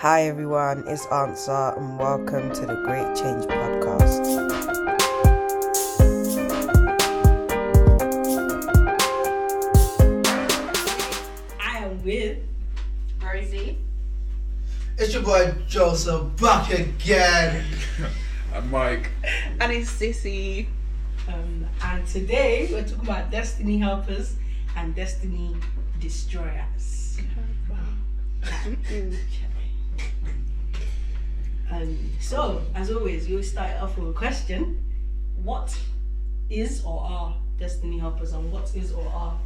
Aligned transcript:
Hi 0.00 0.28
everyone, 0.28 0.84
it's 0.86 1.06
Answer 1.06 1.74
and 1.76 1.98
welcome 1.98 2.52
to 2.52 2.60
the 2.60 2.76
Great 2.84 3.16
Change 3.16 3.46
Podcast. 3.46 4.28
I 11.60 11.78
am 11.78 12.04
with 12.04 12.38
Rosie. 13.20 13.78
It's 14.98 15.14
your 15.14 15.24
boy 15.24 15.52
Joseph 15.66 16.36
back 16.40 16.70
again. 16.70 17.64
And 18.54 18.70
Mike. 18.70 19.10
And 19.58 19.72
it's 19.72 19.90
Cece. 19.90 20.68
Um, 21.26 21.66
and 21.82 22.06
today 22.06 22.68
we're 22.70 22.84
talking 22.84 23.02
about 23.02 23.32
destiny 23.32 23.78
helpers 23.78 24.36
and 24.76 24.94
destiny 24.94 25.56
destroyers. 25.98 27.18
Um, 31.70 31.98
so, 32.20 32.62
as 32.74 32.90
always, 32.90 33.28
we 33.28 33.42
start 33.42 33.80
off 33.80 33.98
with 33.98 34.08
a 34.08 34.12
question 34.12 34.82
What 35.42 35.76
is 36.48 36.82
or 36.84 37.00
are 37.02 37.36
destiny 37.58 37.98
helpers 37.98 38.32
and 38.32 38.50
what 38.50 38.74
is 38.74 38.92
or 38.92 39.06
are 39.08 39.36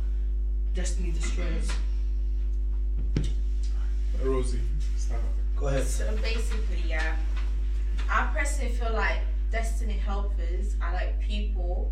destiny 0.75 1.11
destroyers? 1.11 1.71
Rosie. 4.23 4.61
Start. 4.97 5.21
Go 5.57 5.67
ahead. 5.69 5.85
So 5.85 6.17
basically, 6.23 6.83
yeah, 6.89 7.17
I 8.09 8.31
personally 8.35 8.73
feel 8.73 8.93
like 8.93 9.19
destiny 9.51 9.95
helpers 9.95 10.77
are 10.81 10.93
like 10.93 11.21
people 11.21 11.91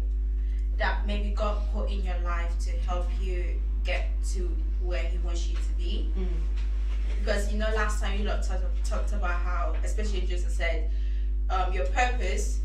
that 0.78 1.06
maybe 1.06 1.30
God 1.30 1.58
put 1.74 1.90
in 1.90 2.04
your 2.04 2.18
life 2.24 2.52
to 2.60 2.70
help 2.88 3.06
you 3.20 3.60
get 3.84 4.08
to 4.32 4.48
where 4.82 5.02
He 5.02 5.18
wants 5.18 5.48
you 5.48 5.56
to 5.56 5.72
be. 5.76 6.10
Mm. 6.16 6.26
Because 7.18 7.52
you 7.52 7.58
know, 7.58 7.68
last 7.74 8.02
time 8.02 8.18
you 8.18 8.26
lot 8.26 8.42
talked, 8.42 8.64
talked 8.84 9.12
about 9.12 9.40
how, 9.40 9.74
especially 9.84 10.22
Joseph 10.22 10.52
said, 10.52 10.90
um, 11.50 11.72
your 11.72 11.86
purpose 11.86 12.60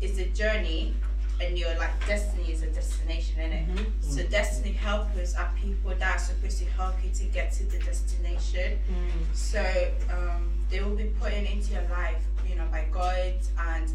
is 0.00 0.18
a 0.18 0.26
journey 0.26 0.94
and 1.40 1.58
your 1.58 1.74
like 1.78 1.90
destiny 2.06 2.52
is 2.52 2.62
a 2.62 2.66
destination, 2.66 3.36
innit? 3.38 3.66
Mhm. 3.66 3.86
So 4.00 4.22
destiny 4.24 4.72
helpers 4.72 5.34
are 5.34 5.50
people 5.60 5.94
that 5.94 6.16
are 6.16 6.18
supposed 6.18 6.58
to 6.58 6.64
help 6.66 6.94
you 7.02 7.10
to 7.10 7.24
get 7.24 7.52
to 7.54 7.64
the 7.64 7.78
destination. 7.78 8.78
Mm. 8.90 9.34
So 9.34 9.92
um, 10.10 10.50
they 10.68 10.80
will 10.82 10.96
be 10.96 11.10
putting 11.20 11.46
into 11.46 11.72
your 11.72 11.88
life, 11.88 12.22
you 12.48 12.56
know, 12.56 12.66
by 12.70 12.86
God 12.92 13.34
and 13.58 13.90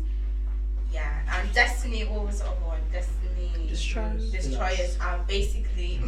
yeah, 0.92 1.22
and 1.30 1.54
destiny. 1.54 2.04
What 2.06 2.26
was 2.26 2.40
the? 2.40 2.48
Destiny 2.92 3.68
Destroyers. 3.68 4.32
destroyers 4.32 4.98
are 5.02 5.20
basically 5.28 6.00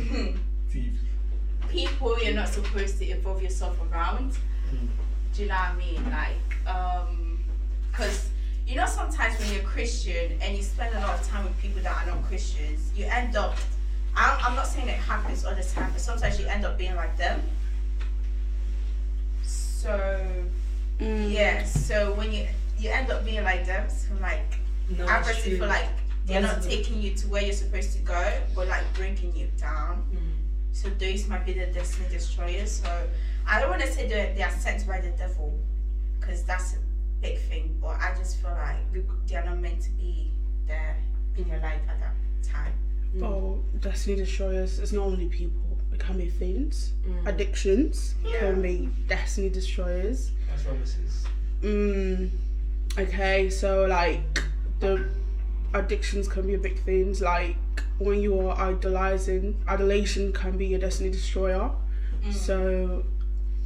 Thief. 0.70 0.94
people 1.70 2.18
you're 2.24 2.34
not 2.34 2.50
supposed 2.50 2.98
to 3.00 3.10
involve 3.10 3.42
yourself 3.42 3.78
around. 3.92 4.32
Mm. 4.72 4.88
Do 5.34 5.42
you 5.44 5.48
know 5.50 5.56
what 5.56 5.70
I 5.70 5.76
mean? 5.76 6.04
Like, 6.10 6.76
um, 6.76 7.40
because 7.92 8.30
you 8.68 8.76
know 8.76 8.86
sometimes 8.86 9.40
when 9.40 9.54
you're 9.54 9.64
Christian 9.64 10.38
and 10.42 10.56
you 10.58 10.64
spend 10.64 10.96
a 10.96 11.00
lot 11.00 11.20
of 11.20 11.28
time 11.28 11.44
with 11.46 11.58
people 11.62 11.82
that 11.84 11.96
are 12.04 12.06
not 12.16 12.24
Christians, 12.26 12.92
you 12.96 13.06
end 13.06 13.36
up. 13.36 13.56
I'm, 14.16 14.38
I'm 14.44 14.56
not 14.56 14.66
saying 14.68 14.88
it 14.88 14.96
happens 14.98 15.46
all 15.46 15.54
the 15.56 15.64
time, 15.64 15.92
but 15.92 16.02
sometimes 16.02 16.40
you 16.40 16.48
end 16.48 16.66
up 16.66 16.78
being 16.78 16.96
like 16.96 17.16
them. 17.18 17.42
So 19.44 20.20
Mm. 21.00 21.32
yeah, 21.32 21.64
so 21.64 22.14
when 22.16 22.32
you 22.32 22.48
you 22.80 22.90
end 22.90 23.12
up 23.12 23.24
being 23.24 23.44
like 23.44 23.66
them, 23.68 23.88
so 23.90 24.08
like 24.20 24.60
No, 24.90 25.06
I 25.06 25.20
personally 25.20 25.50
true. 25.52 25.58
feel 25.60 25.68
like 25.68 25.86
they're 26.26 26.42
not 26.42 26.62
taking 26.64 27.00
you 27.02 27.14
to 27.16 27.28
where 27.28 27.44
you're 27.44 27.54
supposed 27.54 27.94
to 27.94 28.00
go, 28.00 28.42
but 28.56 28.68
like 28.68 28.84
bringing 28.96 29.36
you 29.36 29.48
down. 29.60 30.04
Mm. 30.12 30.37
So 30.78 30.90
those 31.00 31.28
might 31.28 31.44
be 31.44 31.54
the 31.54 31.66
destiny 31.68 32.08
destroyers. 32.12 32.72
So 32.72 32.90
I 33.48 33.60
don't 33.60 33.72
want 33.72 33.82
to 33.82 33.92
say 33.92 34.08
that 34.10 34.36
they 34.36 34.44
are 34.44 34.52
sent 34.52 34.86
by 34.88 35.00
the 35.02 35.10
devil, 35.10 35.52
because 36.20 36.44
that's 36.44 36.76
a 36.76 36.78
big 37.20 37.40
thing. 37.40 37.78
But 37.82 38.00
I 38.00 38.14
just 38.16 38.38
feel 38.40 38.52
like 38.52 38.78
they 39.28 39.36
are 39.38 39.46
not 39.46 39.58
meant 39.60 39.82
to 39.82 39.90
be 39.92 40.32
there 40.68 40.98
in 41.36 41.48
your 41.48 41.58
life 41.62 41.82
at 41.90 42.00
that 42.00 42.14
time. 42.44 42.74
Oh, 43.24 43.60
Destiny 43.80 44.18
Destroyers 44.18 44.78
It's 44.78 44.92
not 44.92 45.06
only 45.06 45.28
people, 45.30 45.80
it 45.92 46.00
can 46.00 46.18
be 46.20 46.30
things. 46.30 46.94
Mm. 47.08 47.26
Addictions 47.28 48.14
Yeah. 48.24 48.40
can 48.40 48.62
be 48.62 48.90
Destiny 49.08 49.50
Destroyers. 49.50 50.30
That's 50.48 50.64
what 50.66 50.80
this 50.80 50.96
is. 50.98 51.26
Mm, 51.64 52.30
okay, 53.00 53.50
so 53.50 53.86
like 53.86 54.22
the 54.80 55.10
addictions 55.74 56.28
can 56.28 56.46
be 56.46 56.54
a 56.54 56.60
big 56.60 56.78
things. 56.84 57.20
Like 57.20 57.56
when 58.00 58.22
you 58.22 58.40
are 58.48 58.58
idolizing, 58.60 59.60
adulation 59.68 60.32
can 60.34 60.58
be 60.58 60.74
a 60.76 60.80
Destiny 60.80 61.10
Destroyer. 61.10 61.72
So, 62.30 63.04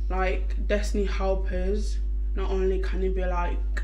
like 0.10 0.68
Destiny 0.68 1.06
helpers, 1.06 1.98
not 2.36 2.52
only 2.52 2.80
can 2.80 3.04
it 3.04 3.16
be 3.16 3.26
like 3.26 3.84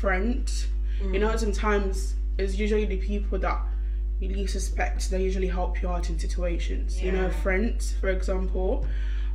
friends, 0.00 0.66
you 1.12 1.18
know, 1.18 1.34
sometimes 1.36 2.14
it's 2.38 2.56
usually 2.56 2.84
the 2.84 2.98
people 2.98 3.38
that 3.38 3.60
you 4.20 4.28
least 4.28 4.52
suspect 4.52 5.10
they 5.10 5.22
usually 5.22 5.48
help 5.48 5.82
you 5.82 5.88
out 5.88 6.08
in 6.08 6.18
situations. 6.18 7.02
You 7.02 7.12
know, 7.12 7.30
friends, 7.30 7.94
for 8.00 8.08
example. 8.08 8.86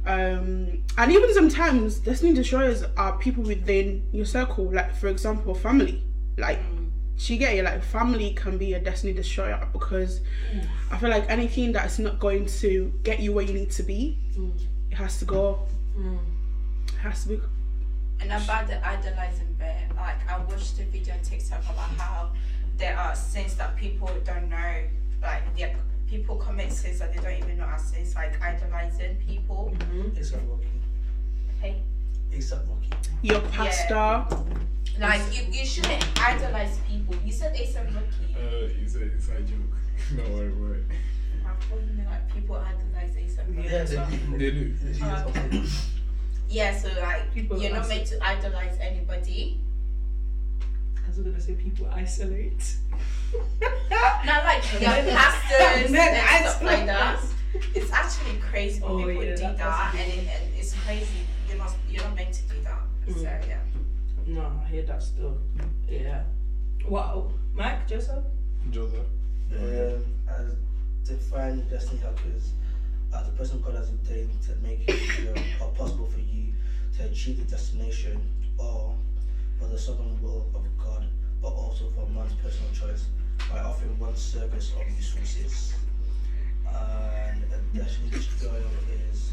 Um, 0.05 0.83
and 0.97 1.11
even 1.11 1.33
sometimes 1.33 1.99
destiny 1.99 2.33
destroyers 2.33 2.83
are 2.95 3.17
people 3.17 3.43
within 3.43 4.07
your 4.13 4.25
circle, 4.25 4.71
like 4.71 4.95
for 4.95 5.07
example, 5.07 5.53
family. 5.53 6.01
Like, 6.37 6.59
she 7.17 7.37
get 7.37 7.55
you 7.55 7.63
like 7.63 7.83
family 7.83 8.31
can 8.33 8.57
be 8.57 8.73
a 8.73 8.79
destiny 8.79 9.11
destroyer 9.11 9.67
because 9.73 10.21
I 10.91 10.97
feel 10.97 11.09
like 11.09 11.27
anything 11.29 11.71
that 11.73 11.85
is 11.87 11.97
not 11.99 12.19
going 12.19 12.45
to 12.61 12.93
get 13.03 13.19
you 13.19 13.33
where 13.33 13.43
you 13.43 13.53
need 13.53 13.71
to 13.71 13.83
be, 13.83 14.17
Mm. 14.37 14.51
it 14.91 14.95
has 14.95 15.17
to 15.19 15.25
go. 15.25 15.59
Mm. 15.97 16.19
It 16.89 16.93
has 16.99 17.23
to 17.23 17.29
be. 17.29 17.41
And 18.19 18.31
about 18.31 18.67
the 18.67 18.77
idolizing 18.87 19.55
bit, 19.57 19.95
like 19.95 20.29
I 20.29 20.37
watched 20.45 20.79
a 20.79 20.83
video 20.83 21.15
on 21.15 21.21
TikTok 21.21 21.63
about 21.63 21.89
how 21.97 22.29
there 22.77 22.95
are 22.97 23.15
sins 23.15 23.55
that 23.55 23.75
people 23.75 24.09
don't 24.23 24.47
know, 24.49 24.83
like 25.23 25.41
there 25.57 25.75
people 26.07 26.35
commit 26.37 26.71
sins 26.71 26.99
that 26.99 27.13
they 27.13 27.19
don't 27.21 27.37
even 27.43 27.57
know 27.57 27.63
are 27.65 27.79
sins, 27.79 28.13
like 28.15 28.39
idolizing 28.41 29.17
people. 29.27 29.73
ASAP 30.15 30.39
Rocky. 30.47 30.67
Hey. 31.61 31.81
ASAP 32.31 32.61
Rocky. 32.69 32.89
Your 33.23 33.41
pastor. 33.41 34.25
Like 34.99 35.21
you, 35.35 35.43
you 35.51 35.65
shouldn't 35.65 36.03
idolize 36.19 36.79
people. 36.89 37.15
You 37.23 37.31
said 37.31 37.53
Asa 37.59 37.83
Rocky. 37.83 38.35
Uh, 38.35 38.69
it's 38.81 38.95
a 38.95 39.03
inside 39.03 39.47
joke. 39.47 39.57
no 40.15 40.23
worry, 40.35 40.51
worry. 40.53 40.83
I 41.45 41.49
thought 41.65 41.79
you 41.79 41.93
meant 41.97 42.09
like 42.09 42.33
people 42.33 42.55
idolize 42.55 43.15
Asa 43.15 43.43
Rocky. 43.47 43.67
Yeah, 43.67 43.75
as 43.75 43.93
well. 43.95 44.07
they, 44.09 44.37
They 44.37 44.51
do. 44.51 44.73
they, 44.73 45.05
Okay. 45.05 45.63
Yeah, 46.49 46.77
so 46.77 46.87
like 47.01 47.33
People 47.33 47.61
you're 47.61 47.71
not 47.71 47.81
isolate. 47.81 47.97
meant 47.97 48.07
to 48.09 48.25
idolize 48.25 48.77
anybody. 48.79 49.59
I 51.05 51.07
was 51.09 51.17
gonna 51.19 51.41
say 51.41 51.53
people 51.55 51.87
isolate. 51.93 52.75
Not 53.91 54.43
like 54.45 54.63
your 54.81 54.89
pastors 54.89 55.91
Men 55.91 56.15
and 56.15 56.45
stuff 56.47 56.63
like 56.63 56.85
that. 56.85 57.19
It's 57.75 57.91
actually 57.91 58.37
crazy 58.39 58.81
when 58.81 58.91
Oh, 58.91 58.97
people 58.99 59.23
yeah, 59.23 59.35
do 59.35 59.41
that- 59.41 59.57
that, 59.57 59.95
and, 59.97 60.11
it, 60.13 60.19
and 60.19 60.53
it's 60.57 60.73
crazy. 60.85 61.05
You're 61.49 61.57
not 61.57 61.73
you're 61.89 62.03
not 62.03 62.15
meant 62.15 62.33
to 62.33 62.41
do 62.43 62.61
that. 62.63 62.81
So 63.07 63.13
Mm. 63.13 63.47
yeah. 63.47 63.57
No, 64.27 64.61
I 64.61 64.67
hear 64.67 64.83
that 64.83 65.01
still. 65.01 65.37
Yeah. 65.89 66.23
Wow. 66.85 67.31
Mike, 67.55 67.87
Joseph? 67.87 68.25
Joseph. 68.71 69.05
Um, 69.55 70.03
as 70.27 70.55
defined 71.05 71.69
destiny 71.69 72.01
helpers 72.01 72.51
as 73.13 73.29
a 73.29 73.31
person 73.31 73.61
God 73.61 73.75
has 73.75 73.89
ordained 73.89 74.41
to 74.43 74.55
make 74.55 74.81
it 74.85 74.95
easier 75.01 75.33
or 75.61 75.69
possible 75.69 76.07
for 76.07 76.19
you 76.19 76.51
to 76.97 77.05
achieve 77.05 77.37
the 77.37 77.45
destination 77.45 78.21
or 78.57 78.93
for 79.57 79.67
the 79.67 79.77
sovereign 79.77 80.21
will 80.21 80.51
of 80.53 80.65
God, 80.77 81.05
but 81.41 81.53
also 81.53 81.89
for 81.95 82.05
man's 82.09 82.33
personal 82.33 82.69
choice 82.73 83.05
by 83.49 83.59
offering 83.59 83.97
one 83.97 84.15
service 84.17 84.73
or 84.77 84.83
resources. 84.85 85.73
And 86.67 87.43
a 87.45 87.77
destiny 87.77 88.09
destroyer 88.09 88.61
is 89.09 89.31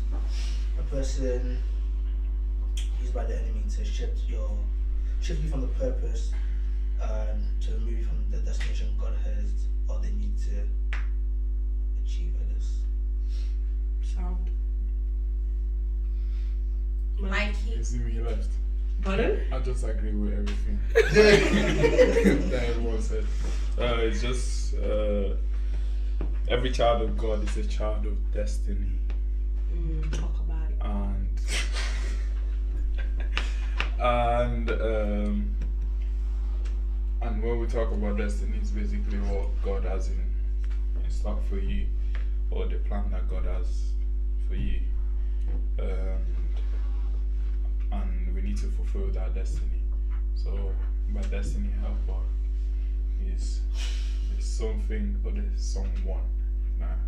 a 0.78 0.82
person 0.84 1.58
used 3.00 3.12
by 3.12 3.24
the 3.24 3.36
enemy 3.36 3.64
to 3.76 3.84
shift 3.84 4.20
your 4.28 4.56
shift 5.24 5.42
you 5.42 5.48
from 5.48 5.62
the 5.62 5.66
purpose 5.68 6.32
and 7.00 7.42
to 7.62 7.70
move 7.78 7.98
you 7.98 8.04
from 8.04 8.22
the 8.30 8.36
destination 8.38 8.88
God 9.00 9.14
has 9.24 9.50
or 9.88 9.98
they 10.00 10.10
need 10.12 10.36
to 10.38 10.50
achieve, 12.04 12.34
I 12.40 12.52
guess. 12.52 12.80
Sound. 14.14 14.50
Mike. 17.18 17.30
Mikey. 17.30 17.70
You 17.78 17.84
see 17.84 17.98
me 18.00 18.20
left. 18.20 18.48
Pardon? 19.02 19.40
I 19.52 19.58
just 19.60 19.84
agree 19.84 20.12
with 20.12 20.32
everything 20.32 20.78
that 22.50 22.64
everyone 22.68 23.00
said. 23.00 23.24
Uh, 23.78 23.96
it's 24.00 24.20
just 24.20 24.74
uh, 24.74 25.34
every 26.48 26.70
child 26.70 27.02
of 27.02 27.16
God 27.16 27.42
is 27.48 27.56
a 27.56 27.64
child 27.66 28.04
of 28.06 28.16
destiny, 28.32 28.92
Mm, 29.74 30.12
talk 30.12 30.38
about 30.40 30.70
it. 30.70 30.76
and 30.80 31.28
and 34.04 34.70
um, 34.70 35.50
and 37.22 37.42
when 37.42 37.58
we 37.58 37.66
talk 37.66 37.90
about 37.90 38.18
destiny, 38.18 38.58
it's 38.58 38.70
basically 38.70 39.18
what 39.18 39.48
God 39.62 39.84
has 39.84 40.08
in, 40.08 40.30
in 41.02 41.10
stock 41.10 41.42
for 41.48 41.58
you, 41.58 41.86
or 42.50 42.66
the 42.66 42.76
plan 42.76 43.10
that 43.12 43.26
God 43.28 43.46
has 43.46 43.92
for 44.46 44.56
you. 44.56 44.82
Um, 45.78 46.20
and 47.92 48.34
we 48.34 48.42
need 48.42 48.58
to 48.58 48.66
fulfill 48.66 49.10
that 49.12 49.34
destiny. 49.34 49.80
So, 50.34 50.74
my 51.08 51.22
destiny 51.22 51.70
helper 51.80 52.20
is 53.24 53.62
is 54.38 54.44
something 54.44 55.16
or 55.24 55.30
there's 55.32 55.62
someone 55.62 56.24
that 56.78 56.98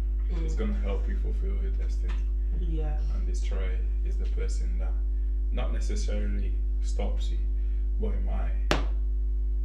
is 0.44 0.54
Mm. 0.54 0.58
gonna 0.58 0.80
help 0.80 1.06
you 1.08 1.16
fulfill 1.16 1.56
your 1.62 1.72
destiny. 1.72 2.12
Yeah. 2.58 2.96
And 3.14 3.26
destroy 3.26 3.76
is 4.06 4.16
the 4.16 4.24
person 4.26 4.78
that 4.78 4.92
not 5.52 5.72
necessarily 5.72 6.52
stops 6.82 7.30
you, 7.30 7.38
but 8.00 8.08
it 8.08 8.24
might 8.24 8.52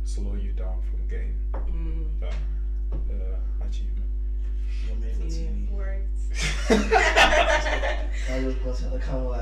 slow 0.03 0.33
you 0.35 0.51
down 0.53 0.81
from 0.89 1.07
getting 1.07 1.37
Mm. 1.53 2.05
that 2.19 2.33
uh, 2.93 3.65
achievement. 3.65 4.09
For 4.87 4.95
Yeah. 4.95 5.13
TV. 5.27 5.69
Words. 5.71 6.29
I 8.29 8.45
was 8.45 8.55
going 8.55 8.75
to 8.77 8.85
the 8.89 8.99
camera. 8.99 9.41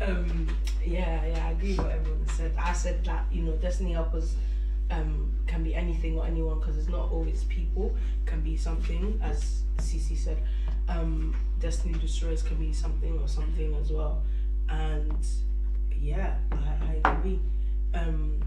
um, 0.06 0.48
yeah, 0.84 1.26
yeah, 1.26 1.46
I 1.46 1.50
agree 1.52 1.70
with 1.70 1.78
what 1.78 1.90
everyone 1.92 2.28
said. 2.28 2.52
I 2.58 2.72
said 2.72 3.04
that 3.04 3.24
you 3.32 3.42
know, 3.42 3.52
destiny 3.56 3.92
helpers 3.92 4.34
um, 4.90 5.32
can 5.46 5.62
be 5.64 5.74
anything 5.74 6.18
or 6.18 6.26
anyone 6.26 6.58
because 6.60 6.76
it's 6.78 6.88
not 6.88 7.10
always 7.10 7.44
people. 7.44 7.94
Can 8.26 8.40
be 8.42 8.56
something, 8.56 9.18
as 9.22 9.62
Cece 9.78 10.16
said. 10.16 10.38
Um, 10.88 11.34
destiny 11.60 11.98
destroyers 11.98 12.42
can 12.42 12.56
be 12.56 12.72
something 12.72 13.18
or 13.20 13.28
something 13.28 13.74
as 13.76 13.90
well, 13.92 14.22
and 14.68 15.26
yeah, 16.00 16.36
I, 16.52 17.00
I 17.04 17.10
agree. 17.12 17.40
Um, 17.94 18.40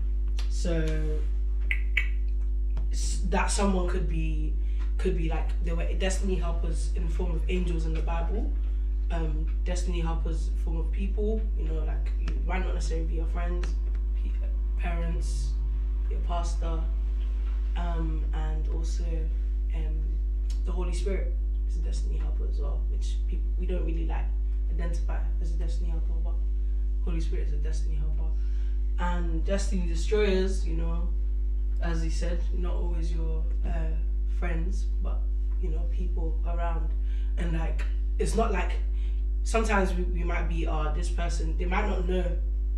so 0.50 1.20
that 3.30 3.52
someone 3.52 3.88
could 3.88 4.08
be 4.10 4.54
could 4.98 5.18
be 5.18 5.30
like 5.30 5.48
they 5.66 5.74
were 5.74 5.86
destiny 5.94 6.36
helpers 6.36 6.92
in 6.96 7.06
the 7.06 7.12
form 7.12 7.32
of 7.36 7.42
angels 7.50 7.86
in 7.86 7.94
the 7.94 8.02
Bible 8.02 8.52
um, 9.12 9.48
destiny 9.64 10.00
helpers 10.00 10.50
form 10.64 10.78
of 10.78 10.92
people. 10.92 11.42
You 11.58 11.66
know, 11.66 11.84
like 11.86 12.12
you 12.20 12.36
might 12.46 12.66
not 12.66 12.74
necessarily 12.74 13.08
be 13.08 13.16
your 13.16 13.28
friends, 13.28 13.68
parents, 14.78 15.52
your 16.10 16.20
pastor, 16.22 16.80
um, 17.78 18.24
and 18.34 18.68
also 18.70 19.04
um, 19.76 20.04
the 20.66 20.72
Holy 20.72 20.94
Spirit 20.94 21.34
is 21.70 21.78
a 21.78 21.80
destiny 21.80 22.18
helper 22.18 22.48
as 22.50 22.60
well, 22.60 22.82
which 22.92 23.16
people 23.28 23.46
we 23.60 23.66
don't 23.66 23.86
really 23.86 24.06
like 24.06 24.26
identify 24.76 25.20
as 25.42 25.52
a 25.52 25.58
destiny 25.58 25.90
helper, 25.90 26.14
but 26.24 26.34
Holy 27.04 27.20
Spirit 27.20 27.48
is 27.48 27.54
a 27.54 27.58
destiny 27.58 27.96
helper. 27.96 28.30
And 29.00 29.44
destiny 29.46 29.88
destroyers, 29.88 30.66
you 30.68 30.76
know, 30.76 31.10
as 31.82 32.02
he 32.02 32.10
said, 32.10 32.40
not 32.54 32.74
always 32.74 33.12
your 33.12 33.44
uh, 33.66 33.92
friends, 34.40 34.86
but 35.04 35.20
you 35.62 35.70
know, 35.70 35.82
people 35.92 36.40
around, 36.48 36.90
and 37.38 37.58
like 37.58 37.84
it's 38.20 38.36
not 38.36 38.52
like 38.52 38.72
sometimes 39.44 39.94
we, 39.94 40.04
we 40.04 40.24
might 40.24 40.48
be 40.50 40.66
uh 40.66 40.92
this 40.94 41.10
person 41.10 41.56
they 41.58 41.66
might 41.66 41.88
not 41.88 42.08
know 42.08 42.24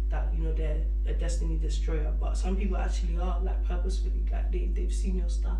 that 0.10 0.28
you 0.36 0.44
know 0.44 0.54
they're 0.54 0.82
a 1.06 1.14
destiny 1.14 1.58
destroyer 1.58 2.12
but 2.20 2.36
some 2.36 2.56
people 2.56 2.76
actually 2.78 3.18
are 3.18 3.40
like 3.42 3.64
purposefully 3.66 4.22
like 4.32 4.52
they, 4.52 4.70
they've 4.74 4.94
seen 4.94 5.18
your 5.18 5.30
star. 5.30 5.58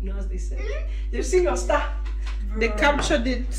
You 0.00 0.12
know 0.12 0.18
as 0.18 0.28
they 0.28 0.36
say 0.36 0.86
they've 1.10 1.26
seen 1.26 1.42
your 1.44 1.56
star. 1.56 1.92
They 2.56 2.68
captured 2.68 3.26
it. 3.26 3.52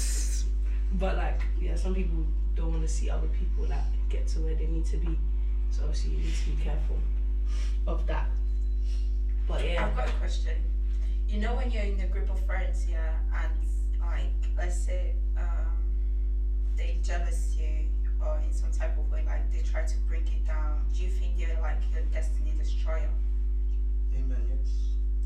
But 0.94 1.16
like 1.18 1.42
yeah 1.60 1.76
some 1.76 1.94
people 1.94 2.26
don't 2.56 2.72
want 2.72 2.82
to 2.82 2.88
see 2.88 3.10
other 3.10 3.28
people 3.28 3.66
like 3.66 3.80
get 4.10 4.28
to 4.28 4.40
where 4.40 4.56
they 4.56 4.66
need 4.66 4.86
to 4.86 4.98
be 4.98 5.18
so 5.70 5.84
obviously 5.84 6.12
you 6.12 6.18
need 6.18 6.34
to 6.34 6.50
be 6.50 6.64
careful 6.64 6.98
of 7.88 8.06
that 8.08 8.28
but 9.48 9.64
yeah 9.66 9.86
I've 9.86 9.96
got 9.96 10.08
a 10.08 10.12
question. 10.14 10.56
You 11.28 11.40
know 11.40 11.56
when 11.56 11.72
you're 11.72 11.84
in 11.84 12.00
a 12.00 12.08
group 12.08 12.30
of 12.30 12.44
friends, 12.46 12.86
yeah, 12.90 13.14
and 13.34 13.54
like 14.00 14.34
let's 14.58 14.78
say 14.78 15.14
um, 15.38 15.78
they 16.76 17.00
jealous 17.04 17.56
you 17.58 17.88
or 18.24 18.40
in 18.46 18.54
some 18.54 18.72
type 18.72 18.98
of 18.98 19.10
way, 19.12 19.24
like 19.26 19.52
they 19.52 19.62
try 19.62 19.86
to 19.86 19.98
break 20.08 20.28
it 20.28 20.46
down. 20.46 20.86
Do 20.94 21.04
you 21.04 21.10
think 21.10 21.38
they're 21.38 21.60
like 21.62 21.80
your 21.94 22.04
destiny 22.12 22.54
destroyer? 22.58 23.10
Amen, 24.16 24.42
yes. 24.50 24.74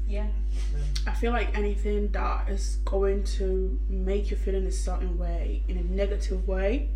Yeah. 0.08 0.28
I 1.08 1.12
feel 1.12 1.32
like 1.32 1.58
anything 1.58 2.12
that 2.12 2.50
is 2.50 2.78
going 2.86 3.24
to 3.38 3.80
make 3.90 4.30
you 4.30 4.38
feel 4.38 4.56
in 4.56 4.66
a 4.66 4.72
certain 4.72 5.18
way, 5.18 5.64
in 5.68 5.78
a 5.78 5.84
negative 5.84 6.48
way, 6.48 6.90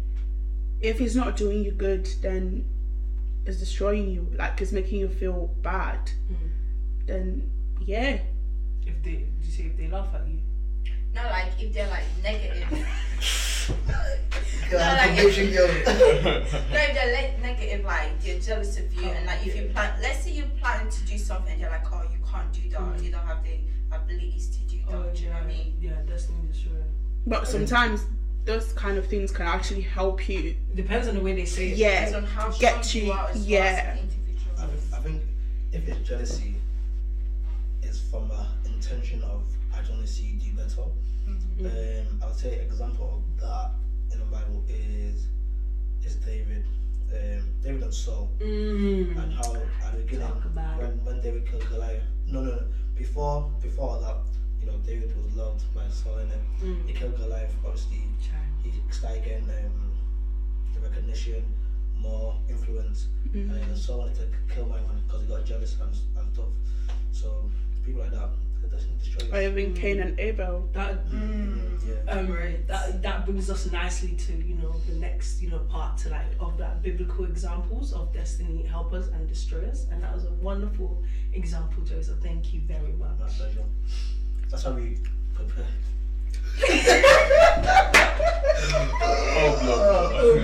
if 0.81 1.01
it's 1.01 1.15
not 1.15 1.35
doing 1.35 1.63
you 1.63 1.71
good, 1.71 2.07
then 2.21 2.65
it's 3.45 3.57
destroying 3.57 4.09
you. 4.09 4.31
Like 4.37 4.61
it's 4.61 4.71
making 4.71 4.99
you 4.99 5.09
feel 5.09 5.47
bad. 5.61 6.11
Mm. 6.31 6.49
Then 7.07 7.51
yeah, 7.79 8.19
if 8.85 9.03
they 9.03 9.11
did 9.11 9.33
you 9.41 9.51
say 9.51 9.63
if 9.63 9.77
they 9.77 9.87
laugh 9.87 10.13
at 10.13 10.27
you 10.27 10.39
No, 11.17 11.29
like 11.29 11.51
if 11.59 11.73
they're 11.73 11.89
like 11.89 12.03
negative. 12.23 12.69
Girl, 14.69 14.79
like 14.79 15.17
if- 15.17 15.23
pushing 15.25 15.49
you. 15.49 15.55
no, 15.55 15.65
if 15.65 16.71
they're 16.71 17.13
like 17.13 17.41
negative, 17.41 17.85
like 17.85 18.21
they're 18.21 18.39
jealous 18.39 18.77
of 18.77 18.93
you, 18.93 19.03
and 19.09 19.25
like 19.25 19.45
if 19.45 19.55
you 19.55 19.69
plan, 19.73 19.93
let's 20.01 20.23
say 20.23 20.31
you 20.31 20.43
plan 20.61 20.89
to 20.89 21.01
do 21.05 21.17
something, 21.17 21.53
and 21.53 21.61
they're 21.63 21.69
like, 21.69 21.91
oh, 21.91 22.03
you 22.11 22.19
can't 22.29 22.51
do 22.53 22.69
that, 22.69 22.79
Mm. 22.81 23.03
you 23.03 23.11
don't 23.11 23.25
have 23.25 23.43
the 23.43 23.57
abilities 23.91 24.49
to 24.49 24.59
do 24.69 24.77
that. 24.87 24.95
oh 24.95 25.09
do 25.15 25.23
you 25.23 25.29
know 25.29 25.35
what 25.35 25.43
I 25.43 25.47
mean? 25.47 25.73
yeah 25.81 25.91
destiny 26.05 26.37
destroyer 26.51 26.83
but 27.25 27.47
sometimes 27.47 28.05
those 28.43 28.73
kind 28.73 28.97
of 28.97 29.07
things 29.07 29.31
can 29.31 29.47
actually 29.47 29.81
help 29.81 30.27
you. 30.29 30.55
depends 30.75 31.07
on 31.07 31.15
the 31.15 31.21
way 31.21 31.33
they 31.33 31.45
say 31.45 31.69
it 31.71 31.77
Yeah, 31.77 32.05
Depends 32.05 32.15
on 32.15 32.23
how 32.25 32.51
get 32.59 32.93
you- 32.93 33.03
you 33.05 33.11
are 33.13 33.29
as 33.29 33.35
well 33.35 33.37
as 33.37 33.47
yeah. 33.47 33.91
an 33.93 33.99
individual. 33.99 34.53
I 34.59 34.65
think, 34.67 34.93
I 34.93 34.99
think 34.99 35.21
if 35.71 35.87
it's 35.87 36.07
jealousy, 36.07 36.55
it's 37.81 37.99
from 38.01 38.29
an 38.31 38.45
intention 38.73 39.23
of 39.23 39.41
I 39.87 39.91
want 39.95 40.05
to 40.05 40.11
see 40.11 40.23
you 40.25 40.39
do 40.51 40.57
better. 40.57 40.81
Mhm. 41.27 41.65
Um, 41.65 42.19
I 42.21 42.25
would 42.27 42.35
say 42.35 42.59
an 42.59 42.65
example 42.65 43.23
of 43.23 43.41
that 43.41 43.71
in 44.11 44.19
the 44.19 44.25
Bible 44.25 44.63
is 44.67 45.27
is 46.03 46.15
David, 46.15 46.63
um, 47.11 47.43
David 47.61 47.83
and 47.83 47.93
Saul, 47.93 48.29
mm. 48.39 49.17
and 49.17 49.33
how 49.33 49.55
at 49.83 49.91
the 49.97 50.03
beginning 50.03 50.27
when, 50.77 51.03
when 51.05 51.21
David 51.21 51.45
killed 51.47 51.67
Goliath. 51.69 52.03
No, 52.27 52.41
no, 52.41 52.51
no. 52.51 52.63
Before 52.95 53.51
before 53.61 53.99
that, 54.01 54.17
you 54.59 54.67
know, 54.67 54.77
David 54.85 55.15
was 55.17 55.35
loved 55.35 55.63
by 55.75 55.87
Saul 55.89 56.17
in 56.19 56.31
it. 56.31 56.41
He 56.59 56.65
Mm. 56.93 56.95
killed 56.95 57.17
Goliath. 57.17 57.53
Obviously, 57.65 58.01
he 58.63 58.71
started 58.91 59.23
getting 59.23 59.49
um, 59.49 59.91
the 60.73 60.79
recognition, 60.79 61.43
more 61.95 62.39
influence, 62.49 63.07
Mm. 63.33 63.51
and 63.51 63.51
then 63.51 63.75
Saul 63.75 63.99
wanted 63.99 64.15
to 64.15 64.53
kill 64.53 64.65
my 64.67 64.79
man 64.81 65.01
because 65.05 65.21
he 65.23 65.27
got 65.27 65.45
jealous 65.45 65.77
and, 65.79 65.93
and 66.17 66.33
stuff. 66.33 66.49
So 67.11 67.49
people 67.83 68.01
like 68.01 68.11
that, 68.11 68.29
it 68.67 68.71
doesn't 68.71 68.97
destroy. 68.99 69.29
Or 69.37 69.41
even 69.41 69.73
Cain 69.73 69.99
and 69.99 70.19
Abel. 70.19 70.69
That 70.73 71.05
Mm. 71.09 71.57
Yeah. 71.87 72.11
um 72.13 72.27
Right. 72.31 72.67
that 72.67 73.01
that 73.01 73.25
brings 73.25 73.49
us 73.49 73.71
nicely 73.71 74.15
to 74.25 74.33
you 74.33 74.55
know 74.55 74.73
the 74.89 74.95
next 74.95 75.41
you 75.41 75.49
know 75.49 75.59
part 75.59 75.97
to 75.99 76.09
like 76.09 76.25
of 76.39 76.57
that 76.57 76.81
biblical 76.81 77.23
examples 77.25 77.93
of 77.93 78.13
destiny 78.13 78.63
helpers 78.63 79.07
and 79.07 79.27
destroyers, 79.27 79.85
and 79.91 80.03
that 80.03 80.13
was 80.13 80.25
a 80.25 80.31
wonderful 80.33 81.01
example, 81.33 81.83
Joseph. 81.83 82.19
Thank 82.21 82.53
you 82.53 82.61
very 82.61 82.91
My 82.93 83.07
much. 83.19 83.37
pleasure. 83.37 83.63
That's 84.49 84.63
how 84.63 84.71
we 84.73 84.97
prepare. 85.33 85.65
Oh, 89.39 90.43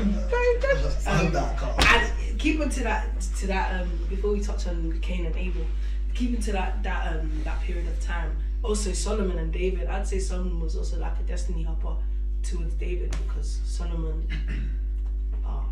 I'm 1.07 1.31
that 1.33 1.57
car. 1.57 1.75
And 1.79 2.11
to 2.71 2.83
that 2.83 3.21
to 3.37 3.47
that 3.47 3.81
um 3.81 3.89
before 4.09 4.31
we 4.33 4.39
touch 4.41 4.67
on 4.67 4.99
Cain 5.01 5.25
and 5.25 5.35
Abel, 5.35 5.65
keeping 6.13 6.41
to 6.41 6.51
that 6.51 6.83
that 6.83 7.15
um 7.15 7.41
that 7.43 7.59
period 7.61 7.87
of 7.87 7.99
time. 8.01 8.35
Also 8.61 8.93
Solomon 8.93 9.37
and 9.37 9.51
David. 9.51 9.87
I'd 9.87 10.07
say 10.07 10.19
Solomon 10.19 10.59
was 10.59 10.75
also 10.75 10.97
like 10.99 11.19
a 11.19 11.23
destiny 11.23 11.63
helper 11.63 11.95
towards 12.43 12.73
David 12.75 13.15
because 13.25 13.59
Solomon, 13.65 14.27
ah, 15.45 15.65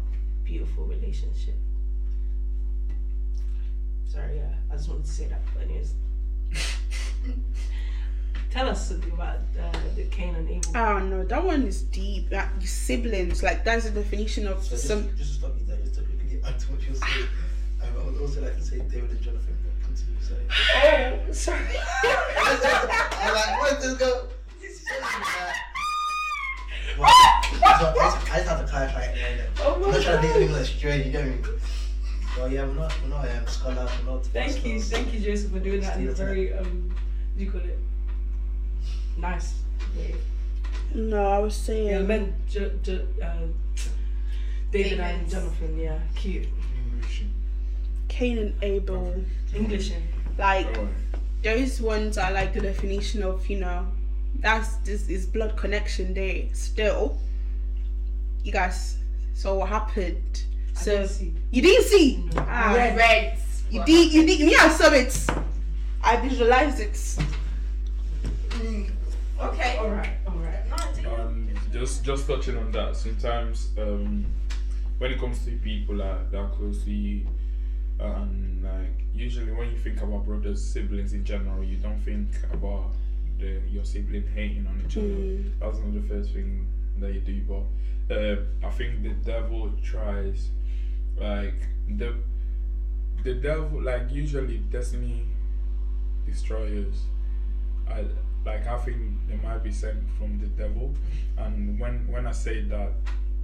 beautiful 0.44 0.86
relationship. 0.86 1.56
Sorry, 4.08 4.38
yeah, 4.38 4.54
I 4.70 4.76
just 4.76 4.90
wanted 4.90 5.06
to 5.06 5.12
say 5.12 5.28
that. 5.28 5.40
But 5.54 5.64
anyways, 5.64 5.94
tell 8.52 8.68
us 8.68 8.90
something 8.90 9.12
about 9.12 9.38
uh, 9.58 9.72
the 9.96 10.04
Cain 10.06 10.36
and 10.36 10.50
Abel. 10.50 10.72
Oh 10.76 11.00
no, 11.00 11.24
that 11.24 11.44
one 11.44 11.64
is 11.64 11.84
deep. 11.84 12.30
Like 12.32 12.50
siblings, 12.62 13.42
like 13.42 13.64
that's 13.64 13.86
the 13.86 13.92
definition 13.92 14.48
of 14.48 14.64
So 14.64 14.72
just, 14.72 14.88
some. 14.88 15.08
just 15.18 15.34
to 15.34 15.40
stop 15.40 15.52
you 15.60 15.66
there, 15.66 15.78
just 15.78 15.96
to 15.96 16.02
quickly 16.02 16.28
get 16.30 16.44
back 16.44 16.58
to 16.58 16.72
what 16.74 16.82
you 16.82 16.90
were 16.92 16.96
saying. 17.00 17.28
Um, 17.82 17.90
I 18.02 18.04
would 18.06 18.22
also 18.22 18.42
like 18.42 18.56
to 18.58 18.62
say 18.62 18.80
David 18.80 19.12
and 19.12 19.22
Jonathan. 19.22 19.58
But 20.32 20.40
Continue 20.50 21.30
oh, 21.30 21.34
sorry. 21.34 21.66
I'm 22.04 23.34
like, 23.34 23.62
where's 23.62 23.84
this 23.84 23.98
go? 23.98 24.28
This 24.62 24.72
is 24.72 24.88
so 24.88 25.00
bad. 25.00 25.56
Well, 26.98 27.10
so 27.80 27.94
I, 28.00 28.38
just, 28.38 28.50
have 28.50 28.66
to 28.66 28.68
clarify 28.68 29.04
it 29.04 29.16
there. 29.16 29.48
Oh 29.60 29.76
I'm 29.76 29.82
not 29.82 30.02
trying 30.02 30.04
to 30.04 30.28
God. 30.28 30.40
make 30.40 30.50
English 30.50 30.78
straight, 30.78 31.06
you 31.06 31.12
get 31.12 31.26
me? 31.26 31.38
Well, 32.38 32.52
yeah, 32.52 32.66
we're 32.66 32.74
not, 32.74 32.94
we're 33.02 33.10
not 33.10 33.30
um, 33.30 33.48
scholars, 33.48 33.92
we're 34.06 34.14
not 34.14 34.26
Thank 34.26 34.66
you, 34.66 34.82
thank 34.82 35.14
you, 35.14 35.20
Joseph, 35.20 35.52
for 35.52 35.60
doing 35.60 35.82
that 35.82 35.98
in 35.98 36.08
a 36.08 36.12
very 36.12 36.54
um, 36.54 36.94
do 37.38 37.44
you 37.46 37.52
call 37.52 37.62
it? 37.62 37.80
Nice. 39.18 39.56
way. 39.98 40.16
No, 40.94 41.32
I 41.32 41.40
was 41.40 41.56
saying. 41.56 41.96
I 41.96 42.00
meant 42.00 42.34
jo- 42.48 42.72
jo- 42.84 43.08
uh, 43.24 43.48
David 44.72 45.00
and 45.00 45.30
Jonathan. 45.30 45.80
Yeah, 45.80 46.00
cute. 46.16 46.48
English. 46.94 47.24
Cain 48.08 48.38
and 48.38 48.54
Abel. 48.62 49.24
English. 49.56 49.92
In. 50.42 50.48
Like 50.48 50.78
Oh, 50.78 50.88
those 51.44 51.82
ones 51.82 52.18
are 52.18 52.32
like 52.32 52.54
the 52.54 52.62
definition 52.62 53.24
of 53.24 53.48
you 53.50 53.60
know 53.60 53.88
that's 54.40 54.76
this 54.78 55.10
is 55.10 55.26
blood 55.26 55.58
connection 55.58 56.14
day 56.14 56.50
still 56.54 57.18
you 58.44 58.52
guys 58.52 58.98
So 59.34 59.56
what 59.56 59.70
happened? 59.70 60.44
I 60.76 60.80
So 60.80 60.92
didn't 60.98 61.10
see. 61.10 61.34
you 61.52 61.62
didn't 61.62 61.86
see. 61.86 62.18
No. 62.36 62.46
Ah, 62.48 62.74
Red. 62.76 62.98
Red. 62.98 63.38
You 63.72 63.84
did. 63.86 64.14
You 64.14 64.26
did. 64.26 64.40
Me, 64.46 64.56
I 64.56 64.70
saw 64.70 64.92
it. 64.94 65.16
I 66.04 66.18
visualized 66.18 66.80
it. 66.80 66.94
Mm. 68.50 68.92
Okay. 69.40 69.78
All 69.78 69.90
right, 69.90 70.10
all 70.28 70.34
right. 70.38 70.70
No, 70.70 70.76
I 70.76 70.94
didn't. 70.94 71.20
Um, 71.20 71.50
just 71.72 72.04
just 72.04 72.28
touching 72.28 72.58
on 72.58 72.72
that. 72.74 72.96
Sometimes 72.96 73.70
um, 73.78 74.26
when 75.00 75.12
it 75.12 75.20
comes 75.20 75.44
to 75.46 75.52
people 75.58 75.98
that, 75.98 76.32
that 76.32 76.38
are 76.38 76.50
close 76.50 76.84
to 76.84 76.92
you, 76.92 77.26
and 78.02 78.64
like 78.64 79.06
usually 79.14 79.52
when 79.52 79.72
you 79.72 79.78
think 79.78 80.02
about 80.02 80.26
brothers, 80.26 80.64
siblings 80.64 81.14
in 81.14 81.24
general, 81.24 81.64
you 81.64 81.78
don't 81.78 82.00
think 82.00 82.30
about 82.52 82.92
the 83.40 83.62
your 83.70 83.86
sibling 83.86 84.28
hating 84.34 84.66
on 84.68 84.82
each 84.86 84.98
other. 84.98 85.08
Mm. 85.08 85.52
That's 85.60 85.78
not 85.80 85.94
the 85.94 86.02
first 86.02 86.32
thing 86.32 86.68
that 87.00 87.14
you 87.14 87.20
do. 87.22 87.42
But 87.42 88.16
uh, 88.16 88.38
I 88.64 88.70
think 88.72 89.04
the 89.04 89.10
devil 89.10 89.72
tries, 89.84 90.50
like 91.18 91.62
the 91.88 92.16
the 93.24 93.36
devil, 93.36 93.82
like 93.84 94.12
usually 94.12 94.58
destiny 94.58 95.24
destroyers. 96.26 97.04
I 97.88 98.06
like 98.46 98.66
I 98.66 98.78
think 98.80 98.98
they 99.28 99.36
might 99.36 99.64
be 99.64 99.72
sent 99.72 100.00
from 100.18 100.40
the 100.40 100.48
devil, 100.48 100.96
and 101.38 101.80
when 101.80 102.08
when 102.12 102.26
I 102.26 102.32
say 102.32 102.62
that, 102.62 102.94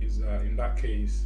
is 0.01 0.19
that 0.19 0.41
in 0.41 0.55
that 0.55 0.77
case, 0.77 1.25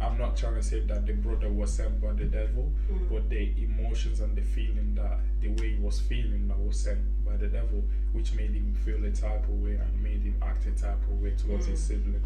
I'm 0.00 0.16
not 0.16 0.36
trying 0.36 0.54
to 0.54 0.62
say 0.62 0.80
that 0.80 1.06
the 1.06 1.12
brother 1.12 1.48
was 1.48 1.72
sent 1.72 2.00
by 2.00 2.12
the 2.12 2.24
devil, 2.26 2.72
Mm. 2.90 3.08
but 3.10 3.28
the 3.28 3.52
emotions 3.62 4.20
and 4.20 4.36
the 4.36 4.42
feeling 4.42 4.94
that 4.94 5.18
the 5.40 5.48
way 5.48 5.74
he 5.74 5.80
was 5.80 5.98
feeling 6.00 6.46
that 6.48 6.58
was 6.58 6.78
sent 6.78 7.00
by 7.24 7.36
the 7.36 7.48
devil, 7.48 7.82
which 8.12 8.32
made 8.34 8.50
him 8.52 8.74
feel 8.84 9.04
a 9.04 9.10
type 9.10 9.42
of 9.44 9.60
way 9.62 9.74
and 9.74 10.02
made 10.02 10.22
him 10.22 10.36
act 10.42 10.66
a 10.66 10.70
type 10.70 11.02
of 11.10 11.20
way 11.20 11.32
towards 11.32 11.66
his 11.66 11.80
sibling. 11.80 12.22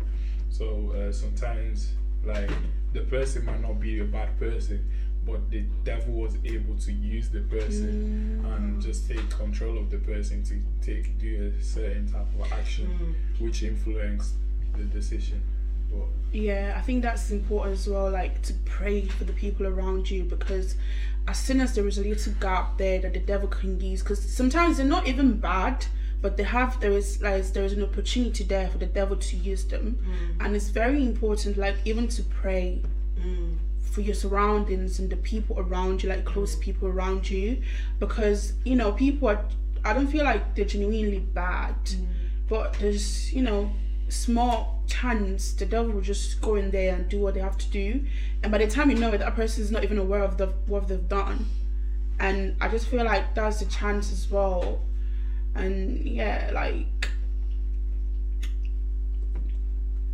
So 0.51 0.91
uh, 0.93 1.13
sometimes, 1.13 1.93
like 2.25 2.51
the 2.93 3.01
person 3.03 3.45
might 3.47 3.61
not 3.63 3.81
be 3.81 4.01
a 4.01 4.05
bad 4.05 4.39
person, 4.39 4.85
but 5.25 5.51
the 5.51 5.63
devil 5.85 6.13
was 6.15 6.37
able 6.45 6.77
to 6.77 6.93
use 6.93 7.31
the 7.31 7.41
person 7.43 8.45
and 8.45 8.83
just 8.83 9.09
take 9.09 9.31
control 9.31 9.79
of 9.79 9.89
the 9.91 9.99
person 9.99 10.43
to 10.45 10.61
take 10.85 11.19
do 11.19 11.53
a 11.59 11.63
certain 11.63 12.07
type 12.11 12.27
of 12.39 12.53
action, 12.53 12.87
Mm. 12.87 13.41
which 13.41 13.63
influenced 13.63 14.35
the 14.77 14.85
decision. 14.85 15.41
But 15.93 16.07
Yeah, 16.33 16.75
I 16.77 16.81
think 16.81 17.03
that's 17.03 17.31
important 17.31 17.75
as 17.75 17.89
well, 17.89 18.11
like 18.11 18.43
to 18.43 18.55
pray 18.65 19.07
for 19.07 19.25
the 19.25 19.33
people 19.33 19.67
around 19.67 20.11
you 20.11 20.25
because 20.25 20.77
as 21.29 21.39
soon 21.39 21.61
as 21.61 21.75
there 21.75 21.87
is 21.87 21.99
a 21.99 22.03
little 22.03 22.33
gap 22.41 22.79
there 22.79 23.01
that 23.01 23.13
the 23.13 23.21
devil 23.21 23.49
can 23.49 23.79
use, 23.81 24.03
because 24.03 24.21
sometimes 24.21 24.79
they're 24.79 24.87
not 24.87 25.07
even 25.07 25.39
bad, 25.39 25.87
but 26.21 26.37
they 26.37 26.43
have 26.43 26.81
there 26.81 26.93
is 26.93 27.21
like 27.23 27.45
there 27.53 27.65
is 27.65 27.73
an 27.75 27.83
opportunity 27.83 28.45
there 28.45 28.69
for 28.69 28.79
the 28.79 28.87
devil 28.87 29.17
to 29.17 29.37
use 29.37 29.65
them, 29.65 29.99
mm. 30.03 30.45
and 30.45 30.57
it's 30.57 30.71
very 30.71 31.03
important, 31.03 31.57
like 31.57 31.77
even 31.85 32.09
to 32.09 32.23
pray 32.23 32.81
Mm. 33.21 33.57
for 33.81 34.01
your 34.01 34.15
surroundings 34.15 34.99
and 34.99 35.11
the 35.11 35.17
people 35.17 35.57
around 35.61 36.03
you, 36.03 36.09
like 36.09 36.25
close 36.25 36.57
mm. 36.57 36.61
people 36.61 36.89
around 36.89 37.31
you, 37.31 37.63
because 38.01 38.55
you 38.65 38.75
know 38.75 38.93
people 38.93 39.29
are. 39.29 39.45
I 39.85 39.93
don't 39.93 40.09
feel 40.09 40.25
like 40.25 40.55
they're 40.55 40.65
genuinely 40.65 41.19
bad, 41.21 41.77
mm. 41.85 42.07
but 42.49 42.75
there's 42.81 43.33
you 43.33 43.43
know 43.43 43.71
small 44.13 44.83
chance 44.87 45.53
the 45.53 45.65
devil 45.67 45.93
will 45.93 46.01
just 46.01 46.41
go 46.41 46.57
in 46.57 46.71
there 46.71 46.95
and 46.95 47.09
do 47.09 47.19
what 47.21 47.35
they 47.35 47.41
have 47.41 47.57
to 47.59 47.69
do, 47.71 48.05
and 48.43 48.53
by 48.53 48.59
the 48.59 48.67
time 48.69 48.91
you 48.91 48.99
know 48.99 49.13
it, 49.13 49.19
that 49.19 49.35
person 49.35 49.63
is 49.63 49.71
not 49.71 49.83
even 49.85 49.99
aware 49.99 50.23
of 50.23 50.37
the 50.39 50.47
what 50.67 50.89
they've 50.89 51.09
done, 51.09 51.47
and 52.21 52.57
I 52.61 52.69
just 52.69 52.87
feel 52.89 53.05
like 53.05 53.35
that's 53.35 53.63
a 53.63 53.67
chance 53.67 54.13
as 54.13 54.31
well, 54.31 54.81
and 55.55 56.05
yeah, 56.07 56.51
like 56.55 57.09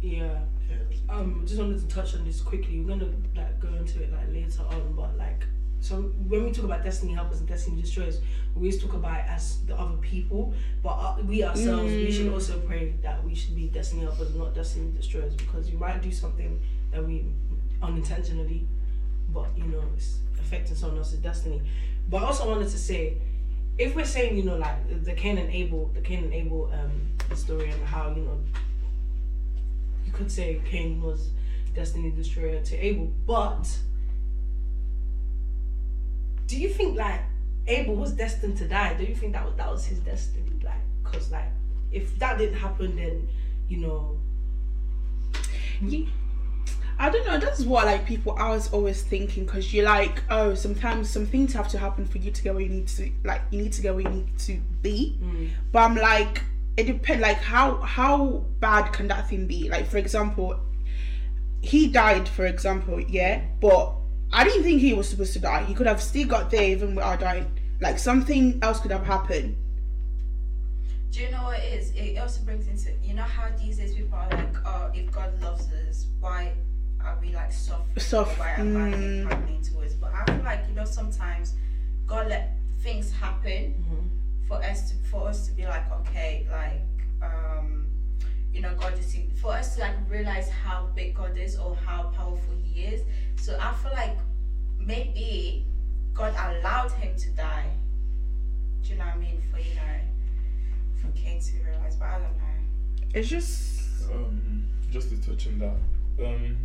Yeah. 0.01 0.39
Yeah, 0.71 0.77
Um, 1.09 1.43
just 1.47 1.59
wanted 1.61 1.81
to 1.81 1.89
touch 1.89 2.15
on 2.15 2.25
this 2.25 2.41
quickly. 2.41 2.81
We're 2.81 2.89
gonna 2.91 3.11
like 3.35 3.61
go 3.61 3.69
into 3.75 4.03
it 4.03 4.13
like 4.13 4.29
later 4.33 4.63
on, 4.71 4.95
but 4.95 5.17
like 5.19 5.45
so 5.81 6.03
when 6.27 6.45
we 6.45 6.53
talk 6.53 6.65
about 6.65 6.83
destiny 6.83 7.13
helpers 7.13 7.39
and 7.39 7.49
destiny 7.49 7.81
destroyers, 7.81 8.21
we 8.55 8.61
always 8.61 8.83
talk 8.83 8.95
about 8.95 9.21
it 9.21 9.27
as 9.29 9.61
the 9.67 9.79
other 9.79 9.97
people, 9.99 10.53
but 10.83 10.91
uh, 10.91 11.17
we 11.25 11.45
ourselves 11.45 11.93
we 11.93 12.11
should 12.11 12.33
also 12.33 12.59
pray 12.61 12.95
that 13.03 13.23
we 13.25 13.35
should 13.35 13.55
be 13.55 13.69
destiny 13.69 14.03
helpers, 14.03 14.35
not 14.35 14.55
destiny 14.55 14.93
destroyers, 14.97 15.35
because 15.35 15.71
you 15.71 15.79
might 15.79 16.03
do 16.03 16.11
something 16.11 16.61
that 16.91 17.05
we 17.05 17.25
unintentionally, 17.83 18.67
but 19.33 19.47
you 19.57 19.65
know 19.65 19.83
it's 19.97 20.19
affecting 20.41 20.75
someone 20.75 20.99
else's 20.99 21.21
destiny. 21.21 21.63
But 22.09 22.23
I 22.23 22.27
also 22.27 22.49
wanted 22.49 22.69
to 22.71 22.79
say, 22.79 23.19
if 23.77 23.95
we're 23.95 24.05
saying 24.05 24.37
you 24.37 24.43
know 24.43 24.57
like 24.57 25.05
the 25.05 25.13
Cain 25.13 25.39
and 25.39 25.51
Abel, 25.51 25.91
the 25.95 26.01
Cain 26.01 26.25
and 26.25 26.35
Abel 26.35 26.73
um 26.75 27.37
story 27.37 27.71
and 27.71 27.83
how 27.85 28.09
you 28.11 28.23
know 28.23 28.41
you 30.05 30.13
could 30.13 30.33
say 30.33 30.61
Cain 30.65 31.01
was 31.01 31.31
destiny 31.75 32.11
destroyer 32.11 32.61
to 32.63 32.77
Abel, 32.85 33.13
but 33.27 33.69
do 36.49 36.59
you 36.59 36.71
think 36.71 36.99
like 36.99 37.21
Abel 37.69 37.95
was 37.95 38.13
destined 38.13 38.57
to 38.59 38.67
die? 38.67 38.95
Do 38.95 39.05
you 39.05 39.15
think 39.15 39.35
that 39.35 39.45
was 39.45 39.55
that 39.57 39.71
was 39.71 39.85
his 39.85 40.01
destiny? 40.01 40.51
Like, 40.65 40.81
cause 41.05 41.31
like 41.31 41.53
if 41.93 42.19
that 42.19 42.39
didn't 42.39 42.59
happen, 42.59 42.97
then 42.97 43.29
you 43.69 43.79
know, 43.79 44.19
I 46.99 47.11
don't 47.11 47.27
know. 47.27 47.39
That's 47.39 47.61
what 47.61 47.87
like 47.87 48.07
people 48.07 48.35
I 48.39 48.49
was 48.49 48.73
always 48.73 49.03
thinking 49.03 49.45
because 49.45 49.73
you're 49.73 49.85
like, 49.85 50.23
oh, 50.31 50.55
sometimes 50.55 51.09
some 51.11 51.27
things 51.27 51.53
have 51.53 51.69
to 51.69 51.79
happen 51.79 52.07
for 52.07 52.19
you 52.19 52.31
to 52.31 52.43
get 52.43 52.55
where 52.55 52.63
you 52.63 52.71
need 52.71 52.89
to 52.89 53.11
like 53.25 53.43
you 53.51 53.63
need 53.63 53.73
to 53.75 53.83
get 53.83 53.95
where 53.95 54.03
you 54.03 54.11
need 54.11 54.39
to 54.39 54.59
be. 54.83 55.19
Mm. 55.23 55.51
But 55.71 55.81
I'm 55.81 55.95
like, 55.95 56.43
it 56.77 56.85
depends. 56.85 57.23
Like 57.23 57.39
how 57.39 57.77
how 57.83 58.45
bad 58.59 58.93
can 58.93 59.07
that 59.09 59.29
thing 59.29 59.47
be? 59.47 59.69
Like 59.69 59.87
for 59.87 59.99
example, 59.99 60.59
he 61.61 61.89
died. 61.89 62.27
For 62.27 62.47
example, 62.47 62.99
yeah, 63.01 63.43
but 63.61 63.95
I 64.33 64.45
didn't 64.45 64.63
think 64.63 64.81
he 64.81 64.93
was 64.95 65.09
supposed 65.09 65.33
to 65.35 65.39
die. 65.39 65.65
He 65.65 65.75
could 65.75 65.87
have 65.87 66.03
still 66.03 66.27
got 66.27 66.51
there 66.51 66.63
even 66.63 66.95
without 66.95 67.21
dying. 67.21 67.51
Like 67.81 67.99
something 67.99 68.59
else 68.63 68.81
could 68.81 68.91
have 68.91 69.05
happened. 69.05 69.57
Do 71.11 71.21
you 71.21 71.31
know 71.31 71.45
what 71.45 71.59
it 71.61 71.73
is? 71.73 71.93
It 71.93 72.19
also 72.19 72.43
brings 72.43 72.67
into 72.69 72.91
you 73.03 73.15
know 73.15 73.23
how 73.23 73.49
these 73.57 73.79
days 73.79 73.95
people 73.95 74.19
are 74.19 74.29
like, 74.31 74.57
oh, 74.67 74.91
if 74.95 75.11
God 75.11 75.41
loves 75.41 75.67
us, 75.73 76.07
why 76.21 76.53
are 77.03 77.19
we 77.23 77.35
like 77.35 77.51
suffering? 77.53 77.99
Suff- 77.99 78.39
Or 78.39 78.43
why 78.43 78.51
am 78.59 78.77
I 78.77 78.91
mm. 78.97 79.29
happening 79.29 79.63
to 79.63 79.79
us? 79.81 79.95
But 79.95 80.13
I 80.15 80.25
feel 80.27 80.45
like 80.45 80.61
you 80.69 80.75
know 80.75 80.85
sometimes 80.85 81.55
God 82.07 82.29
let 82.29 82.57
things 82.81 83.11
happen 83.11 83.75
for 84.47 84.63
us 84.63 84.91
to 84.91 84.97
for 85.11 85.29
us 85.29 85.47
to 85.47 85.53
be 85.53 85.67
like, 85.67 85.91
okay, 86.01 86.47
like 86.51 86.83
um, 87.23 87.87
you 88.53 88.61
know, 88.61 88.75
God 88.75 88.99
is 88.99 89.17
for 89.41 89.53
us 89.53 89.75
to 89.77 89.83
like 89.83 89.95
realize 90.09 90.49
how 90.49 90.89
big 90.95 91.15
God 91.15 91.37
is 91.37 91.57
or 91.57 91.77
how 91.77 92.11
powerful 92.17 92.55
He 92.65 92.83
is. 92.83 93.03
So 93.37 93.59
I 93.61 93.73
feel 93.75 93.93
like 93.93 94.17
maybe 94.79 95.65
God 96.15 96.35
allowed 96.35 96.91
him 96.93 97.17
to 97.17 97.31
die. 97.31 97.71
Do 98.83 98.91
you 98.91 98.99
know 98.99 99.05
what 99.05 99.15
I 99.15 99.19
mean? 99.19 99.43
For 99.53 99.59
you 99.59 99.75
know, 99.75 99.83
for 101.01 101.09
Cain 101.17 101.41
to 101.41 101.53
realize, 101.65 101.97
but 101.97 102.07
I 102.07 102.19
don't 102.19 102.23
know. 102.23 103.15
It's 103.15 103.29
just 103.29 104.11
um, 104.11 104.65
just 104.91 105.11
to 105.11 105.17
touch 105.19 105.47
on 105.47 105.59
that, 105.61 106.27
um, 106.27 106.57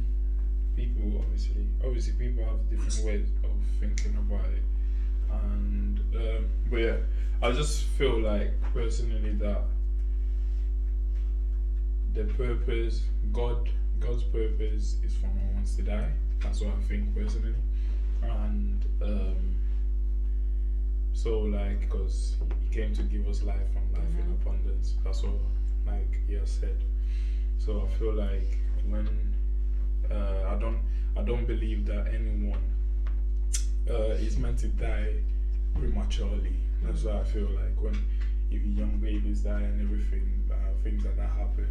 people 0.76 1.20
obviously, 1.20 1.68
obviously 1.86 2.14
people 2.14 2.44
have 2.46 2.70
different 2.70 3.06
ways 3.06 3.28
of 3.44 3.52
thinking 3.80 4.16
about 4.18 4.46
it, 4.46 4.64
and 5.32 6.00
um, 6.16 6.46
but 6.72 6.78
yeah, 6.78 6.96
I 7.42 7.52
just 7.52 7.84
feel 7.84 8.20
like 8.20 8.52
personally 8.74 9.34
that 9.34 9.62
the 12.14 12.26
purpose, 12.26 13.04
God, 13.32 13.70
God's 14.00 14.24
purpose 14.24 14.98
is 15.04 15.16
for 15.16 15.28
no 15.28 15.54
one 15.54 15.64
to 15.64 15.82
die. 15.82 16.12
That's 16.40 16.62
what 16.62 16.74
I 16.76 16.82
think 16.82 17.16
personally, 17.16 17.56
and 18.22 18.86
um, 19.02 19.56
so 21.14 21.40
like 21.40 21.80
because 21.82 22.36
He 22.64 22.76
came 22.76 22.94
to 22.96 23.04
give 23.04 23.28
us 23.28 23.44
life 23.44 23.58
and 23.76 23.94
life 23.94 24.20
in 24.20 24.32
abundance. 24.32 24.96
That's 25.04 25.24
what 25.24 25.34
like 25.88 26.20
He 26.28 26.34
has 26.36 26.52
said. 26.52 26.84
So 27.58 27.88
I 27.88 27.98
feel 27.98 28.14
like 28.14 28.58
when 28.88 29.08
uh, 30.12 30.50
I 30.50 30.56
don't 30.60 30.80
I 31.16 31.22
don't 31.22 31.46
believe 31.46 31.86
that 31.86 32.08
anyone 32.08 32.62
uh, 33.90 34.16
is 34.20 34.38
meant 34.38 34.60
to 34.60 34.68
die 34.68 35.16
prematurely. 35.76 36.56
That's 36.84 37.04
why 37.04 37.20
I 37.20 37.24
feel 37.24 37.50
like 37.50 37.82
when 37.82 37.98
if 38.52 38.62
young 38.64 38.98
babies 38.98 39.42
die 39.42 39.62
and 39.62 39.82
everything, 39.82 40.50
uh, 40.52 40.56
things 40.84 41.06
like 41.06 41.16
that 41.18 41.30
happen, 41.30 41.68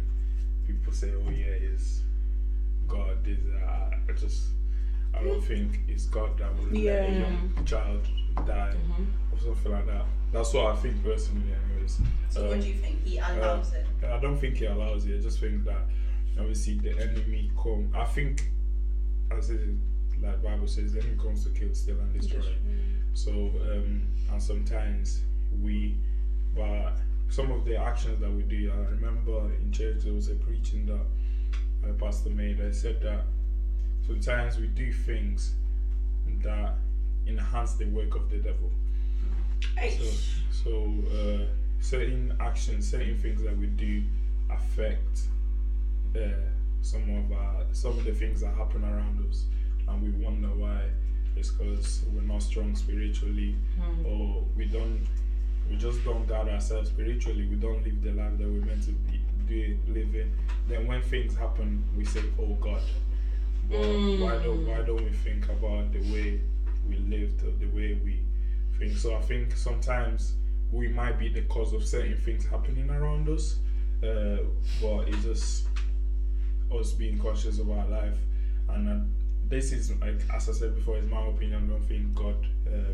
people 0.67 0.93
say, 0.93 1.11
"Oh 1.15 1.29
yeah, 1.29 1.45
it's 1.71 2.01
God." 2.87 3.17
Is 3.27 3.39
uh, 3.53 3.89
I 4.09 4.11
just 4.13 4.47
I 5.13 5.23
don't 5.23 5.41
think 5.41 5.79
it's 5.87 6.05
God 6.05 6.37
that 6.37 6.55
will 6.57 6.65
let 6.65 7.09
a 7.09 7.13
young 7.19 7.65
child 7.65 8.01
die 8.47 8.73
or 9.31 9.39
something 9.39 9.71
like 9.71 9.85
that. 9.87 10.05
That's 10.31 10.53
what 10.53 10.65
I 10.65 10.75
think 10.77 11.03
personally, 11.03 11.53
anyways. 11.71 11.99
So 12.29 12.43
what 12.45 12.53
Um, 12.53 12.61
do 12.61 12.67
you 12.67 12.73
think? 12.75 13.05
He 13.05 13.17
allows 13.19 13.73
it. 13.73 13.85
I 14.03 14.19
don't 14.19 14.37
think 14.37 14.57
he 14.57 14.65
allows 14.65 15.05
it. 15.05 15.19
I 15.19 15.21
just 15.21 15.39
think 15.39 15.63
that 15.65 15.85
obviously 16.39 16.75
the 16.79 16.91
enemy 16.99 17.51
come. 17.61 17.91
I 17.95 18.05
think, 18.05 18.49
as 19.31 19.49
it 19.51 19.61
like 20.21 20.41
Bible 20.41 20.67
says, 20.67 20.93
the 20.93 20.99
enemy 21.01 21.17
comes 21.21 21.43
to 21.43 21.49
kill, 21.51 21.73
steal, 21.73 21.99
and 21.99 22.13
destroy. 22.19 22.41
So 23.13 23.31
um, 23.31 24.01
and 24.31 24.41
sometimes 24.41 25.21
we, 25.61 25.95
but 26.55 26.93
some 27.29 27.51
of 27.51 27.65
the 27.65 27.75
actions 27.77 28.19
that 28.21 28.31
we 28.31 28.43
do. 28.43 28.71
I 28.71 28.91
remember 28.91 29.51
in 29.61 29.71
church 29.71 30.03
there 30.03 30.13
was 30.13 30.29
a 30.29 30.35
preaching 30.35 30.85
that 30.85 31.01
by 31.81 31.89
Pastor 32.03 32.29
made. 32.29 32.61
I 32.61 32.71
said 32.71 33.01
that 33.01 33.25
sometimes 34.05 34.57
we 34.57 34.67
do 34.67 34.91
things 34.93 35.53
that 36.41 36.75
enhance 37.27 37.73
the 37.75 37.85
work 37.85 38.15
of 38.15 38.29
the 38.29 38.37
devil. 38.37 38.69
So, 40.51 40.63
so 40.63 40.93
uh, 41.11 41.45
certain 41.79 42.35
actions, 42.39 42.89
certain 42.89 43.17
things 43.17 43.41
that 43.43 43.57
we 43.57 43.67
do 43.67 44.03
affect 44.51 45.21
uh, 46.15 46.19
some 46.81 47.09
of 47.09 47.31
our 47.31 47.63
some 47.71 47.97
of 47.97 48.03
the 48.03 48.13
things 48.13 48.41
that 48.41 48.53
happen 48.55 48.83
around 48.83 49.25
us, 49.29 49.45
and 49.87 50.01
we 50.01 50.09
wonder 50.23 50.47
why. 50.49 50.81
It's 51.35 51.49
because 51.49 52.03
we're 52.13 52.21
not 52.21 52.43
strong 52.43 52.75
spiritually, 52.75 53.55
or 54.05 54.45
we 54.55 54.65
don't, 54.65 55.01
we 55.69 55.75
just 55.77 56.03
don't 56.03 56.27
guard 56.27 56.49
ourselves 56.49 56.89
spiritually. 56.89 57.47
We 57.47 57.55
don't 57.55 57.83
live 57.83 58.01
the 58.03 58.11
life 58.11 58.37
that 58.37 58.47
we're 58.47 58.65
meant 58.65 58.83
to 58.83 58.91
be 58.91 59.21
do, 59.47 59.77
live. 59.87 60.27
Then 60.67 60.87
when 60.87 61.01
things 61.01 61.35
happen, 61.35 61.83
we 61.97 62.05
say, 62.05 62.23
"Oh 62.39 62.55
God." 62.55 62.81
But 63.69 63.79
why 63.79 64.43
don't 64.43 64.67
why 64.67 64.81
don't 64.81 65.03
we 65.03 65.11
think 65.11 65.47
about 65.49 65.91
the 65.91 65.99
way 66.11 66.41
we 66.87 66.97
lived 66.97 67.43
or 67.43 67.51
the 67.51 67.67
way 67.67 67.99
we 68.03 68.19
think? 68.77 68.97
So 68.97 69.15
I 69.15 69.21
think 69.21 69.55
sometimes 69.55 70.33
we 70.71 70.87
might 70.87 71.19
be 71.19 71.29
the 71.29 71.41
cause 71.43 71.73
of 71.73 71.85
certain 71.85 72.17
things 72.17 72.45
happening 72.45 72.89
around 72.89 73.29
us, 73.29 73.59
uh, 74.03 74.37
but 74.81 75.07
it's 75.07 75.23
just 75.23 75.67
us 76.73 76.91
being 76.91 77.19
conscious 77.19 77.59
of 77.59 77.69
our 77.69 77.87
life. 77.87 78.17
And 78.69 78.89
uh, 78.89 79.05
this 79.47 79.71
is 79.71 79.91
like 80.01 80.21
as 80.33 80.49
I 80.49 80.53
said 80.53 80.75
before, 80.75 80.97
is 80.97 81.09
my 81.09 81.25
opinion. 81.27 81.65
I 81.65 81.73
don't 81.73 81.87
think 81.87 82.13
God 82.15 82.35
uh, 82.67 82.93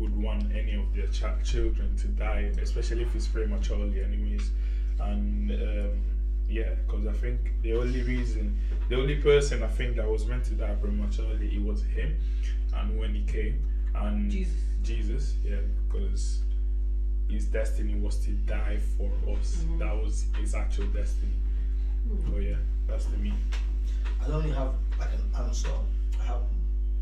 would 0.00 0.16
want 0.16 0.44
any 0.52 0.74
of 0.74 0.92
their 0.94 1.06
ch- 1.08 1.44
children 1.44 1.96
to 1.96 2.08
die, 2.08 2.50
especially 2.60 3.02
if 3.02 3.14
it's 3.14 3.26
prematurely, 3.26 4.02
anyways. 4.02 4.50
And 5.00 5.50
um, 5.50 6.02
yeah, 6.48 6.74
because 6.86 7.06
I 7.06 7.12
think 7.12 7.38
the 7.62 7.74
only 7.74 8.02
reason, 8.02 8.58
the 8.88 8.96
only 8.96 9.16
person 9.16 9.62
I 9.62 9.68
think 9.68 9.96
that 9.96 10.08
was 10.08 10.26
meant 10.26 10.44
to 10.46 10.54
die 10.54 10.74
prematurely, 10.80 11.54
it 11.54 11.62
was 11.62 11.82
him. 11.84 12.16
And 12.74 12.98
when 12.98 13.14
he 13.14 13.22
came, 13.24 13.64
and 13.94 14.30
Jesus. 14.30 14.56
Jesus, 14.82 15.34
yeah, 15.44 15.56
because 15.86 16.40
his 17.28 17.44
destiny 17.46 17.94
was 17.94 18.16
to 18.24 18.30
die 18.30 18.78
for 18.96 19.10
us. 19.30 19.64
That 19.78 19.94
was 19.94 20.26
his 20.38 20.54
actual 20.54 20.86
destiny. 20.86 21.32
So 22.26 22.38
yeah, 22.38 22.56
that's 22.88 23.04
the 23.06 23.18
me. 23.18 23.32
I 24.22 24.28
don't 24.28 24.42
really 24.42 24.56
have 24.56 24.74
like 24.98 25.10
an 25.12 25.44
answer. 25.44 25.68
I 26.20 26.24
have, 26.24 26.42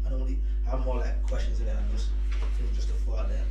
I 0.08 0.10
don't 0.10 0.20
really 0.20 0.38
have 0.64 0.86
more 0.86 0.96
like 0.96 1.22
questions 1.22 1.60
in 1.60 1.68
it. 1.68 1.76
I'm 1.76 1.90
just, 1.90 2.08
just 2.74 2.88
throw 2.88 3.16
out 3.16 3.28
there 3.28 3.44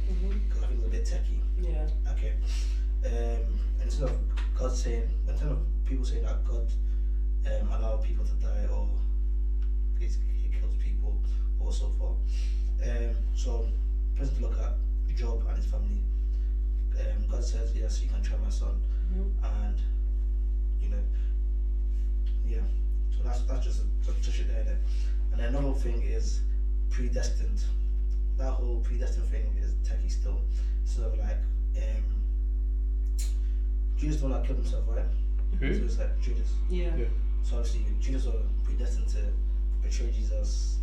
So 38.07 38.13
obviously 38.13 38.13
Judas 38.13 38.25
was 38.25 38.45
predestined 38.63 39.07
to 39.09 39.33
betray 39.81 40.11
Jesus. 40.11 40.77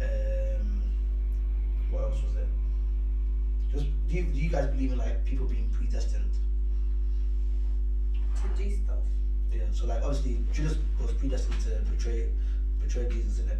Um 0.00 0.82
what 1.90 2.04
else 2.04 2.22
was 2.22 2.34
there? 2.34 2.46
Just 3.70 3.86
do 4.08 4.16
you, 4.16 4.24
do 4.24 4.38
you 4.38 4.50
guys 4.50 4.66
believe 4.70 4.92
in 4.92 4.98
like 4.98 5.24
people 5.24 5.46
being 5.46 5.70
predestined? 5.70 6.32
to 8.42 8.62
do 8.62 8.70
stuff. 8.70 8.98
Yeah, 9.52 9.62
so 9.70 9.86
like 9.86 10.02
obviously 10.02 10.44
Judas 10.52 10.78
was 11.00 11.12
predestined 11.12 11.60
to 11.60 11.90
betray 11.90 12.30
betray 12.80 13.08
Jesus 13.08 13.38
in 13.38 13.48
it. 13.48 13.58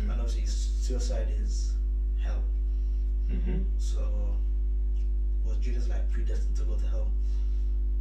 And 0.00 0.10
obviously 0.10 0.46
suicide 0.46 1.28
is 1.38 1.74
hell. 2.20 2.42
Mm-hmm. 3.30 3.62
So 3.78 4.36
was 5.44 5.58
Judas 5.58 5.88
like 5.88 6.10
predestined 6.10 6.56
to 6.56 6.64
go 6.64 6.76
to 6.76 6.86
hell 6.86 7.12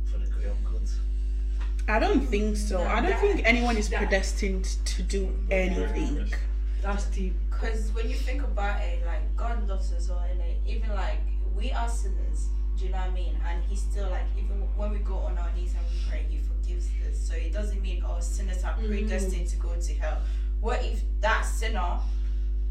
for 0.06 0.18
the 0.18 0.26
greater 0.28 0.56
good? 0.64 0.90
I 1.88 2.00
don't 2.00 2.22
think 2.22 2.56
so. 2.56 2.82
I 2.82 3.02
don't 3.02 3.20
think 3.20 3.42
anyone 3.44 3.78
is 3.78 3.90
predestined 3.90 4.66
to 4.86 5.04
do 5.04 5.30
anything. 5.52 6.32
That's 6.82 7.06
deep. 7.06 7.34
Because 7.50 7.92
when 7.94 8.10
you 8.10 8.16
think 8.16 8.44
about 8.44 8.82
it, 8.82 9.06
like 9.06 9.36
God 9.36 9.68
loves 9.68 9.92
us 9.94 10.10
all, 10.10 10.20
and 10.20 10.42
even 10.68 10.90
like 10.96 11.20
we 11.56 11.72
are 11.72 11.90
sinners. 11.90 12.50
Do 12.78 12.86
you 12.86 12.92
know 12.92 12.98
what 12.98 13.10
I 13.10 13.14
mean? 13.14 13.38
And 13.46 13.64
He 13.66 13.76
still 13.76 14.10
like 14.10 14.26
even 14.38 14.56
when 14.76 14.92
we 14.92 15.00
go 15.00 15.16
on 15.16 15.38
our 15.38 15.52
knees 15.56 15.74
and 15.78 15.86
we 15.92 16.10
pray, 16.10 16.26
He 16.30 16.40
forgives 16.40 16.90
us. 17.10 17.18
So 17.18 17.36
it 17.36 17.54
doesn't 17.54 17.82
mean 17.82 18.04
oh 18.06 18.20
sinners 18.20 18.64
are 18.64 18.76
predestined 18.76 19.48
to 19.48 19.56
go 19.58 19.76
to 19.80 19.94
hell. 19.96 20.22
What 20.60 20.84
if 20.84 21.02
that 21.22 21.44
sinner 21.44 22.00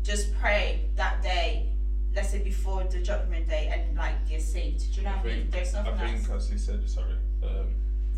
just 0.02 0.34
pray 0.38 0.86
that 0.96 1.22
day, 1.22 1.68
let's 2.14 2.30
say 2.30 2.42
before 2.42 2.84
the 2.84 3.00
judgment 3.00 3.48
day, 3.48 3.70
and 3.72 3.96
like 3.96 4.28
they're 4.28 4.40
saved? 4.40 4.92
Do 4.92 5.00
you 5.00 5.06
know 5.06 5.12
what 5.12 5.26
I 5.26 5.36
mean? 5.36 5.48
There's 5.50 5.72
nothing. 5.74 5.92
I 5.92 5.96
nothing 5.96 6.18
think, 6.18 6.30
else. 6.30 6.44
as 6.44 6.50
he 6.50 6.58
said, 6.58 6.90
sorry, 6.90 7.14
um, 7.44 7.66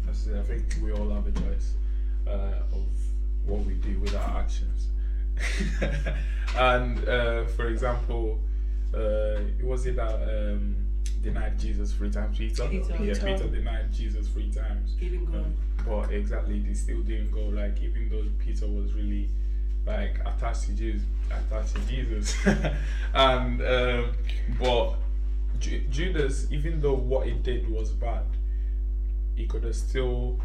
I 0.08 0.42
think 0.42 0.64
we 0.82 0.92
all 0.92 1.10
have 1.10 1.26
a 1.26 1.32
choice 1.32 1.74
uh, 2.26 2.62
of 2.72 2.86
what 3.46 3.64
we 3.64 3.74
do 3.74 3.98
with 4.00 4.14
our 4.14 4.38
actions. 4.38 4.88
and 6.56 7.08
uh, 7.08 7.44
for 7.46 7.66
example, 7.66 8.38
uh, 8.94 9.40
it 9.58 9.64
was 9.64 9.86
it 9.86 9.96
that 9.96 10.14
um, 10.14 10.76
denied 11.22 11.58
Jesus 11.58 11.92
three 11.92 12.10
times? 12.10 12.38
Peter? 12.38 12.66
Peter. 12.68 12.96
Yeah, 13.00 13.14
Peter. 13.14 13.48
Denied 13.48 13.92
Jesus 13.92 14.28
three 14.28 14.50
times. 14.50 14.92
Didn't 14.92 15.24
go. 15.26 15.38
Um, 15.38 15.54
but 15.86 16.12
exactly, 16.12 16.60
they 16.60 16.74
still 16.74 17.02
didn't 17.02 17.32
go. 17.32 17.46
Like 17.46 17.80
even 17.82 18.08
though 18.08 18.24
Peter 18.38 18.66
was 18.66 18.92
really 18.94 19.28
like 19.86 20.20
attached 20.20 20.64
to 20.64 20.72
Jesus, 20.72 21.02
attached 21.30 21.74
to 21.74 21.80
Jesus, 21.82 22.36
and 23.14 23.62
um, 23.62 24.12
but 24.60 24.94
Ju- 25.58 25.82
Judas, 25.90 26.46
even 26.50 26.80
though 26.80 26.94
what 26.94 27.26
he 27.26 27.32
did 27.32 27.68
was 27.68 27.90
bad, 27.90 28.24
he 29.36 29.46
could 29.46 29.64
have 29.64 29.74
still 29.76 30.38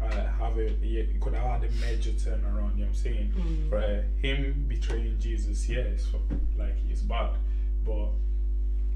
uh, 0.00 0.26
have 0.38 0.58
a 0.58 0.68
he 0.80 1.02
he 1.02 1.18
could 1.20 1.34
have 1.34 1.60
had 1.60 1.70
a 1.70 1.72
major 1.74 2.10
turnaround. 2.10 2.76
You 2.76 2.84
know 2.84 2.86
what 2.86 2.88
I'm 2.88 2.94
saying? 2.94 3.32
For 3.68 3.78
uh, 3.78 4.02
him 4.20 4.66
betraying 4.68 5.18
Jesus, 5.20 5.68
yeah, 5.68 5.80
it's 5.80 6.06
like 6.58 6.74
it's 6.90 7.02
bad, 7.02 7.30
but 7.84 8.08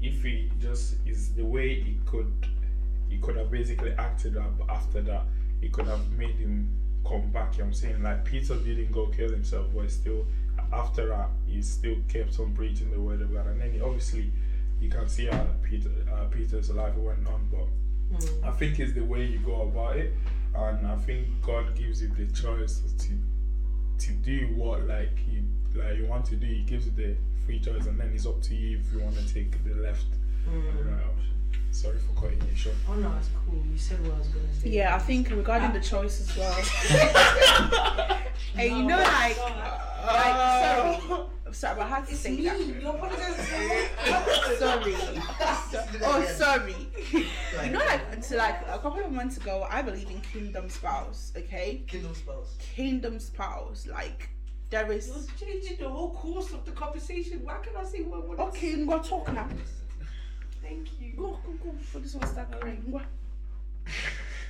if 0.01 0.21
he 0.23 0.49
just 0.59 0.95
is 1.05 1.33
the 1.33 1.43
way 1.43 1.81
he 1.81 1.97
could 2.05 2.31
he 3.09 3.17
could 3.17 3.37
have 3.37 3.49
basically 3.49 3.91
acted 3.97 4.37
up 4.37 4.53
after 4.69 5.01
that 5.01 5.23
he 5.61 5.69
could 5.69 5.87
have 5.87 6.11
made 6.11 6.35
him 6.35 6.69
come 7.07 7.29
back 7.31 7.53
you 7.53 7.59
know 7.59 7.65
what 7.65 7.67
I'm 7.67 7.73
saying 7.73 8.03
like 8.03 8.25
Peter 8.25 8.55
didn't 8.55 8.91
go 8.91 9.07
kill 9.07 9.29
himself 9.29 9.67
but 9.73 9.89
still 9.89 10.25
after 10.73 11.07
that 11.07 11.29
he 11.47 11.61
still 11.61 11.95
kept 12.09 12.39
on 12.39 12.53
preaching 12.53 12.91
the 12.91 12.99
word 12.99 13.21
of 13.21 13.33
God 13.33 13.47
and 13.47 13.61
then 13.61 13.71
he, 13.71 13.81
obviously 13.81 14.31
you 14.79 14.89
can 14.89 15.07
see 15.07 15.25
how 15.25 15.47
Peter 15.63 15.89
uh, 16.13 16.25
Peter's 16.25 16.69
life 16.69 16.95
went 16.95 17.25
on 17.27 17.47
but 17.49 17.67
Mm. 18.11 18.47
I 18.47 18.51
think 18.51 18.79
it's 18.79 18.93
the 18.93 19.03
way 19.03 19.25
you 19.25 19.39
go 19.39 19.61
about 19.63 19.97
it 19.97 20.13
and 20.55 20.87
I 20.87 20.95
think 20.97 21.27
God 21.41 21.75
gives 21.75 22.01
you 22.01 22.09
the 22.09 22.25
choice 22.33 22.81
to 22.99 23.09
to 24.05 24.11
do 24.13 24.53
what 24.55 24.87
like 24.87 25.17
you 25.31 25.43
like 25.75 25.97
you 25.97 26.05
want 26.05 26.25
to 26.25 26.35
do. 26.35 26.47
He 26.47 26.61
gives 26.61 26.85
you 26.85 26.91
the 26.91 27.15
free 27.45 27.59
choice 27.59 27.85
and 27.85 27.99
then 27.99 28.11
it's 28.13 28.25
up 28.25 28.41
to 28.43 28.55
you 28.55 28.79
if 28.79 28.93
you 28.93 28.99
want 28.99 29.15
to 29.15 29.33
take 29.33 29.63
the 29.63 29.75
left 29.75 30.05
or 30.47 30.83
the 30.83 30.89
right 30.89 31.03
option 31.03 31.36
sorry 31.71 31.97
for 31.99 32.21
cutting 32.21 32.41
you 32.49 32.55
short 32.55 32.75
Oh 32.89 32.95
no, 32.95 33.13
it's 33.17 33.29
cool. 33.45 33.63
You 33.71 33.77
said 33.77 33.99
what 34.01 34.15
I 34.15 34.17
was 34.19 34.27
gonna 34.27 34.53
say. 34.53 34.69
Yeah, 34.69 34.95
I 34.95 34.99
think 34.99 35.29
regarding 35.29 35.73
the 35.73 35.79
choice 35.79 36.19
as 36.21 36.35
well. 36.37 36.57
and 38.57 38.77
you 38.77 38.83
know, 38.83 38.97
like, 38.97 39.37
like 39.37 40.35
oh. 40.35 41.29
sorry, 41.45 41.53
sorry, 41.53 41.75
but 41.77 41.85
I 41.85 41.87
had 41.87 42.05
to 42.05 42.11
It's 42.11 42.19
say 42.21 42.31
me. 42.35 42.43
that. 42.45 42.59
You 42.59 42.89
apologize. 42.89 43.47
sorry. 44.59 44.95
Oh, 46.03 46.25
sorry. 46.35 46.75
you 47.65 47.71
know, 47.71 47.79
like, 47.79 48.21
to 48.21 48.35
like 48.35 48.61
a 48.67 48.79
couple 48.79 49.03
of 49.03 49.11
months 49.11 49.37
ago, 49.37 49.67
I 49.69 49.81
believe 49.81 50.09
in 50.09 50.21
kingdom 50.21 50.69
spouse. 50.69 51.31
Okay, 51.37 51.83
Kingdom 51.87 52.15
spouse. 52.15 52.55
kingdom 52.75 53.19
spouse. 53.19 53.87
Like, 53.87 54.29
there 54.69 54.85
You're 54.85 54.93
is. 54.93 55.27
changing 55.39 55.77
the 55.77 55.89
whole 55.89 56.11
course 56.13 56.51
of 56.53 56.65
the 56.65 56.71
conversation. 56.71 57.39
Why 57.43 57.57
can 57.63 57.75
I 57.77 57.83
say 57.85 58.01
what 58.01 58.27
what? 58.27 58.39
Okay, 58.39 58.83
we're 58.83 58.99
talking 58.99 59.35
now. 59.35 59.47
Thank 60.67 60.87
you. 60.99 61.13
Go, 61.15 61.39
go, 61.45 61.53
go. 61.63 61.71
For 61.79 61.99
this 61.99 62.13
one, 62.13 62.27
start 62.27 62.59
crying. 62.59 62.83
Go. 62.91 63.01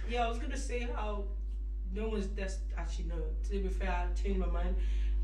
Yeah, 0.09 0.25
I 0.25 0.29
was 0.29 0.39
gonna 0.39 0.57
say 0.57 0.87
how 0.95 1.25
no 1.93 2.09
one's 2.09 2.25
destined. 2.27 2.71
Actually, 2.77 3.05
no. 3.05 3.15
To 3.49 3.61
be 3.61 3.67
fair, 3.67 3.91
I 3.91 4.21
changed 4.21 4.39
my 4.39 4.47
mind. 4.47 4.75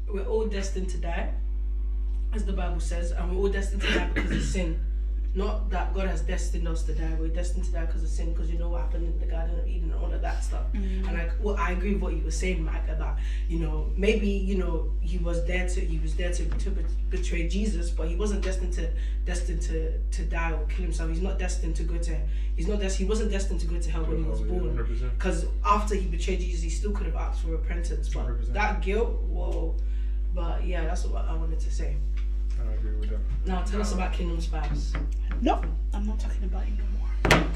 We're 0.08 0.26
all 0.26 0.46
destined 0.46 0.90
to 0.90 0.98
die, 0.98 1.34
as 2.34 2.46
the 2.46 2.54
Bible 2.54 2.80
says, 2.80 3.12
and 3.12 3.32
we're 3.32 3.42
all 3.42 3.50
destined 3.50 3.82
to 3.82 3.94
die 3.94 4.10
because 4.14 4.32
of 4.32 4.44
sin. 4.44 4.80
Not 5.36 5.72
that 5.72 5.94
God 5.96 6.08
has 6.08 6.22
destined 6.22 6.68
us 6.68 6.84
to 6.84 6.94
die. 6.94 7.16
We're 7.20 7.28
destined 7.28 7.66
to 7.66 7.72
die 7.72 7.86
because 7.86 8.04
of 8.04 8.10
sin, 8.10 8.34
because 8.34 8.52
you 8.52 8.60
know 8.60 8.70
what 8.70 8.82
happened 8.82 9.06
in 9.06 9.20
the 9.20 9.26
Garden 9.26 9.60
of 9.60 9.68
Eden 9.68 9.92
and 9.92 10.00
all 10.00 10.14
of 10.14 10.22
that 10.22 10.44
stuff. 10.44 10.72
Mm. 10.74 11.08
And 11.08 11.18
like, 11.18 11.32
well, 11.42 11.56
I 11.58 11.72
agree 11.72 11.94
with 11.94 12.04
what 12.04 12.14
you 12.14 12.24
were 12.24 12.32
saying, 12.32 12.64
Mike, 12.64 12.88
about 12.88 13.18
you 13.48 13.60
know, 13.60 13.92
maybe 13.98 14.28
you 14.28 14.58
know 14.58 14.92
he 15.02 15.18
was 15.18 15.44
there 15.46 15.68
to 15.68 15.80
he 15.82 15.98
was 16.00 16.16
there 16.16 16.32
to, 16.32 16.46
to 16.46 16.70
betray 17.10 17.48
Jesus, 17.48 17.90
but 17.90 18.08
he 18.08 18.16
wasn't 18.16 18.44
destined 18.44 18.74
to 18.74 18.90
destined 19.26 19.62
to 19.64 19.98
to 20.00 20.24
die 20.26 20.52
or 20.52 20.66
kill 20.68 20.84
himself. 20.84 21.10
He's 21.10 21.22
not 21.22 21.40
destined 21.40 21.76
to 21.78 21.84
go 21.84 21.98
to. 21.98 22.18
He's 22.56 22.68
not. 22.68 22.80
Des- 22.80 22.90
he 22.94 23.06
wasn't 23.06 23.32
destined 23.32 23.60
to 23.62 23.68
go 23.68 23.80
to 23.80 23.90
hell 23.90 24.04
when 24.04 24.24
he 24.24 24.30
was 24.30 24.42
born. 24.42 24.78
100%. 24.78 25.18
Because 25.18 25.48
after 25.66 25.96
he 25.96 26.06
betrayed 26.08 26.42
Jesus, 26.42 26.62
he 26.62 26.70
still 26.70 26.92
could 26.92 27.08
have 27.08 27.16
asked 27.16 27.42
for 27.42 27.48
repentance. 27.48 28.10
But 28.10 28.28
100%. 28.28 28.54
that 28.54 28.82
guilt, 28.82 29.10
whoa. 29.24 29.76
But 30.36 30.66
yeah, 30.66 30.86
that's 30.86 31.06
what 31.06 31.26
I 31.26 31.34
wanted 31.34 31.60
to 31.60 31.72
say. 31.72 31.96
I 32.70 32.74
agree 32.74 32.96
with 33.00 33.10
that. 33.10 33.20
Now 33.46 33.64
tell 33.64 33.82
us 33.82 33.94
about 33.94 34.14
Kingdom 34.14 34.40
Spouse. 34.40 34.94
No, 35.42 35.62
I'm 35.94 36.08
not 36.08 36.20
talking 36.20 36.44
about 36.44 36.64
it 36.64 36.74
no 36.78 36.86
more. 36.98 37.48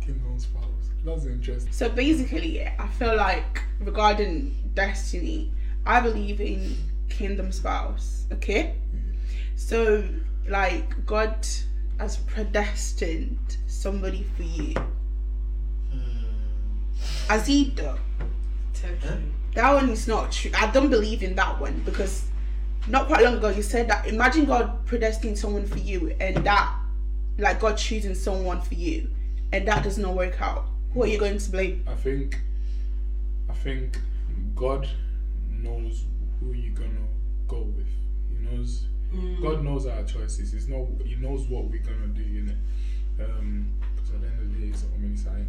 Kingdom 0.00 0.38
spouse. 0.38 0.64
That's 1.04 1.24
interesting. 1.26 1.72
So 1.72 1.88
basically, 1.88 2.58
yeah, 2.58 2.72
I 2.78 2.88
feel 2.88 3.16
like 3.16 3.62
regarding 3.80 4.56
destiny, 4.74 5.52
I 5.84 6.00
believe 6.00 6.40
in 6.40 6.76
kingdom 7.08 7.52
spouse. 7.52 8.26
Okay, 8.32 8.74
mm-hmm. 8.94 9.10
so 9.56 10.04
like 10.48 11.04
God 11.04 11.46
has 11.98 12.16
predestined 12.16 13.58
somebody 13.66 14.26
for 14.36 14.42
you. 14.42 14.74
Hmm. 15.92 16.24
Has 17.28 17.46
He 17.46 17.66
done? 17.70 17.98
Totally. 18.72 19.22
That 19.54 19.74
one 19.74 19.90
is 19.90 20.08
not 20.08 20.32
true. 20.32 20.50
I 20.54 20.70
don't 20.70 20.90
believe 20.90 21.22
in 21.22 21.34
that 21.34 21.60
one 21.60 21.82
because 21.84 22.29
not 22.90 23.06
quite 23.06 23.22
long 23.22 23.36
ago 23.36 23.48
you 23.48 23.62
said 23.62 23.88
that. 23.88 24.06
Imagine 24.06 24.44
God 24.44 24.86
predestining 24.86 25.36
someone 25.36 25.66
for 25.66 25.78
you 25.78 26.14
and 26.20 26.36
that, 26.44 26.74
like 27.38 27.60
God 27.60 27.76
choosing 27.76 28.14
someone 28.14 28.60
for 28.60 28.74
you, 28.74 29.10
and 29.52 29.66
that 29.68 29.82
does 29.84 29.98
not 29.98 30.14
work 30.14 30.40
out. 30.40 30.66
Who 30.92 31.04
are 31.04 31.06
you 31.06 31.18
going 31.18 31.38
to 31.38 31.50
blame? 31.50 31.84
I 31.88 31.94
think 31.94 32.40
I 33.48 33.54
think 33.54 33.98
God 34.54 34.88
knows 35.48 36.04
who 36.38 36.52
you're 36.52 36.74
gonna 36.74 37.06
go 37.46 37.60
with. 37.60 37.86
He 38.28 38.44
knows 38.44 38.86
God 39.42 39.64
knows 39.64 39.86
our 39.86 40.02
choices. 40.04 40.52
He's 40.52 40.68
not 40.68 40.86
he 41.04 41.14
knows 41.16 41.46
what 41.46 41.64
we're 41.64 41.82
gonna 41.82 42.08
do 42.08 42.22
in 42.22 42.48
it. 42.48 43.24
Um 43.24 43.68
because 43.94 44.14
at 44.14 44.20
the 44.20 44.26
end 44.26 44.40
of 44.40 44.54
the 44.54 44.60
day 44.60 44.72
it's 44.72 44.84
only 44.96 45.16
sign. 45.16 45.46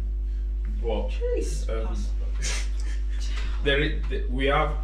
But 0.82 1.12
um, 1.74 1.96
there 3.64 3.80
is, 3.80 4.30
we 4.30 4.46
have 4.46 4.76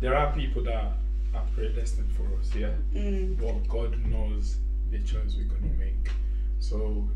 there 0.00 0.14
are 0.14 0.32
people 0.34 0.62
that 0.64 0.92
are 1.36 1.46
predestined 1.54 2.10
for 2.12 2.24
us, 2.40 2.54
yeah. 2.54 2.72
Mm. 2.94 3.38
But 3.38 3.68
God 3.68 3.96
knows 4.06 4.56
the 4.90 4.98
choice 5.00 5.36
we're 5.36 5.44
gonna 5.44 5.72
make. 5.78 6.10
So 6.58 7.08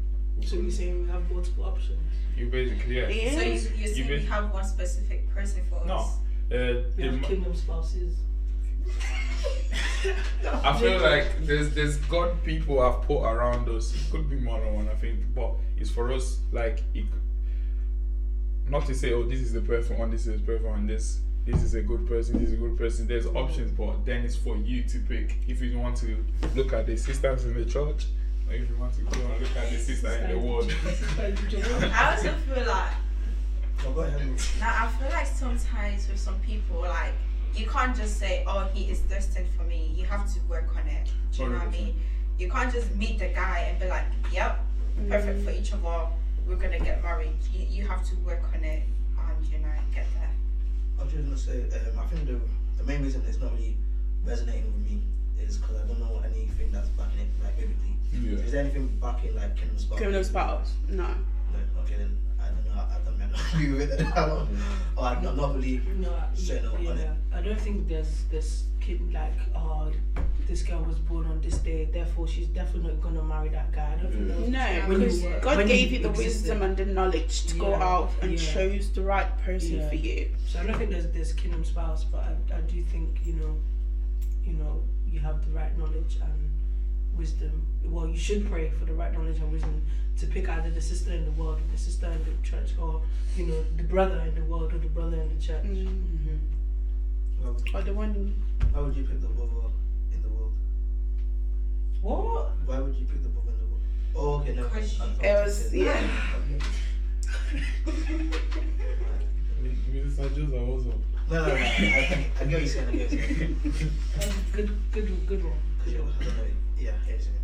So 0.45 0.57
you're 0.57 0.71
saying 0.71 1.03
we 1.05 1.09
have 1.11 1.31
multiple 1.31 1.65
options? 1.65 1.99
you 2.37 2.47
basically 2.47 2.97
yeah. 2.97 3.07
So 3.07 3.13
you, 3.43 3.51
you're 3.53 3.59
saying 3.59 3.97
You 3.97 4.05
we 4.17 4.23
have 4.27 4.53
one 4.53 4.65
specific 4.65 5.29
person 5.35 5.63
for 5.69 5.85
No. 5.87 5.95
us? 5.97 6.17
Uh, 6.53 6.83
We 6.97 7.03
the 7.05 7.11
have 7.11 7.21
ma- 7.21 7.29
Kingdom 7.29 7.55
Spouses. 7.55 8.15
I 10.65 10.79
feel 10.79 10.99
like 11.01 11.27
there's 11.47 11.71
there's 11.75 11.97
God 11.97 12.43
people 12.45 12.81
have 12.83 13.03
put 13.03 13.23
around 13.23 13.69
us. 13.69 13.95
It 13.95 14.11
could 14.11 14.29
be 14.31 14.37
more 14.37 14.59
than 14.61 14.75
one, 14.75 14.89
I 14.89 14.95
think, 14.95 15.21
but 15.35 15.53
it's 15.77 15.91
for 15.91 16.11
us 16.13 16.41
like 16.53 16.83
it, 16.95 17.05
not 18.69 18.87
to 18.87 18.95
say, 18.95 19.13
oh, 19.13 19.25
this 19.25 19.41
is 19.41 19.53
the 19.53 19.61
perfect 19.61 19.99
one, 20.01 20.11
this 20.11 20.27
is 20.27 20.41
the 20.41 20.47
perfect 20.47 20.65
one, 20.69 20.87
this 20.87 21.21
this 21.51 21.63
is 21.63 21.75
a 21.75 21.83
good 21.83 22.07
person, 22.07 22.39
this 22.39 22.49
is 22.49 22.55
a 22.55 22.57
good 22.59 22.79
person. 22.79 23.07
There's 23.07 23.27
options, 23.27 23.73
but 23.73 24.05
then 24.05 24.25
it's 24.25 24.37
for 24.37 24.57
you 24.57 24.83
to 24.85 24.99
pick. 25.01 25.37
If 25.49 25.61
you 25.61 25.79
want 25.79 25.97
to 25.99 26.25
look 26.55 26.73
at 26.73 26.87
the 26.87 26.97
sisters 26.97 27.45
in 27.45 27.55
the 27.55 27.65
church, 27.65 28.07
or 28.49 28.55
if 28.55 28.69
you 28.69 28.77
want 28.77 28.95
to 28.95 29.03
go 29.03 29.21
and 29.21 29.41
look 29.41 29.57
at 29.57 29.71
the 29.71 29.79
sister 29.79 30.11
in 30.13 30.31
the 30.31 30.39
world. 30.39 30.73
I 31.93 32.15
also 32.15 32.33
feel 32.33 32.67
like 32.67 32.93
Oh, 33.87 33.93
go 33.93 34.03
ahead. 34.03 34.21
now 34.61 34.85
I 34.85 34.89
feel 34.99 35.09
like 35.09 35.27
sometimes 35.27 36.07
with 36.07 36.21
some 36.21 36.39
people 36.41 36.81
like 36.83 37.15
you 37.55 37.67
can't 37.67 37.97
just 37.97 38.19
say, 38.19 38.45
Oh, 38.47 38.69
he 38.75 38.91
is 38.91 39.01
destined 39.01 39.49
for 39.57 39.65
me. 39.65 39.93
You 39.97 40.05
have 40.07 40.33
to 40.35 40.41
work 40.49 40.69
on 40.77 40.87
it. 40.87 41.11
Do 41.33 41.45
you 41.45 41.49
know 41.49 41.59
what 41.59 41.69
I 41.69 41.71
mean? 41.71 41.95
You 42.39 42.51
can't 42.51 42.73
just 42.73 42.95
meet 42.95 43.19
the 43.19 43.29
guy 43.29 43.67
and 43.71 43.79
be 43.81 43.89
like, 43.89 44.05
Yep, 44.33 44.61
perfect 45.09 45.45
for 45.45 45.51
each 45.51 45.73
of 45.73 45.85
us, 45.87 46.13
we're 46.47 46.57
gonna 46.57 46.79
get 46.79 47.03
married. 47.03 47.33
You 47.53 47.67
you 47.69 47.89
have 47.89 48.05
to 48.11 48.17
work 48.17 48.43
on 48.55 48.63
it 48.65 48.83
and 49.19 49.47
you 49.47 49.59
know, 49.59 49.69
get 49.95 50.07
there. 50.15 50.20
I 51.01 51.05
was 51.05 51.13
just 51.13 51.25
gonna 51.25 51.37
say, 51.37 51.63
um, 51.89 51.99
I 51.99 52.05
think 52.07 52.27
the 52.27 52.39
the 52.77 52.85
main 52.85 53.01
reason 53.03 53.25
it's 53.27 53.39
not 53.39 53.53
really 53.53 53.75
resonating 54.23 54.67
with 54.67 54.85
me 54.85 55.01
is 55.39 55.57
because 55.57 55.77
I 55.81 55.87
don't 55.87 55.99
know 55.99 56.21
anything 56.23 56.71
that's 56.71 56.91
backing 56.91 57.21
it 57.21 57.29
like 57.43 57.57
biblically. 57.57 57.97
Yeah. 58.13 58.37
Is 58.45 58.53
there 58.53 58.61
anything 58.61 58.99
backing 59.01 59.35
like 59.35 59.57
Kingdom 59.57 59.79
Spouse? 59.79 59.99
Kingdom 59.99 60.25
spouse? 60.25 60.75
No. 60.89 61.07
No, 61.07 61.81
okay 61.83 61.97
then. 61.97 62.15
I 62.39 62.49
don't 62.51 62.67
know. 62.67 62.73
I 62.73 62.99
don't 63.03 63.05
know. 63.05 63.10
agree 63.53 63.73
with 63.73 63.91
it. 63.93 64.07
I 64.17 64.27
don't. 64.27 64.49
Oh, 64.97 65.05
I'm 65.05 65.23
not, 65.23 65.37
not 65.37 65.55
really. 65.55 65.81
No, 65.97 66.13
I- 66.13 66.35
Say 66.35 66.61
no 66.63 66.75
on 66.75 66.99
it. 66.99 67.11
I 67.33 67.41
don't 67.43 67.61
think 67.61 67.89
there's 67.89 68.25
this 68.31 68.65
kid 68.81 69.13
like, 69.13 69.33
oh, 69.55 69.93
this 70.47 70.63
girl 70.63 70.83
was 70.83 70.99
born 70.99 71.27
on 71.27 71.41
this 71.41 71.59
day, 71.59 71.85
therefore 71.93 72.27
she's 72.27 72.49
definitely 72.49 72.91
not 72.91 73.01
gonna 73.01 73.23
marry 73.23 73.49
that 73.51 73.71
guy. 73.73 73.95
I 73.97 74.03
don't 74.03 74.13
think 74.13 74.27
mm. 74.29 74.53
Yeah. 74.53 74.83
No, 74.83 74.89
when 74.89 75.01
you 75.03 75.07
because 75.07 75.45
God 75.45 75.57
when 75.59 75.67
gave 75.69 75.93
you 75.93 75.99
you 75.99 76.03
the 76.03 76.11
existed. 76.11 76.25
wisdom 76.41 76.63
and 76.63 76.77
the 76.77 76.87
knowledge 76.87 77.47
to 77.47 77.57
go 77.57 77.75
out 77.75 78.11
and 78.21 78.33
yeah. 78.33 78.53
chose 78.53 78.91
the 78.91 79.03
right 79.03 79.39
person 79.45 79.79
Yeah. 79.79 79.89
for 79.89 79.95
you. 79.95 80.31
So 80.49 80.59
I 80.61 80.67
don't 80.67 80.77
think 80.77 80.91
there's 80.91 81.11
this 81.13 81.33
kingdom 81.33 81.65
spouse, 81.65 82.03
but 82.05 82.25
I, 82.25 82.57
I 82.57 82.61
do 82.63 82.83
think 82.83 83.21
you 83.25 83.35
know, 83.35 83.57
you 84.45 84.55
know, 84.55 84.83
you 85.09 85.21
have 85.21 85.45
the 85.45 85.53
right 85.53 85.77
knowledge 85.79 86.19
and 86.21 86.50
wisdom. 87.21 87.67
Well, 87.85 88.07
you 88.09 88.17
should 88.17 88.49
pray 88.51 88.71
for 88.79 88.85
the 88.87 88.95
right 88.95 89.13
knowledge 89.13 89.39
and 89.39 89.53
wisdom 89.53 89.83
to 90.19 90.27
pick 90.27 90.49
either 90.49 90.71
the 90.71 90.81
sister 90.81 91.13
in 91.13 91.25
the 91.25 91.31
world, 91.33 91.59
or 91.59 91.71
the 91.73 91.79
sister 91.79 92.07
in 92.07 92.19
the 92.25 92.33
church, 92.49 92.71
or 92.81 93.03
you 93.37 93.47
know, 93.47 93.63
the 93.77 93.83
brother 93.85 94.21
in 94.27 94.35
the 94.35 94.45
world 94.51 94.73
or 94.75 94.79
the 94.79 94.89
brother 94.89 95.19
in 95.21 95.29
the 95.37 95.41
church. 95.43 95.65
Mm. 95.65 95.87
hmm 95.87 96.37
Well, 97.43 97.57
Or 97.75 97.83
the 97.83 97.93
one. 97.93 98.35
why 98.73 98.81
would 98.81 98.97
you 98.97 99.05
pick 99.05 99.21
the 99.21 99.29
brother 99.29 99.67
in 100.15 100.23
the 100.23 100.29
world? 100.29 100.53
What? 102.03 102.51
Why 102.67 102.79
would 102.81 102.95
you 102.97 103.05
pick 103.07 103.23
the 103.23 103.29
brother 103.29 103.53
in 103.53 103.59
the 103.59 103.67
world? 103.71 103.83
Oh, 104.17 104.41
okay, 104.41 104.55
no. 104.55 104.65
Because 104.65 105.01
I 105.01 105.05
thought 105.05 105.25
It 105.25 105.37
you 105.39 105.45
was 105.45 105.57
said- 105.57 105.73
yeah. 105.75 106.01
Minister 109.93 110.29
Joseph 110.31 110.55
also. 110.55 110.93
No, 111.31 111.37
no, 111.43 111.47
no. 111.47 111.55
I, 111.55 111.57
I, 111.57 112.31
I 112.41 112.45
get 112.45 112.45
what 112.45 112.51
you're 112.51 112.67
saying. 112.67 112.89
I 112.89 112.93
get 112.97 113.11
what 113.11 113.13
you're 113.13 113.37
saying. 113.37 113.57
Good, 114.53 114.71
good, 114.93 115.27
good 115.27 115.45
one. 115.45 115.53
Because 115.85 115.93
you're, 115.93 116.05
I 116.05 116.25
don't. 116.25 116.37
Yeah, 116.79 116.91
I 116.91 116.93
get 116.93 116.97
what 117.01 117.09
you're 117.09 117.19
saying. 117.21 117.37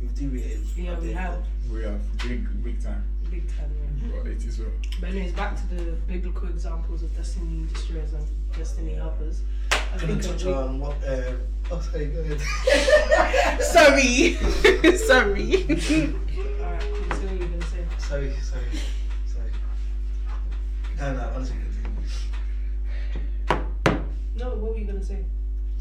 We've 0.00 0.14
deviated. 0.14 0.66
Yeah, 0.76 0.98
we 0.98 1.12
have. 1.12 1.38
We 1.72 1.82
have 1.82 2.00
big 2.18 2.62
big 2.64 2.82
time. 2.82 3.04
Big 3.30 3.48
time. 3.48 3.70
Yeah. 4.02 4.08
But 4.22 4.30
it 4.32 4.44
is 4.44 4.58
well. 4.58 4.68
But 5.00 5.08
anyways, 5.10 5.32
back 5.32 5.56
to 5.56 5.74
the 5.74 5.92
biblical 6.06 6.48
examples 6.48 7.02
of 7.02 7.14
destiny 7.16 7.66
destroyers 7.72 8.12
and 8.12 8.26
destiny 8.56 8.94
helpers. 8.94 9.42
I 9.72 9.76
Can 9.98 10.08
you 10.10 10.14
think 10.16 10.22
touch 10.34 10.42
a 10.42 10.46
big- 10.46 10.54
on 10.54 10.80
what? 10.80 10.96
Uh, 11.04 11.32
oh, 11.70 11.80
sorry, 11.92 12.06
go 12.06 12.20
ahead. 12.22 13.62
Sorry. 13.62 14.34
Sorry. 14.96 15.64
Alright, 16.60 16.80
cool. 16.80 17.16
So 17.16 17.26
what 17.26 17.32
you 17.32 17.46
gonna 17.46 17.66
say? 17.66 17.84
sorry, 17.98 18.32
sorry, 18.40 18.64
sorry. 19.26 19.50
No, 20.98 21.12
no, 21.14 21.32
honestly, 21.34 21.56
continue. 23.48 23.66
No, 24.36 24.46
what 24.56 24.72
were 24.72 24.78
you 24.78 24.84
gonna 24.86 25.02
say? 25.02 25.24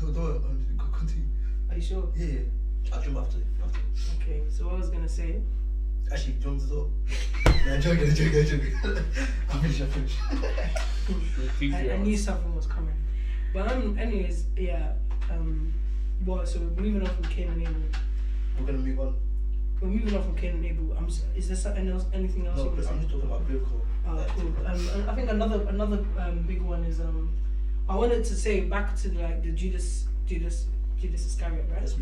No, 0.02 0.08
no, 0.10 0.22
um, 0.38 0.66
continue. 0.94 1.26
Are 1.70 1.76
you 1.76 1.82
sure? 1.82 2.10
Yeah, 2.16 2.26
yeah. 2.26 2.94
I'll 2.94 3.02
jump 3.02 3.18
after. 3.18 3.38
after. 3.64 3.80
Okay, 4.22 4.44
so 4.50 4.66
what 4.66 4.76
I 4.76 4.78
was 4.80 4.90
gonna 4.90 5.10
say. 5.10 5.42
Actually, 6.12 6.34
do 6.34 6.50
you 6.52 6.56
want 6.58 6.62
to 6.62 6.70
talk? 6.70 6.90
No, 7.66 7.74
I'm 7.74 7.82
joking, 7.82 8.10
I'm 8.10 8.16
joking, 8.16 8.40
I'm 8.40 8.46
joking. 8.46 8.74
I'll 9.50 9.60
finish, 9.62 9.82
I'll 9.82 9.88
finish. 9.88 10.16
I, 11.74 11.92
I 11.94 11.98
knew 11.98 12.16
something 12.18 12.56
was 12.56 12.68
coming. 12.68 12.94
But 13.54 13.72
um, 13.72 13.98
anyways, 13.98 14.46
yeah. 14.58 14.94
Um, 15.32 15.74
what? 16.24 16.48
So 16.48 16.60
we're 16.60 16.84
moving 16.84 17.08
on 17.08 17.16
from 17.16 17.24
Cain 17.26 17.50
and 17.50 17.62
Abel. 17.62 17.74
We're 18.60 18.66
gonna 18.68 18.78
move 18.80 19.00
on. 19.00 19.16
We're 19.82 19.88
moving 19.88 20.16
on 20.16 20.24
from 20.24 20.36
Cain 20.36 20.52
and 20.58 20.66
Abel. 20.66 20.94
I'm. 20.98 21.06
s- 21.08 21.24
Is 21.36 21.48
there 21.48 21.58
something 21.58 21.88
else? 21.90 22.06
Anything 22.14 22.46
else 22.46 22.58
No, 22.58 22.64
you 22.66 22.70
can 22.70 22.76
but 22.78 22.86
say? 22.86 22.92
I'm 22.92 23.00
just 23.00 23.12
talking 23.12 23.28
about 23.28 23.48
biblical. 23.48 23.82
Oh, 24.08 24.26
cool. 24.38 24.54
Um, 24.68 24.90
and 24.90 25.10
I 25.10 25.16
think 25.16 25.30
another 25.32 25.66
another 25.70 26.06
um, 26.20 26.44
big 26.44 26.62
one 26.62 26.84
is 26.84 27.00
um, 27.00 27.34
I 27.88 27.96
wanted 27.96 28.24
to 28.26 28.36
say 28.36 28.62
back 28.62 28.96
to 28.98 29.12
like 29.14 29.44
the 29.44 29.52
Judas 29.52 30.06
Judas 30.26 30.66
Judas 31.00 31.26
Iscariot, 31.26 31.66
right? 31.72 31.82
Let's. 31.82 31.96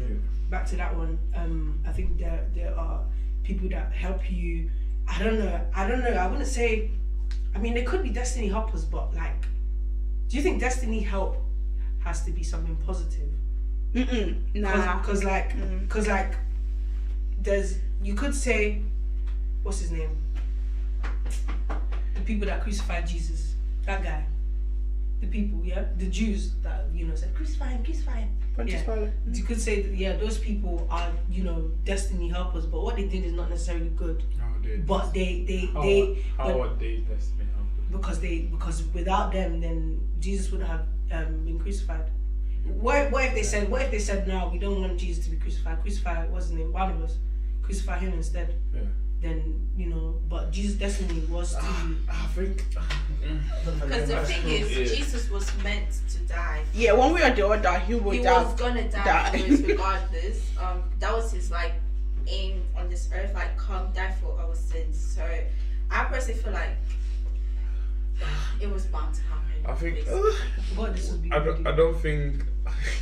Back 0.50 0.66
to 0.68 0.76
that 0.76 0.96
one. 0.96 1.18
Um, 1.36 1.80
I 1.88 1.92
think 1.92 2.18
there 2.20 2.46
there 2.54 2.78
are 2.78 3.02
people 3.44 3.68
that 3.70 3.92
help 3.92 4.30
you. 4.32 4.70
I 5.08 5.18
don't 5.24 5.40
know. 5.40 5.60
I 5.76 5.88
don't 5.88 6.02
know. 6.02 6.12
I 6.14 6.28
wouldn't 6.28 6.48
say. 6.48 6.92
I 7.56 7.60
mean, 7.60 7.74
they 7.74 7.84
could 7.84 8.04
be 8.04 8.10
destiny 8.10 8.48
helpers, 8.48 8.86
but 8.86 9.14
like, 9.16 9.42
do 10.30 10.38
you 10.38 10.44
think 10.44 10.60
destiny 10.60 11.02
help 11.02 11.38
has 12.04 12.24
to 12.26 12.32
be 12.32 12.44
something 12.44 12.76
positive? 12.86 13.30
Mm-mm. 13.94 14.36
Nah. 14.56 14.98
Because 15.00 15.24
like, 15.24 15.56
Mm. 15.56 15.82
because 15.82 16.08
like, 16.08 16.34
there's 17.42 17.78
you 18.04 18.14
could 18.16 18.34
say, 18.36 18.82
what's 19.64 19.80
his 19.80 19.92
name? 19.92 20.10
The 22.16 22.22
people 22.26 22.48
that 22.48 22.62
crucified 22.62 23.08
Jesus, 23.08 23.56
that 23.86 24.04
guy. 24.04 24.24
The 25.24 25.30
people, 25.38 25.60
yeah, 25.64 25.84
the 25.98 26.08
Jews 26.08 26.42
that 26.64 26.86
you 26.94 27.06
know 27.08 27.16
said 27.16 27.34
crucify 27.36 27.70
him, 27.76 27.84
crucify 27.84 28.20
him. 28.24 28.30
Pontius 28.56 28.82
Yeah. 28.82 28.94
Pilate. 28.96 29.12
You 29.40 29.44
could 29.44 29.62
say 29.68 29.82
that 29.82 29.94
yeah, 30.04 30.14
those 30.24 30.38
people 30.38 30.88
are 30.90 31.10
you 31.30 31.44
know 31.44 31.60
destiny 31.86 32.28
helpers, 32.30 32.66
but 32.66 32.82
what 32.84 32.96
they 32.98 33.08
did 33.08 33.24
is 33.26 33.34
not 33.34 33.50
necessarily 33.50 33.90
good. 34.04 34.24
How 34.40 34.50
they, 34.64 34.76
But 34.78 35.14
they 35.14 35.30
they 35.50 35.62
how, 35.74 35.82
they 35.82 36.24
how 36.38 36.48
but- 36.48 36.60
are 36.62 36.76
they 36.76 36.94
destiny 36.98 37.46
helpers? 37.56 37.88
because 37.96 38.20
they 38.26 38.36
because 38.56 38.78
without 38.94 39.32
them 39.38 39.60
then 39.62 39.78
Jesus 40.20 40.52
would 40.52 40.64
have 40.74 40.86
um, 41.12 41.46
been 41.46 41.60
crucified. 41.60 42.08
What, 42.66 43.12
what 43.12 43.26
if 43.26 43.34
they 43.36 43.44
said 43.44 43.70
what 43.70 43.82
if 43.82 43.92
they 43.92 44.00
said 44.00 44.28
no 44.28 44.50
we 44.54 44.58
don't 44.58 44.80
want 44.82 44.98
Jesus 44.98 45.26
to 45.26 45.30
be 45.32 45.38
crucified 45.38 45.82
crucify 45.82 46.26
what's 46.28 46.46
his 46.48 46.56
name 46.58 46.72
Barnabas 46.72 47.18
crucify 47.62 47.98
him 48.00 48.14
instead 48.14 48.56
Yeah. 48.74 48.82
Then 49.24 49.70
you 49.78 49.88
know 49.88 50.20
but 50.30 50.52
Jesus 50.52 50.76
destiny 50.76 51.22
was 51.30 51.54
to 51.54 51.60
ah, 51.62 51.90
I 52.10 52.28
think. 52.36 52.66
Ah, 52.78 53.00
because 53.80 54.10
the 54.10 54.20
thing 54.26 54.48
is, 54.50 54.78
Yeah. 54.78 54.96
Jesus 54.96 55.30
was 55.32 55.50
meant 55.64 55.90
to 56.10 56.20
die. 56.28 56.62
Yeah, 56.74 56.94
one 56.94 57.14
way 57.14 57.24
or 57.24 57.34
the 57.34 57.48
other, 57.48 57.80
he 57.80 57.96
would 57.96 58.12
die, 58.12 58.18
he 58.18 58.24
die. 58.24 58.44
was 58.44 58.54
gonna 58.60 58.92
die, 58.92 59.32
die. 59.32 59.64
regardless. 59.68 60.42
Um, 60.60 60.84
that 61.00 61.14
was 61.14 61.32
his 61.32 61.50
like 61.50 61.74
aim 62.28 62.62
on 62.78 62.90
this 62.90 63.10
earth, 63.14 63.34
like 63.34 63.58
come 63.58 63.92
die 63.94 64.14
for 64.22 64.38
our 64.40 64.56
sins. 64.56 65.00
So 65.00 65.24
I 65.90 66.04
personally 66.06 66.42
feel 66.42 66.54
like 66.54 66.76
it 68.62 68.70
was 68.70 68.86
bound 68.88 69.16
to 69.16 69.22
happen. 69.24 69.66
I 69.66 69.74
think- 69.74 69.96
basically. 69.96 70.32
God 70.76 70.96
this 70.96 71.12
would 71.12 71.22
be 71.24 71.32
I 71.32 71.40
don't, 71.40 71.68
I 71.68 71.72
don't 71.76 71.96
think 71.96 72.44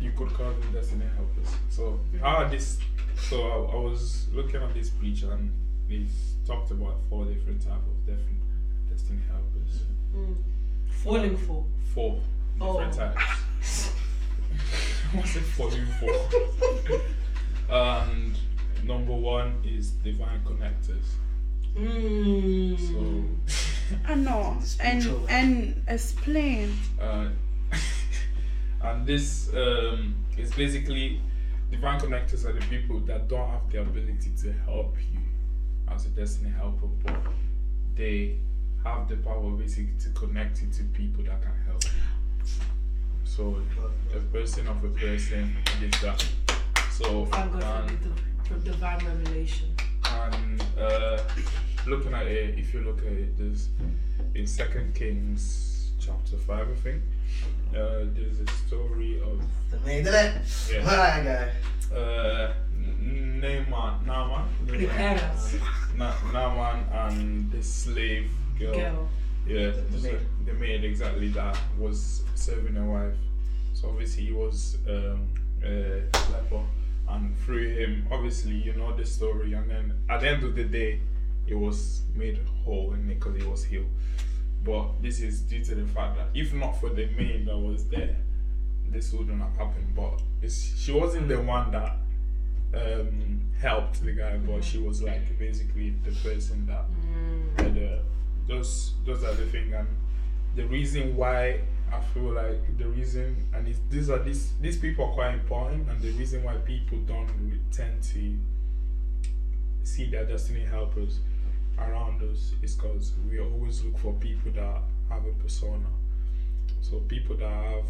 you 0.00 0.12
could 0.16 0.28
call 0.34 0.50
them 0.50 0.72
destiny 0.72 1.04
helpers. 1.16 1.54
So 1.70 1.82
mm-hmm. 1.82 2.18
how 2.18 2.36
are 2.38 2.48
this? 2.50 2.78
So 3.16 3.42
I, 3.42 3.72
I 3.76 3.76
was 3.76 4.26
looking 4.32 4.62
at 4.62 4.74
this 4.74 4.90
preach 4.90 5.22
and 5.22 5.50
they 5.88 6.06
talked 6.46 6.70
about 6.70 6.96
four 7.08 7.24
different 7.24 7.60
type 7.62 7.72
of 7.78 8.06
different 8.06 8.38
destiny 8.90 9.20
helpers. 9.30 9.82
Mm. 10.14 10.36
falling 11.02 11.36
for 11.36 11.64
Four 11.94 12.20
different 12.58 12.94
Oh. 12.94 12.96
types. 12.98 13.92
What's 15.12 15.36
it 15.36 15.40
falling 15.42 15.86
for? 15.98 16.10
and 17.74 18.34
number 18.84 19.12
one 19.14 19.62
is 19.64 19.90
divine 20.02 20.40
connectors. 20.44 21.16
mm. 21.76 22.78
So. 22.78 23.56
I 24.06 24.14
know. 24.14 24.58
And 24.80 25.06
and 25.28 25.82
explain. 25.88 26.74
Uh, 27.00 27.28
and 28.82 29.06
this 29.06 29.48
um, 29.54 30.14
is 30.38 30.52
basically 30.54 31.20
divine 31.72 31.98
connectors 31.98 32.44
are 32.44 32.52
the 32.52 32.64
people 32.66 33.00
that 33.00 33.28
don't 33.28 33.48
have 33.48 33.68
the 33.70 33.80
ability 33.80 34.30
to 34.42 34.52
help 34.66 34.94
you 35.10 35.20
as 35.88 36.06
a 36.06 36.10
destiny 36.10 36.50
helper, 36.50 36.86
but 37.02 37.16
they 37.96 38.36
have 38.84 39.08
the 39.08 39.16
power 39.16 39.50
basically 39.52 39.94
to 39.98 40.10
connect 40.10 40.60
you 40.60 40.68
to 40.68 40.84
people 40.92 41.24
that 41.24 41.40
can 41.40 41.52
help 41.66 41.82
you. 41.84 42.44
So 43.24 43.56
a 44.14 44.18
person 44.36 44.68
of 44.68 44.84
a 44.84 44.88
person 44.88 45.56
is 45.82 46.00
that. 46.02 46.24
So 46.90 47.24
thank 47.26 47.52
God 47.52 47.90
and, 47.90 47.98
for, 48.44 48.54
the, 48.54 48.70
divine 48.70 49.04
revelation 49.06 49.74
and 50.04 50.62
uh, 50.78 51.22
looking 51.86 52.12
at 52.12 52.26
it, 52.26 52.58
if 52.58 52.74
you 52.74 52.80
look 52.80 52.98
at 52.98 53.12
it, 53.12 53.38
there's 53.38 53.70
in 54.34 54.46
Second 54.46 54.94
Kings 54.94 55.90
chapter 55.98 56.36
five, 56.36 56.68
I 56.68 56.74
think. 56.74 57.02
Uh, 57.70 58.04
there's 58.14 58.40
of 58.40 58.48
The 59.92 60.02
maid, 60.02 60.04
did 60.04 60.14
it? 60.14 60.34
Yeah. 60.72 60.84
My 60.84 60.92
guy. 61.24 61.96
uh, 61.96 62.52
N- 62.78 63.40
Naaman, 63.40 64.06
Naaman, 64.06 64.48
the 64.66 64.86
parents 64.86 65.56
Na- 65.96 66.14
Naaman, 66.32 66.84
and 66.92 67.50
the 67.52 67.62
slave 67.62 68.30
girl. 68.58 68.72
girl 68.74 69.08
Yeah, 69.46 69.70
The- 69.70 69.82
the 69.90 69.98
so 69.98 70.12
maid. 70.12 70.20
the 70.46 70.52
maid 70.54 70.84
exactly 70.84 71.28
that 71.28 71.58
was 71.78 72.22
serving 72.34 72.76
a 72.76 72.84
wife. 72.86 73.14
So 73.74 73.88
obviously 73.90 74.24
he 74.26 74.32
was 74.32 74.78
um, 74.88 75.28
a 75.64 76.02
leper, 76.32 76.62
and 77.08 77.36
through 77.40 77.68
him, 77.74 78.06
obviously 78.10 78.54
you 78.54 78.72
know 78.74 78.96
the 78.96 79.04
story. 79.04 79.52
And 79.52 79.68
then 79.70 79.92
at 80.08 80.20
the 80.20 80.28
end 80.28 80.44
of 80.44 80.54
the 80.54 80.64
day, 80.64 81.00
he 81.46 81.54
was 81.54 82.02
made 82.14 82.38
whole 82.64 82.92
and 82.92 83.06
because 83.08 83.36
he 83.36 83.46
was 83.46 83.64
healed. 83.64 83.90
But 84.64 85.02
this 85.02 85.20
is 85.20 85.40
due 85.42 85.62
to 85.64 85.74
the 85.74 85.86
fact 85.88 86.16
that 86.16 86.28
if 86.34 86.54
not 86.54 86.80
for 86.80 86.88
the 86.90 87.06
maid 87.18 87.46
that 87.46 87.58
was 87.58 87.84
there, 87.88 88.16
this 88.92 89.12
wouldn't 89.12 89.40
have 89.40 89.56
happened. 89.56 89.94
But 89.94 90.20
it's, 90.40 90.76
she 90.78 90.92
wasn't 90.92 91.28
the 91.28 91.40
one 91.40 91.70
that 91.72 91.96
um, 92.74 93.40
helped 93.60 94.04
the 94.04 94.12
guy, 94.12 94.36
but 94.38 94.62
she 94.62 94.78
was 94.78 95.02
like 95.02 95.38
basically 95.38 95.94
the 96.04 96.12
person 96.28 96.66
that 96.66 96.84
and 97.64 97.78
uh, 97.78 98.02
those 98.48 98.94
those 99.04 99.22
are 99.24 99.34
the 99.34 99.46
thing 99.46 99.72
and 99.74 99.86
the 100.56 100.64
reason 100.66 101.16
why 101.16 101.60
I 101.92 102.00
feel 102.12 102.32
like 102.32 102.78
the 102.78 102.86
reason 102.86 103.36
and 103.54 103.68
it's, 103.68 103.78
these 103.90 104.10
are 104.10 104.18
these 104.18 104.52
these 104.60 104.78
people 104.78 105.06
are 105.06 105.12
quite 105.12 105.34
important 105.34 105.88
and 105.88 106.00
the 106.00 106.10
reason 106.12 106.42
why 106.42 106.54
people 106.56 106.98
don't 107.06 107.28
tend 107.70 108.02
to 108.14 108.36
see 109.84 110.10
their 110.10 110.24
destiny 110.24 110.64
helpers 110.64 111.18
around 111.78 112.22
us 112.22 112.52
is 112.62 112.74
because 112.74 113.12
we 113.28 113.40
always 113.40 113.82
look 113.84 113.98
for 113.98 114.12
people 114.14 114.52
that 114.52 114.82
have 115.08 115.24
a 115.26 115.32
persona 115.42 115.88
so 116.80 116.98
people 117.00 117.36
that 117.36 117.50
have 117.50 117.84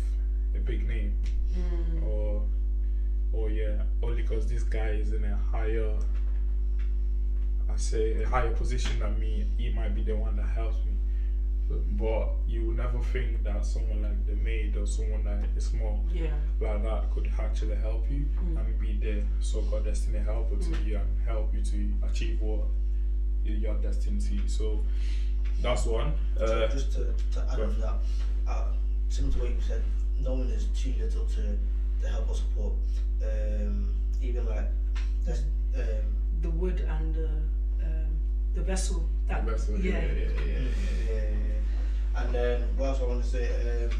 a 0.54 0.58
big 0.58 0.86
name. 0.88 1.14
Mm. 1.52 2.02
or 2.06 2.42
or 3.34 3.50
yeah 3.50 3.82
only 4.02 4.22
because 4.22 4.46
this 4.48 4.62
guy 4.62 4.88
is 4.92 5.12
in 5.12 5.22
a 5.24 5.36
higher 5.36 5.92
I 7.70 7.76
say 7.76 8.22
a 8.22 8.28
higher 8.28 8.50
position 8.52 8.98
than 9.00 9.18
me 9.18 9.46
he 9.58 9.70
might 9.72 9.94
be 9.94 10.02
the 10.02 10.14
one 10.16 10.36
that 10.36 10.48
helps 10.48 10.76
me. 10.86 10.92
But, 11.68 11.96
but 11.96 12.28
you 12.48 12.66
will 12.66 12.74
never 12.74 13.00
think 13.00 13.42
that 13.44 13.64
someone 13.64 14.02
like 14.02 14.26
the 14.26 14.34
maid 14.34 14.76
or 14.76 14.86
someone 14.86 15.24
that 15.24 15.44
is 15.56 15.66
small 15.66 16.04
yeah. 16.12 16.32
like 16.60 16.82
that 16.82 17.10
could 17.14 17.30
actually 17.38 17.76
help 17.76 18.04
you 18.10 18.24
Mm. 18.42 18.58
and 18.58 18.78
be 18.80 18.98
the 18.98 19.22
so-called 19.40 19.84
destiny 19.84 20.18
helper 20.18 20.56
to 20.56 20.70
you 20.84 20.96
and 20.96 21.08
help 21.26 21.54
you 21.54 21.62
to 21.62 21.92
achieve 22.08 22.40
what 22.40 22.64
you're 23.44 23.74
destined 23.76 24.20
to 24.22 24.48
so 24.48 24.82
that's 25.60 25.84
one. 25.86 26.12
Uh, 26.40 26.66
just 26.68 26.92
to, 26.92 27.14
to 27.32 27.40
add 27.52 27.60
on 27.60 27.74
to 27.74 27.80
that, 27.80 27.94
uh, 28.48 28.64
similar 29.08 29.32
to 29.34 29.38
what 29.40 29.48
you 29.50 29.60
said, 29.60 29.82
no 30.22 30.34
one 30.34 30.48
is 30.50 30.66
too 30.74 30.94
little 30.98 31.26
to, 31.26 31.58
to 32.00 32.08
help 32.08 32.28
or 32.28 32.34
support. 32.34 32.74
Um, 33.22 33.94
even 34.20 34.46
like 34.46 34.66
that's 35.24 35.40
um, 35.76 36.16
the 36.40 36.50
wood 36.50 36.80
and 36.80 37.14
the 37.14 37.28
um, 37.82 38.06
the 38.54 38.62
vessel 38.62 39.08
that 39.28 39.44
the 39.44 39.52
vessel, 39.52 39.78
yeah, 39.80 39.98
yeah, 39.98 40.12
yeah, 40.12 40.12
yeah, 40.12 40.44
yeah, 40.44 41.12
yeah, 41.12 41.28
yeah. 41.30 42.20
And 42.20 42.34
then 42.34 42.76
what 42.76 42.88
else 42.90 43.00
I 43.00 43.04
want 43.04 43.24
to 43.24 43.28
say? 43.30 43.84
Um, 43.84 43.90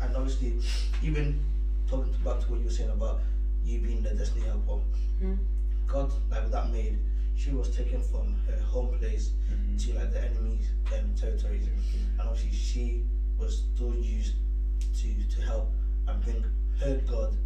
and 0.00 0.16
obviously, 0.16 0.54
even 1.02 1.40
talking 1.88 2.12
to, 2.12 2.18
back 2.20 2.40
to 2.40 2.50
what 2.50 2.58
you 2.60 2.66
were 2.66 2.70
saying 2.70 2.90
about 2.90 3.20
you 3.64 3.80
being 3.80 4.02
the 4.02 4.10
destiny 4.14 4.44
helper, 4.46 4.80
Mhm. 5.22 5.38
God, 5.86 6.12
like 6.30 6.42
with 6.42 6.52
that 6.52 6.70
maid, 6.72 6.98
she 7.36 7.50
was 7.52 7.74
taken 7.74 8.02
from 8.02 8.34
her 8.46 8.58
home 8.60 8.98
place 8.98 9.30
Mhm. 9.50 9.78
to 9.84 9.94
like 9.94 10.12
the 10.12 10.22
enemy's 10.24 10.68
um, 10.92 11.14
territories, 11.14 11.68
and 12.18 12.20
obviously 12.20 12.52
she 12.52 13.04
was 13.38 13.64
still 13.74 13.94
used 13.94 14.34
to 14.96 15.26
to 15.28 15.40
help 15.42 15.72
and 16.06 16.22
bring 16.22 16.44
her 16.80 17.00
God, 17.06 17.36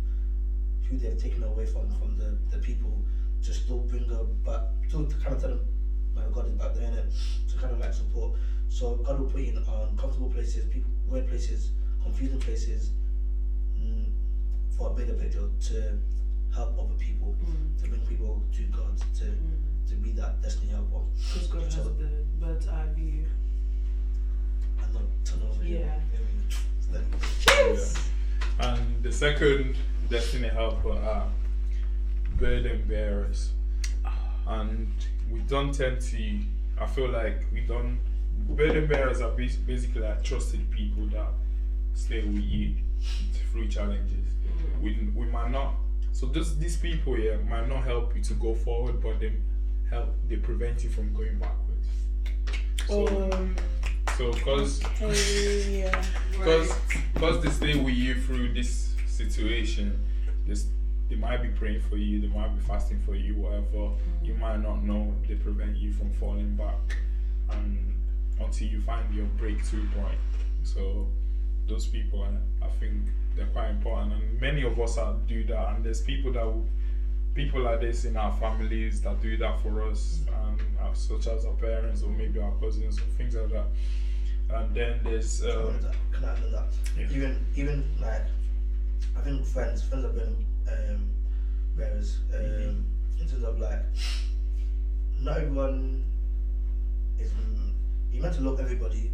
who 0.89 0.97
they've 0.97 1.19
taken 1.19 1.43
away 1.43 1.67
from 1.67 1.91
from 1.99 2.17
the, 2.17 2.39
the 2.51 2.59
people, 2.59 3.05
to 3.43 3.53
still 3.53 3.79
bring 3.81 4.05
her 4.09 4.25
back, 4.45 4.63
still 4.89 5.07
to 5.07 5.17
kind 5.17 5.35
of 5.35 5.41
tell 5.41 5.51
them, 5.51 5.67
my 6.15 6.25
God 6.33 6.47
is 6.47 6.53
back 6.55 6.75
there, 6.75 6.91
innit? 6.91 7.49
to 7.49 7.57
kind 7.57 7.73
of 7.73 7.79
like 7.81 7.93
support. 7.95 8.39
So 8.69 8.97
God 8.97 9.19
will 9.19 9.31
put 9.31 9.41
you 9.43 9.53
in 9.53 9.57
uncomfortable 9.59 10.31
places, 10.31 10.67
people, 10.67 10.91
weird 11.07 11.29
places, 11.29 11.71
confusing 12.03 12.39
places, 12.41 12.91
mm, 13.79 14.13
for 14.77 14.91
a 14.91 14.95
bigger 14.95 15.15
picture 15.15 15.49
to 15.69 15.99
help 16.55 16.79
other 16.79 16.95
people, 16.95 17.35
Mm. 17.45 17.81
to 17.83 17.89
bring 17.89 18.07
people 18.07 18.43
to 18.53 18.63
God, 18.67 18.97
to 19.19 19.25
Mm. 19.25 19.87
to 19.89 19.95
be 19.97 20.13
that 20.13 20.41
destiny 20.43 20.71
helper. 20.71 21.03
because 21.15 21.49
God 21.49 21.63
has 21.63 21.75
So- 21.75 21.89
the 21.95 22.11
bird's 22.41 22.69
eye 22.69 22.93
view 22.95 23.27
and 24.83 24.95
not 24.95 25.03
turn 25.25 25.43
over. 25.43 25.65
you 25.65 25.79
know, 25.81 26.01
Yeah. 26.93 27.77
And 28.61 29.03
the 29.03 29.13
second 29.13 29.77
destiny 30.09 30.49
helper 30.49 30.93
are 30.93 31.29
burden 32.39 32.85
bearers. 32.89 33.53
And 34.47 34.93
we 35.31 35.41
don't 35.41 35.73
tend 35.73 36.01
to, 36.01 36.39
I 36.81 36.87
feel 36.87 37.09
like 37.09 37.47
we 37.53 37.61
don't, 37.61 37.99
burden 38.51 38.87
bearers 38.87 39.21
are 39.21 39.31
basically 39.31 40.01
like 40.01 40.23
trusted 40.23 40.71
people 40.71 41.07
that 41.07 41.29
stay 41.95 42.23
with 42.23 42.43
you 42.43 42.75
through 43.53 43.69
challenges. 43.69 44.27
We, 44.83 45.09
we 45.15 45.27
might 45.27 45.51
not, 45.51 45.75
so 46.13 46.27
this, 46.27 46.55
these 46.55 46.77
people 46.77 47.15
here 47.15 47.39
might 47.49 47.69
not 47.69 47.85
help 47.85 48.17
you 48.17 48.23
to 48.25 48.35
go 48.35 48.55
forward, 48.55 49.03
but 49.03 49.21
they 49.21 49.33
help, 49.89 50.09
they 50.29 50.37
prevent 50.37 50.83
you 50.85 50.91
from 50.91 51.13
going 51.15 51.39
backwards. 51.39 51.87
So, 52.89 53.33
Um, 53.33 53.57
so 54.17 54.33
cause 54.33 54.81
hey, 54.99 55.81
yeah. 55.91 56.05
because 56.33 56.73
because 57.15 57.43
they 57.43 57.51
stay 57.51 57.79
with 57.79 57.95
you 57.95 58.15
through 58.15 58.53
this 58.53 58.95
situation 59.07 59.99
this 60.47 60.67
they 61.09 61.17
might 61.17 61.43
be 61.43 61.49
praying 61.49 61.81
for 61.89 61.97
you 61.97 62.21
they 62.21 62.29
might 62.29 62.55
be 62.55 62.61
fasting 62.61 63.01
for 63.05 63.15
you 63.15 63.35
whatever 63.35 63.65
mm. 63.77 63.97
you 64.23 64.35
might 64.35 64.59
not 64.59 64.83
know 64.83 65.15
they 65.29 65.35
prevent 65.35 65.77
you 65.77 65.93
from 65.93 66.13
falling 66.15 66.55
back 66.57 66.97
and 67.51 67.91
until 68.41 68.69
you 68.69 68.81
find 68.81 69.15
your 69.15 69.27
breakthrough 69.37 69.87
point. 69.91 70.19
So 70.63 71.07
those 71.69 71.87
people, 71.87 72.23
I, 72.23 72.67
I 72.67 72.69
think 72.81 72.95
they're 73.37 73.47
quite 73.47 73.71
important, 73.71 74.15
and 74.15 74.41
many 74.41 74.63
of 74.63 74.79
us 74.81 74.99
are 74.99 75.17
do 75.29 75.45
that. 75.45 75.75
And 75.75 75.85
there's 75.85 76.01
people 76.03 76.33
that 76.33 76.45
will, 76.45 76.67
people 77.35 77.63
like 77.63 77.81
this 77.81 78.05
in 78.05 78.17
our 78.17 78.37
families 78.39 79.01
that 79.03 79.21
do 79.21 79.37
that 79.37 79.61
for 79.61 79.83
us, 79.83 80.21
um, 80.35 80.59
such 80.95 81.27
as 81.27 81.45
our 81.45 81.55
parents 81.55 82.03
or 82.03 82.11
maybe 82.11 82.41
our 82.41 82.53
cousins 82.61 82.99
or 82.99 83.05
things 83.17 83.35
like 83.35 83.51
that. 83.51 83.67
And 84.51 84.75
then 84.75 85.01
there's 85.05 85.41
Can 85.41 85.51
I 85.51 85.55
uh, 85.55 85.71
add 85.71 85.83
that? 85.83 85.95
Can 86.13 86.25
I 86.25 86.33
add 86.33 86.43
on 86.43 86.53
that? 86.53 86.67
Yeah. 86.99 87.07
Even 87.11 87.47
even 87.55 87.85
like 88.01 88.25
I 89.17 89.21
think 89.21 89.47
friends 89.47 89.83
friends 89.83 90.05
have 90.05 90.15
been 90.15 90.45
um 90.69 91.11
whereas 91.75 92.19
um 92.35 92.85
in 93.21 93.29
terms 93.29 93.45
of 93.45 93.59
like 93.59 93.85
not 95.21 95.37
everyone 95.39 96.05
is 97.19 97.31
mm, 97.31 97.73
you 98.13 98.23
meant 98.23 98.35
to 98.35 98.41
love 98.41 98.59
everybody 98.59 99.13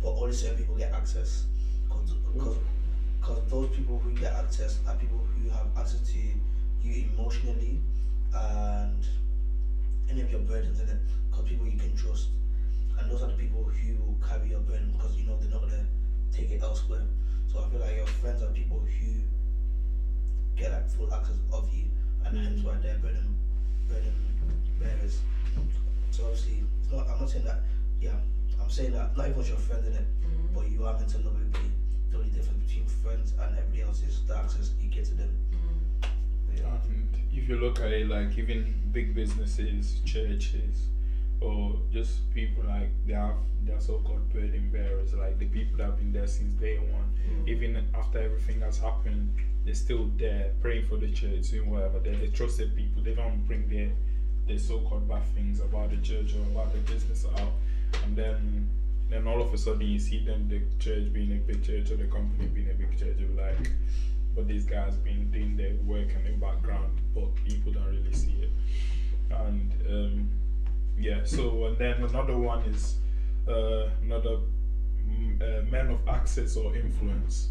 but 0.00 0.10
only 0.16 0.32
certain 0.32 0.56
people 0.56 0.74
get 0.76 0.92
access 0.92 1.44
because 3.22 3.48
those 3.48 3.68
people 3.76 3.98
who 3.98 4.10
get 4.14 4.32
access 4.32 4.80
are 4.86 4.96
people 4.96 5.18
who 5.18 5.48
have 5.50 5.66
access 5.76 6.00
to 6.12 6.18
you 6.84 7.08
emotionally 7.14 7.80
and 8.34 9.06
any 10.10 10.20
of 10.20 10.30
your 10.30 10.40
burdens 10.40 10.80
in 10.80 10.88
it 10.88 10.98
because 11.30 11.48
people 11.48 11.66
you 11.66 11.78
can 11.78 11.94
trust 11.96 12.28
and 12.98 13.10
those 13.10 13.22
are 13.22 13.28
the 13.28 13.36
people 13.36 13.64
who 13.64 13.94
will 14.02 14.18
carry 14.26 14.50
your 14.50 14.60
burden 14.60 14.92
because 14.92 15.16
you 15.16 15.26
know 15.26 15.36
they're 15.38 15.50
not 15.50 15.62
gonna 15.62 15.84
take 16.32 16.50
it 16.50 16.62
elsewhere. 16.62 17.02
So 17.46 17.60
I 17.60 17.68
feel 17.68 17.80
like 17.80 17.96
your 17.96 18.06
friends 18.06 18.42
are 18.42 18.50
people 18.50 18.80
who 18.80 19.12
get 20.56 20.72
like 20.72 20.88
full 20.90 21.12
access 21.12 21.36
of 21.52 21.72
you, 21.72 21.84
and 22.24 22.36
hence 22.36 22.62
why 22.62 22.76
they're 22.82 22.98
burden 22.98 23.36
burden 23.88 24.14
bearers. 24.80 25.20
So 26.10 26.24
obviously, 26.24 26.64
it's 26.82 26.92
not. 26.92 27.08
I'm 27.08 27.20
not 27.20 27.30
saying 27.30 27.44
that. 27.44 27.60
Yeah, 28.00 28.16
I'm 28.60 28.70
saying 28.70 28.92
that 28.92 29.16
not 29.16 29.26
everyone's 29.26 29.48
your 29.48 29.58
friend 29.58 29.86
in 29.86 29.92
it, 29.92 30.06
mm-hmm. 30.22 30.54
but 30.54 30.70
you 30.70 30.84
are 30.84 30.94
meant 30.94 31.08
to 31.10 31.18
love 31.18 31.36
everybody. 31.36 31.70
The 32.10 32.18
only 32.18 32.30
difference 32.30 32.64
between 32.66 32.86
friends 32.86 33.32
and 33.32 33.58
everybody 33.58 33.82
else 33.82 34.02
is 34.02 34.24
the 34.26 34.36
access 34.36 34.70
you 34.80 34.88
get 34.88 35.04
to 35.06 35.14
them. 35.14 35.30
Yeah. 35.52 35.58
And 36.60 37.12
mm-hmm. 37.12 37.38
if 37.38 37.48
you 37.48 37.56
look 37.56 37.80
at 37.80 37.92
it, 37.92 38.08
like 38.08 38.38
even 38.38 38.74
big 38.92 39.14
businesses, 39.14 40.00
churches, 40.04 40.86
or 41.40 41.76
just 41.92 42.32
people 42.34 42.64
like 42.64 42.90
they 43.06 43.14
have 43.14 43.36
their 43.64 43.80
so-called 43.80 44.32
burden 44.32 44.70
bearers, 44.72 45.14
like 45.14 45.38
the 45.38 45.46
people 45.46 45.76
that 45.78 45.84
have 45.84 45.96
been 45.98 46.12
there 46.12 46.26
since 46.26 46.54
day 46.54 46.78
one. 46.78 47.12
Mm-hmm. 47.28 47.48
Even 47.48 47.86
after 47.94 48.18
everything 48.18 48.60
has 48.60 48.78
happened, 48.78 49.34
they're 49.64 49.74
still 49.74 50.10
there 50.16 50.52
praying 50.60 50.86
for 50.88 50.96
the 50.96 51.10
church, 51.10 51.50
doing 51.50 51.70
whatever. 51.70 51.98
They're 51.98 52.16
the 52.16 52.28
trusted 52.28 52.76
people. 52.76 53.02
They 53.02 53.14
don't 53.14 53.46
bring 53.46 53.68
their 53.68 53.90
their 54.46 54.58
so-called 54.58 55.08
bad 55.08 55.24
things 55.34 55.60
about 55.60 55.90
the 55.90 55.98
church 55.98 56.34
or 56.34 56.42
about 56.50 56.72
the 56.72 56.80
business 56.92 57.24
out, 57.38 57.52
and 58.04 58.16
then. 58.16 58.68
Then 59.10 59.26
all 59.26 59.42
of 59.42 59.52
a 59.52 59.58
sudden 59.58 59.82
you 59.82 59.98
see 59.98 60.24
them, 60.24 60.48
the 60.48 60.62
church 60.82 61.12
being 61.12 61.32
a 61.32 61.34
big 61.34 61.62
church 61.62 61.90
or 61.90 61.96
the 61.96 62.04
company 62.04 62.46
being 62.46 62.70
a 62.70 62.72
big 62.72 62.98
church. 62.98 63.18
You're 63.18 63.28
like, 63.36 63.70
but 64.34 64.48
these 64.48 64.64
guys 64.64 64.94
been 64.96 65.30
doing 65.30 65.56
their 65.56 65.74
work 65.84 66.08
in 66.16 66.24
the 66.24 66.32
background, 66.38 67.00
but 67.14 67.34
people 67.44 67.72
don't 67.72 67.86
really 67.86 68.12
see 68.12 68.34
it. 68.42 68.50
And 69.30 69.72
um, 69.88 70.28
yeah, 70.98 71.20
so 71.24 71.66
and 71.66 71.78
then 71.78 72.02
another 72.02 72.36
one 72.36 72.62
is 72.62 72.96
uh, 73.48 73.88
another 74.02 74.38
mm, 75.08 75.40
uh, 75.40 75.92
of 75.92 76.08
access 76.08 76.56
or 76.56 76.74
influence. 76.76 77.48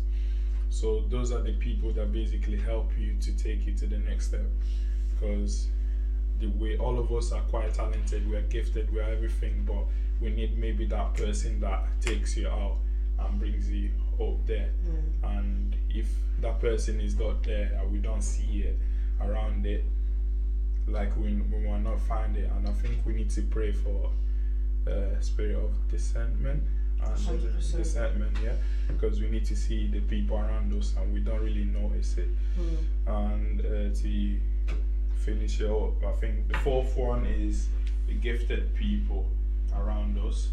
So 0.70 1.04
those 1.10 1.32
are 1.32 1.42
the 1.42 1.54
people 1.54 1.92
that 1.94 2.14
basically 2.14 2.58
help 2.58 2.92
you 2.98 3.16
to 3.20 3.32
take 3.34 3.66
you 3.66 3.74
to 3.74 3.88
the 3.88 3.98
next 3.98 4.28
step, 4.28 4.46
because 5.10 5.68
the 6.40 6.48
way 6.48 6.78
all 6.78 6.98
of 6.98 7.12
us 7.12 7.32
are 7.32 7.42
quite 7.42 7.74
talented, 7.74 8.28
we 8.30 8.36
are 8.38 8.42
gifted, 8.44 8.92
we 8.92 9.00
are 9.00 9.12
everything, 9.12 9.64
but 9.66 9.84
we 10.22 10.30
need 10.30 10.58
maybe 10.58 10.86
that 10.86 11.14
person 11.14 11.60
that 11.60 11.84
takes 12.00 12.38
you 12.38 12.48
out 12.48 12.78
and 13.20 13.40
brings 13.40 13.70
you 13.70 13.92
up 14.30 14.46
there. 14.46 14.70
And 15.24 15.76
if 15.90 16.08
that 16.42 16.60
person 16.60 17.00
is 17.00 17.18
not 17.18 17.44
there 17.44 17.78
and 17.80 17.92
we 17.92 18.00
don't 18.00 18.22
see 18.24 18.64
it 18.64 18.78
around 19.22 19.66
it, 19.66 19.84
like 20.88 21.16
we, 21.18 21.34
we 21.34 21.66
will 21.66 21.78
not 21.80 22.00
find 22.02 22.36
it. 22.36 22.50
And 22.56 22.68
I 22.68 22.72
think 22.74 23.06
we 23.06 23.14
need 23.14 23.30
to 23.32 23.42
pray 23.44 23.72
for 23.72 24.10
uh, 24.88 25.20
spirit 25.20 25.56
of 25.58 25.72
discernment 25.90 26.64
and 27.04 27.16
100%. 27.18 27.78
discernment, 27.78 28.38
yeah, 28.44 28.54
because 28.88 29.20
we 29.22 29.30
need 29.30 29.46
to 29.46 29.56
see 29.56 29.88
the 29.88 30.00
people 30.02 30.38
around 30.38 30.74
us 30.74 30.94
and 30.98 31.14
we 31.14 31.20
don't 31.20 31.42
really 31.42 31.66
notice 31.66 32.18
it. 32.18 32.30
And 33.08 33.62
uh, 33.62 33.96
to 34.02 34.40
finish 35.16 35.62
it 35.62 35.70
up, 35.70 36.04
I 36.04 36.12
think 36.14 36.48
the 36.48 36.58
fourth 36.60 36.96
one 36.98 37.26
is 37.26 37.68
the 38.08 38.14
gifted 38.14 38.74
people 38.76 39.26
around 39.76 40.18
us, 40.18 40.50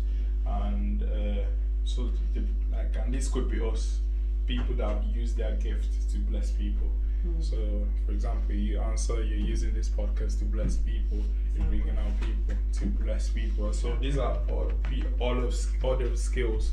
and 0.46 1.02
uh, 1.02 1.44
so 1.84 2.10
the, 2.34 2.42
like, 2.78 3.04
and 3.04 3.12
this 3.12 3.28
could 3.28 3.50
be 3.50 3.60
us, 3.60 3.98
people 4.46 4.74
that 4.76 5.04
use 5.12 5.34
their 5.34 5.52
gift 5.56 6.10
to 6.12 6.18
bless 6.18 6.50
people. 6.52 6.88
So, 7.40 7.56
for 8.06 8.12
example, 8.12 8.54
you 8.54 8.80
answer, 8.80 9.22
you're 9.22 9.38
using 9.38 9.74
this 9.74 9.88
podcast 9.88 10.38
to 10.38 10.44
bless 10.44 10.76
people, 10.76 11.18
you're 11.54 11.66
bringing 11.66 11.96
out 11.98 12.20
people 12.20 12.54
to 12.74 12.86
bless 12.86 13.28
people. 13.28 13.72
So 13.72 13.96
these 14.00 14.18
are 14.18 14.38
all 14.48 14.70
pe- 14.84 15.02
all 15.18 15.36
of 15.36 15.54
all 15.82 15.96
the 15.96 16.16
skills, 16.16 16.72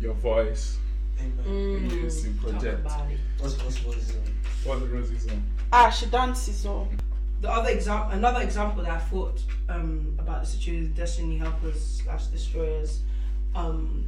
your 0.00 0.14
voice, 0.14 0.78
Amen. 1.20 1.90
you 1.90 2.00
use 2.00 2.22
to 2.22 2.30
project. 2.30 2.88
What's 3.38 3.62
what's 3.62 3.84
what 3.84 3.96
is 3.98 4.16
What 4.64 4.80
the 4.80 4.86
roses 4.86 5.28
on? 5.28 5.42
Ah, 5.72 5.90
she 5.90 6.06
dances 6.06 6.64
or 6.66 6.88
The 7.40 7.50
other 7.50 7.70
example, 7.70 8.18
another 8.18 8.40
example 8.40 8.82
that 8.84 8.92
I 8.92 8.98
thought 8.98 9.40
um, 9.68 10.16
about 10.18 10.40
the 10.40 10.46
situation 10.46 10.92
Destiny 10.94 11.38
Helpers 11.38 12.02
slash 12.02 12.26
Destroyers, 12.26 13.02
um, 13.54 14.06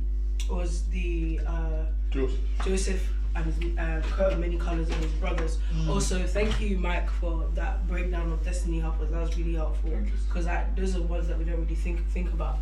was 0.49 0.83
the 0.89 1.41
uh, 1.47 1.85
Joseph. 2.11 2.39
Joseph 2.65 3.09
and 3.37 3.47
his 3.47 3.79
uh, 3.79 4.03
coat 4.11 4.33
of 4.33 4.39
many 4.41 4.57
colors 4.59 4.89
and 4.89 5.03
his 5.03 5.13
brothers. 5.15 5.59
Also, 5.89 6.27
thank 6.27 6.61
you, 6.61 6.79
Mike, 6.79 7.09
for 7.09 7.47
that 7.55 7.87
breakdown 7.87 8.33
of 8.33 8.45
Destiny 8.45 8.81
Helpers. 8.81 9.11
That 9.11 9.21
was 9.21 9.37
really 9.37 9.55
helpful 9.55 9.91
because 10.29 10.47
those 10.77 10.97
are 10.97 11.03
ones 11.03 11.29
that 11.29 11.39
we 11.39 11.45
don't 11.45 11.61
really 11.61 11.75
think 11.75 12.05
think 12.09 12.33
about. 12.33 12.59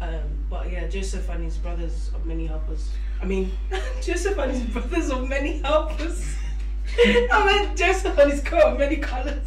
Um, 0.00 0.22
but 0.48 0.70
yeah, 0.70 0.86
Joseph 0.86 1.28
and 1.28 1.44
his 1.44 1.56
brothers 1.56 2.10
of 2.14 2.24
many 2.24 2.46
helpers. 2.46 2.90
I 3.20 3.24
mean, 3.24 3.50
Joseph 4.02 4.38
and 4.38 4.52
his 4.52 4.62
brothers 4.62 5.10
of 5.10 5.28
many 5.28 5.58
helpers. 5.58 6.36
I 6.98 7.42
meant 7.44 7.76
Joseph 7.76 8.16
and 8.18 8.30
his 8.30 8.40
coat 8.42 8.62
of 8.62 8.78
many 8.78 8.96
colors. 8.96 9.46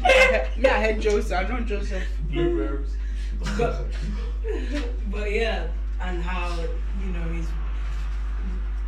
yeah, 0.00 0.48
I 0.64 0.78
had 0.78 1.00
Joseph, 1.00 1.48
not 1.48 1.66
Joseph. 1.66 2.02
Blueberries. 2.30 2.94
but, 3.58 3.86
but 5.10 5.30
yeah, 5.30 5.66
and 6.00 6.22
how 6.22 6.54
you 7.00 7.06
know 7.12 7.28
he's 7.32 7.48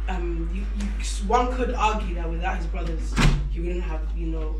um 0.09 0.49
you, 0.53 0.65
you 0.79 0.87
one 1.27 1.53
could 1.55 1.75
argue 1.75 2.15
that 2.15 2.29
without 2.29 2.57
his 2.57 2.67
brothers 2.67 3.15
he 3.51 3.61
wouldn't 3.61 3.85
have 3.85 4.01
you 4.17 4.27
know 4.27 4.57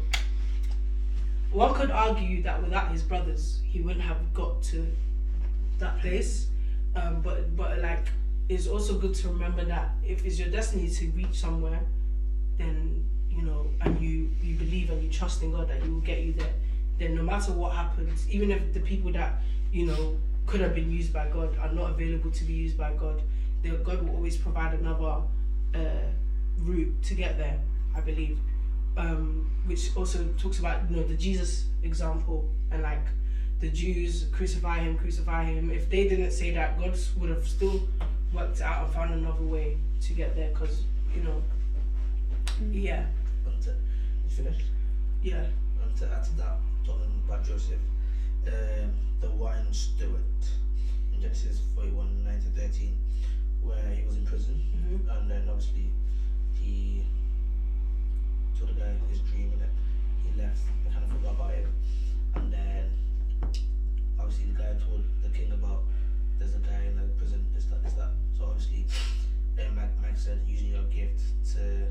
one 1.51 1.75
could 1.75 1.91
argue 1.91 2.43
that 2.43 2.63
without 2.63 2.91
his 2.91 3.03
brothers 3.03 3.61
he 3.65 3.81
wouldn't 3.81 4.05
have 4.05 4.33
got 4.33 4.63
to 4.63 4.87
that 5.79 6.01
place. 6.01 6.47
Um 6.95 7.21
but 7.23 7.55
but 7.57 7.81
like 7.81 8.07
it's 8.49 8.67
also 8.67 8.99
good 8.99 9.15
to 9.15 9.29
remember 9.29 9.65
that 9.65 9.91
if 10.07 10.25
it's 10.25 10.39
your 10.39 10.49
destiny 10.49 10.89
to 10.89 11.11
reach 11.11 11.39
somewhere 11.39 11.81
then 12.59 13.05
you 13.31 13.43
know 13.43 13.67
and 13.81 13.99
you 14.01 14.31
you 14.43 14.57
believe 14.57 14.91
and 14.91 15.03
you 15.03 15.11
trust 15.11 15.43
in 15.43 15.53
god 15.53 15.69
that 15.69 15.83
he 15.83 15.89
will 15.89 16.01
get 16.01 16.21
you 16.21 16.33
there 16.35 16.53
then 16.99 17.15
no 17.15 17.23
matter 17.23 17.53
what 17.53 17.73
happens 17.73 18.29
even 18.31 18.51
if 18.51 18.73
the 18.75 18.81
people 18.81 19.11
that 19.13 19.41
you 19.73 19.87
know 19.87 20.17
could 20.47 20.61
have 20.61 20.75
been 20.75 20.91
used 20.91 21.13
by 21.13 21.29
god 21.29 21.57
are 21.59 21.73
not 21.73 21.91
available 21.91 22.31
to 22.31 22.45
be 22.45 22.53
used 22.53 22.77
by 22.77 22.93
god. 22.95 23.23
Then 23.63 23.83
god 23.83 24.03
will 24.03 24.17
always 24.17 24.37
provide 24.37 24.75
another 24.79 25.23
uh, 25.75 26.07
route 26.59 27.03
to 27.05 27.15
get 27.15 27.39
there 27.39 27.59
i 27.97 28.01
believe. 28.01 28.39
Um, 28.97 29.51
which 29.65 29.97
also 29.97 30.27
talks 30.39 30.59
about 30.59 30.91
you 30.91 30.97
know 30.97 31.03
the 31.03 31.15
jesus 31.15 31.65
example 31.83 32.47
and 32.71 32.83
like 32.83 33.07
the 33.61 33.71
jews 33.71 34.27
crucify 34.33 34.81
him 34.81 34.99
crucify 34.99 35.45
him. 35.45 35.71
If 35.71 35.89
they 35.89 36.09
didn't 36.09 36.33
say 36.33 36.51
that 36.53 36.79
god 36.79 36.99
would 37.19 37.31
have 37.31 37.47
still 37.47 37.89
worked 38.35 38.61
out 38.61 38.85
and 38.85 38.95
found 38.95 39.15
another 39.15 39.45
way 39.45 39.77
to 40.03 40.13
get 40.13 40.35
there 40.35 40.51
because 40.51 40.83
you 41.15 41.23
know. 41.23 41.43
Yeah. 42.71 43.05
Um, 43.47 43.61
to, 43.63 43.71
you 43.71 44.31
finished? 44.31 44.67
yeah. 45.23 45.45
And 45.83 45.97
to 45.99 46.07
add 46.09 46.25
to 46.25 46.37
that, 46.37 46.57
talking 46.85 47.23
about 47.27 47.45
Joseph, 47.45 47.79
um, 48.47 48.91
the 49.21 49.31
wine 49.31 49.73
steward 49.73 50.23
in 51.13 51.21
Genesis 51.21 51.61
41 51.75 52.25
9 52.25 52.41
to 52.41 52.49
13, 52.49 52.97
where 53.63 53.91
he 53.95 54.03
was 54.03 54.17
in 54.17 54.25
prison, 54.25 54.61
Mhm. 54.75 55.17
and 55.17 55.31
then 55.31 55.49
obviously 55.49 55.91
he 56.59 57.03
told 58.59 58.71
the 58.71 58.81
guy 58.81 58.93
his 59.09 59.21
dream, 59.21 59.53
and 59.53 59.61
then 59.63 59.71
he 60.25 60.41
left 60.41 60.61
and 60.85 60.93
kind 60.93 61.05
of 61.05 61.11
forgot 61.11 61.35
about 61.35 61.51
it. 61.55 61.67
And 62.35 62.53
then 62.53 62.91
obviously 64.19 64.47
the 64.47 64.59
guy 64.59 64.75
told 64.75 65.05
the 65.23 65.29
king 65.31 65.53
about 65.53 65.83
there's 66.39 66.55
a 66.55 66.59
guy 66.59 66.85
in 66.85 66.97
the 66.97 67.03
prison, 67.19 67.45
this, 67.55 67.65
that, 67.67 67.83
this, 67.83 67.93
that. 67.95 68.11
So 68.37 68.47
obviously, 68.47 68.87
um, 69.59 69.77
Mike, 69.77 69.91
Mike 70.01 70.17
said 70.19 70.41
using 70.47 70.69
your 70.71 70.85
gift 70.85 71.21
to, 71.55 71.87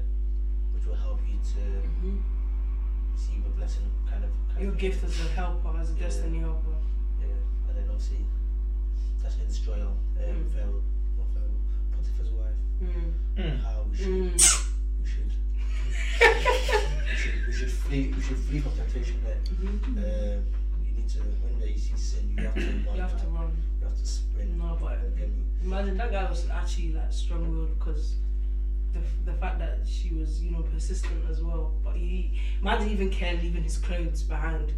which 0.74 0.86
will 0.86 0.96
help 0.96 1.20
you 1.28 1.38
to 1.54 1.60
Mhm 1.88 2.20
receive 3.14 3.46
a 3.46 3.50
blessing, 3.50 3.90
kind 4.10 4.24
of. 4.24 4.30
Kind 4.50 4.62
Your 4.64 4.72
of 4.72 4.78
gift 4.78 5.04
as 5.04 5.20
a 5.20 5.30
helper, 5.30 5.78
as 5.80 5.92
a 5.92 5.94
yeah. 5.94 6.04
destiny 6.04 6.40
helper. 6.40 6.76
Yeah, 7.20 7.28
and 7.68 7.78
then 7.78 7.86
obviously, 7.90 8.26
that's 9.22 9.36
in 9.36 9.48
Israel, 9.48 9.96
um, 10.18 10.24
mm. 10.24 10.52
Pharaoh, 10.52 10.84
not 11.18 11.28
Pharaoh, 11.34 11.60
Potiphar's 11.96 12.32
wife, 12.32 12.60
mm. 12.84 13.14
Mm. 13.38 13.64
how 13.64 13.86
we 13.90 13.96
should, 13.96 14.08
mm. 14.08 14.34
we, 15.02 15.08
should, 15.08 15.32
we 16.20 17.16
should, 17.16 17.48
we 17.48 17.54
should 17.54 17.72
flee, 17.72 18.14
we 18.16 18.22
should 18.22 18.38
flee 18.38 18.60
from 18.60 18.72
temptation 18.74 19.24
there. 19.24 19.40
Mm-hmm. 19.46 19.98
Uh, 19.98 20.42
you 20.84 20.92
need 20.98 21.10
to, 21.10 21.20
when 21.20 21.60
they 21.60 21.76
see 21.78 21.96
sin, 21.96 22.34
you 22.36 22.44
have 22.44 22.56
to 22.56 22.62
run. 22.62 22.96
You 22.96 23.02
have 23.02 23.22
to 23.22 23.28
run. 23.28 23.52
You 23.80 23.88
have 23.88 23.98
to 23.98 24.06
sprint. 24.06 24.58
No, 24.58 24.78
but 24.82 25.00
imagine 25.64 25.98
that 25.98 26.12
guy 26.12 26.30
was 26.30 26.50
actually 26.50 26.94
like 26.94 27.12
strong-willed 27.12 27.80
because 27.80 28.16
the 28.94 29.32
the 29.32 29.38
fact 29.38 29.60
that 29.60 29.80
she 29.86 30.14
was 30.14 30.42
you 30.44 30.52
know 30.52 30.62
persistent 30.62 31.24
as 31.30 31.42
well. 31.42 31.74
But 31.84 31.96
he 31.96 32.40
man 32.62 32.80
didn't 32.80 32.94
even 32.94 33.10
care 33.10 33.34
leaving 33.34 33.64
his 33.64 33.78
clothes 33.78 34.24
behind. 34.24 34.74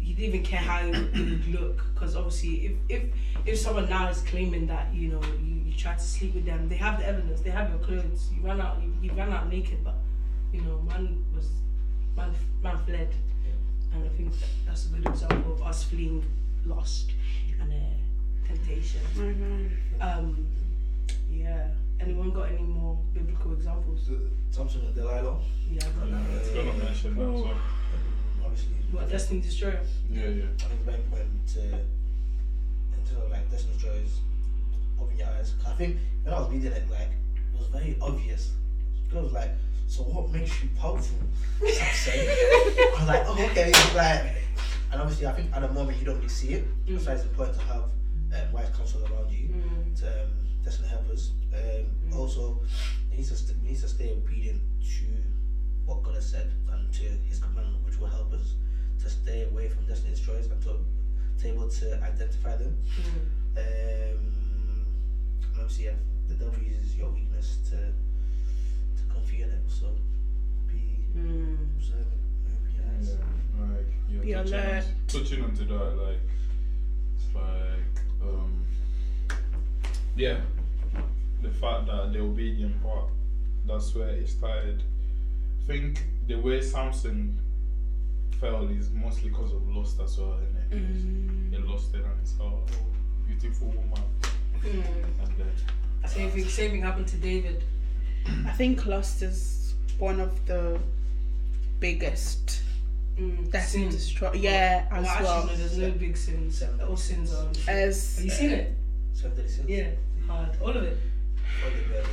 He 0.00 0.14
didn't 0.14 0.34
even 0.34 0.42
care 0.42 0.60
how 0.60 0.84
he 0.84 0.90
would, 0.90 1.46
look 1.48 1.82
because 1.92 2.16
obviously 2.16 2.66
if 2.66 2.72
if 2.88 3.02
if 3.44 3.58
someone 3.58 3.88
now 3.88 4.08
is 4.08 4.20
claiming 4.22 4.66
that 4.68 4.92
you 4.94 5.08
know 5.08 5.22
you, 5.42 5.54
you 5.66 5.72
tried 5.74 5.98
to 5.98 6.04
sleep 6.04 6.34
with 6.34 6.46
them, 6.46 6.68
they 6.68 6.76
have 6.76 6.98
the 6.98 7.06
evidence. 7.06 7.40
They 7.40 7.50
have 7.50 7.68
your 7.70 7.78
clothes. 7.78 8.30
You 8.34 8.42
ran 8.46 8.60
out. 8.60 8.80
You, 8.82 8.92
you 9.02 9.12
ran 9.12 9.32
out 9.32 9.48
naked, 9.50 9.84
but 9.84 9.96
you 10.52 10.62
know 10.62 10.80
man 10.88 11.24
was 11.34 11.48
man 12.16 12.32
man 12.62 12.78
fled. 12.86 13.08
And 13.94 14.04
I 14.04 14.08
think 14.16 14.32
that 14.32 14.48
that's 14.66 14.86
a 14.86 14.88
good 14.90 15.06
example 15.06 15.54
of 15.54 15.62
us 15.62 15.84
fleeing 15.84 16.22
lost 16.66 17.12
and 17.60 17.72
uh, 17.72 18.46
temptation. 18.46 19.00
I 19.16 19.22
know. 19.22 19.68
Um, 20.00 20.46
yeah. 21.30 21.68
Anyone 22.00 22.30
got 22.30 22.48
any 22.48 22.62
more 22.62 22.98
biblical 23.12 23.52
examples? 23.52 24.08
Samson 24.50 24.82
and 24.86 24.94
Delilah. 24.94 25.38
Yeah. 25.70 25.80
I 25.84 25.98
got 26.00 26.08
Yeah, 26.08 26.14
that. 26.28 26.36
it's 26.40 26.50
gonna 26.50 26.72
mention 26.72 27.16
that 27.16 27.22
as 27.22 27.28
well. 27.42 27.56
Obviously. 28.44 28.72
What 28.92 29.10
Destiny 29.10 29.40
Destroyer? 29.40 29.80
Yeah, 30.10 30.20
yeah. 30.28 30.44
I 30.44 30.62
think 30.62 30.72
it's 30.72 30.82
very 30.84 30.98
important 30.98 31.46
to 31.54 31.60
in 31.62 33.04
terms 33.04 33.30
like 33.30 33.50
Destiny's 33.50 33.82
Joys, 33.82 34.20
open 35.00 35.16
your 35.18 35.28
eyes. 35.28 35.54
'Cause 35.58 35.72
I 35.72 35.74
think 35.76 35.96
when 36.22 36.34
I 36.34 36.40
was 36.40 36.50
reading 36.50 36.72
it, 36.72 36.90
like 36.90 37.10
it 37.52 37.58
was 37.58 37.66
very 37.68 37.96
obvious. 38.00 38.52
It 39.10 39.14
was 39.14 39.32
like, 39.32 39.50
so 39.86 40.02
what 40.04 40.30
makes 40.30 40.62
you 40.62 40.68
powerful? 40.78 41.18
I 41.60 41.64
was 41.64 43.08
like, 43.08 43.22
oh 43.26 43.46
okay, 43.50 43.72
like, 43.94 44.36
and 44.92 45.00
obviously 45.02 45.26
I 45.26 45.32
think 45.32 45.54
at 45.54 45.60
the 45.62 45.68
moment 45.68 45.98
you 45.98 46.04
don't 46.06 46.16
really 46.16 46.28
see 46.28 46.54
it. 46.54 46.64
That's 46.86 47.06
why 47.06 47.12
it's 47.14 47.24
important 47.24 47.58
to 47.58 47.64
have 47.66 47.82
um, 47.82 48.52
wise 48.52 48.68
counsel 48.76 49.02
around 49.04 49.30
you 49.32 49.48
Mm. 49.48 49.98
to 50.00 50.22
um, 50.24 50.30
destiny 50.68 50.88
helpers. 50.88 51.30
Um, 51.54 52.12
Also, 52.12 52.60
you 53.10 53.16
need 53.18 53.26
to 53.26 53.36
st- 53.36 53.56
we 53.62 53.68
need 53.70 53.80
to 53.80 53.88
stay 53.88 54.10
obedient 54.12 54.60
to 54.94 55.06
what 55.86 56.02
God 56.02 56.14
has 56.14 56.26
said 56.34 56.48
and 56.72 56.92
to 56.92 57.04
His 57.28 57.38
commandment, 57.38 57.84
which 57.86 57.96
will 57.98 58.08
help 58.18 58.32
us 58.32 58.54
to 59.02 59.08
stay 59.08 59.42
away 59.50 59.68
from 59.68 59.86
destiny's 59.86 60.20
choice 60.20 60.46
and 60.52 60.60
to, 60.62 60.72
to 61.38 61.42
be 61.42 61.48
able 61.48 61.68
to 61.80 61.86
identify 62.02 62.54
them. 62.56 62.76
Mm. 63.00 63.20
Um, 63.64 64.86
obviously, 65.58 65.84
yeah, 65.86 65.96
the 66.28 66.34
devil 66.34 66.58
uses 66.62 66.94
your 66.96 67.10
weakness 67.10 67.58
to 67.70 67.76
to 68.98 69.02
confuse 69.14 69.50
it. 69.50 69.62
So 69.68 69.86
be 70.66 70.82
Mm. 71.16 71.76
observant, 71.76 72.20
open 72.52 72.70
your 72.76 72.84
eyes. 72.92 73.08
Yeah, 73.16 73.64
like 73.64 73.86
you're 74.10 74.22
Be 74.24 74.32
touching, 74.32 74.54
alert. 74.54 74.84
On, 74.84 75.06
touching 75.14 75.40
onto 75.44 75.64
that, 75.72 75.90
like 76.04 76.20
it's 77.16 77.28
like 77.34 77.94
um, 78.22 78.52
yeah, 80.16 80.40
the 81.42 81.50
fact 81.50 81.86
that 81.86 82.12
the 82.12 82.20
obedient 82.20 82.82
part, 82.82 83.08
that's 83.66 83.94
where 83.94 84.08
it 84.08 84.28
started. 84.28 84.82
I 85.62 85.66
think 85.66 86.02
the 86.26 86.36
way 86.36 86.60
Samson 86.60 87.38
fell 88.40 88.66
is 88.68 88.90
mostly 88.90 89.30
because 89.30 89.52
of 89.52 89.68
lust 89.68 90.00
as 90.00 90.18
well, 90.18 90.38
and 90.70 90.82
Mm. 90.82 91.50
he 91.52 91.58
lost 91.58 91.94
it 91.94 92.04
and 92.04 92.20
he 92.20 92.26
saw 92.26 92.44
oh, 92.44 92.66
beautiful 93.26 93.68
woman, 93.68 94.02
Mm. 94.62 95.04
and 95.22 95.38
then 95.38 96.08
Same 96.08 96.30
thing. 96.30 96.48
Same 96.48 96.70
thing 96.70 96.82
happened 96.82 97.08
to 97.08 97.16
David. 97.16 97.62
I 98.46 98.50
think 98.52 98.86
lust 98.86 99.22
is 99.22 99.74
one 99.98 100.20
of 100.20 100.46
the 100.46 100.78
biggest 101.80 102.62
Mm. 103.18 103.50
destiny 103.50 103.84
Sin. 103.84 103.92
destroy. 103.92 104.32
Yeah, 104.34 104.86
as 104.92 105.04
Well, 105.04 105.10
actually, 105.10 105.52
no, 105.52 105.56
there's 105.58 105.78
no 105.78 105.90
big 105.90 106.16
sins. 106.16 106.62
All 106.88 106.96
sins 106.96 107.34
are. 107.34 107.48
As 107.68 108.16
Have 108.16 108.24
you 108.24 108.30
seen 108.30 108.50
it? 108.50 108.74
So 109.12 109.28
they 109.30 109.46
sins. 109.48 109.68
Yeah. 109.68 109.90
Hard. 110.26 110.50
All 110.62 110.70
of 110.70 110.82
it. 110.84 110.96
All 111.64 111.70
the 111.70 111.92
better. 111.92 112.08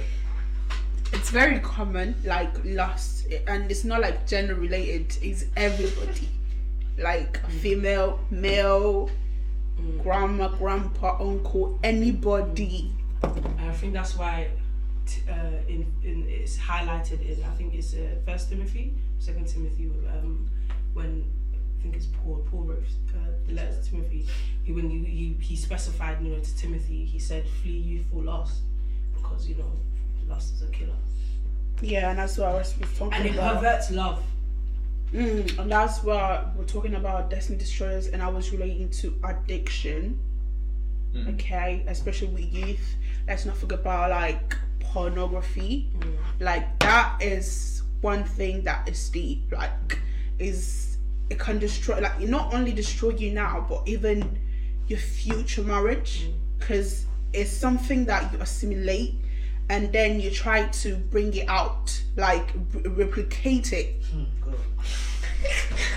it's 1.13 1.29
very 1.29 1.59
common, 1.59 2.15
like 2.25 2.53
lust, 2.65 3.27
and 3.47 3.69
it's 3.71 3.83
not 3.83 4.01
like 4.01 4.25
gender 4.27 4.55
related. 4.55 5.17
It's 5.21 5.45
everybody, 5.55 6.29
like 6.97 7.45
female, 7.49 8.19
male, 8.29 9.09
Mm. 9.77 10.01
grandma, 10.03 10.47
grandpa, 10.47 11.17
uncle, 11.19 11.77
anybody. 11.83 12.91
I 13.21 13.73
think 13.73 13.91
that's 13.91 14.15
why 14.15 14.47
t- 15.05 15.19
uh, 15.29 15.51
in, 15.67 15.85
in 16.01 16.25
it's 16.29 16.55
highlighted 16.57 17.19
in 17.19 17.43
I 17.43 17.49
think 17.57 17.73
it's 17.75 17.93
uh, 17.93 18.15
First 18.25 18.49
Timothy, 18.49 18.93
Second 19.19 19.45
Timothy, 19.49 19.91
um, 20.07 20.47
when 20.93 21.25
I 21.53 21.81
think 21.81 21.97
it's 21.97 22.05
Paul. 22.05 22.45
Paul 22.49 22.61
wrote 22.63 22.83
uh, 23.09 23.31
the 23.47 23.53
letter 23.55 23.75
to 23.81 23.89
Timothy. 23.89 24.25
He 24.63 24.71
when 24.71 24.89
he, 24.89 25.03
he 25.03 25.35
he 25.41 25.55
specified 25.57 26.21
you 26.21 26.29
know 26.31 26.39
to 26.39 26.55
Timothy, 26.57 27.03
he 27.03 27.19
said 27.19 27.43
flee 27.61 27.71
youthful 27.77 28.21
lust 28.23 28.61
because 29.27 29.47
you 29.47 29.55
know 29.55 29.71
lust 30.27 30.53
is 30.55 30.61
a 30.61 30.67
killer 30.67 30.93
Yeah, 31.81 32.09
and 32.11 32.19
that's 32.19 32.37
what 32.37 32.49
I 32.49 32.53
was 32.53 32.73
talking 32.97 33.13
and 33.13 33.25
it 33.27 33.33
about. 33.35 33.55
perverts 33.55 33.91
love. 33.91 34.23
Mm, 35.13 35.59
and 35.59 35.71
that's 35.71 36.03
what 36.03 36.55
we're 36.55 36.65
talking 36.65 36.95
about 36.95 37.29
destiny 37.29 37.57
destroyers, 37.57 38.07
and 38.07 38.21
I 38.21 38.27
was 38.27 38.51
relating 38.51 38.89
to 39.01 39.13
addiction. 39.23 40.19
Mm. 41.13 41.35
Okay, 41.35 41.85
especially 41.87 42.27
with 42.29 42.51
youth. 42.53 42.95
Let's 43.27 43.45
not 43.45 43.55
forget 43.57 43.79
about 43.79 44.09
like 44.09 44.57
pornography. 44.79 45.89
Mm. 45.99 46.15
Like 46.39 46.79
that 46.79 47.17
is 47.21 47.83
one 48.01 48.23
thing 48.23 48.63
that 48.63 48.87
is 48.89 49.09
deep. 49.09 49.51
Like 49.51 49.99
is 50.39 50.97
it 51.29 51.39
can 51.39 51.59
destroy 51.59 51.99
like 51.99 52.19
not 52.19 52.53
only 52.53 52.71
destroy 52.71 53.11
you 53.11 53.31
now, 53.31 53.65
but 53.67 53.83
even 53.87 54.37
your 54.87 54.99
future 54.99 55.63
marriage 55.63 56.27
because 56.59 57.05
it's 57.35 57.51
something 57.51 58.05
that 58.05 58.31
you 58.31 58.39
assimilate 58.39 59.15
and 59.69 59.91
then 59.91 60.19
you 60.19 60.29
try 60.31 60.65
to 60.67 60.95
bring 60.95 61.33
it 61.33 61.47
out 61.49 62.01
like 62.15 62.47
re- 62.73 62.89
replicate 63.03 63.73
it. 63.73 64.01
Hmm, 64.11 64.23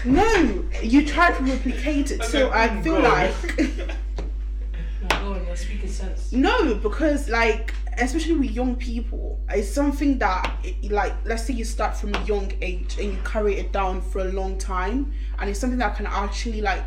no 0.04 0.64
you 0.82 1.06
try 1.06 1.30
to 1.32 1.42
replicate 1.42 2.10
it 2.10 2.22
so 2.24 2.50
i 2.50 2.80
feel 2.82 3.00
like 3.00 3.34
No, 3.58 5.08
go 5.08 5.32
on, 5.34 5.46
you're 5.46 5.56
speaking 5.56 5.88
sense. 5.88 6.32
no 6.32 6.74
because 6.74 7.28
like 7.30 7.72
especially 7.98 8.34
with 8.34 8.50
young 8.50 8.76
people 8.76 9.40
it's 9.50 9.70
something 9.72 10.18
that 10.18 10.54
it, 10.62 10.90
like 10.92 11.14
let's 11.24 11.44
say 11.44 11.54
you 11.54 11.64
start 11.64 11.96
from 11.96 12.14
a 12.14 12.22
young 12.24 12.52
age 12.60 12.96
and 12.98 13.12
you 13.12 13.18
carry 13.24 13.56
it 13.56 13.72
down 13.72 14.00
for 14.00 14.20
a 14.20 14.30
long 14.32 14.58
time 14.58 15.12
and 15.38 15.48
it's 15.48 15.58
something 15.58 15.78
that 15.78 15.96
can 15.96 16.06
actually 16.06 16.60
like 16.60 16.84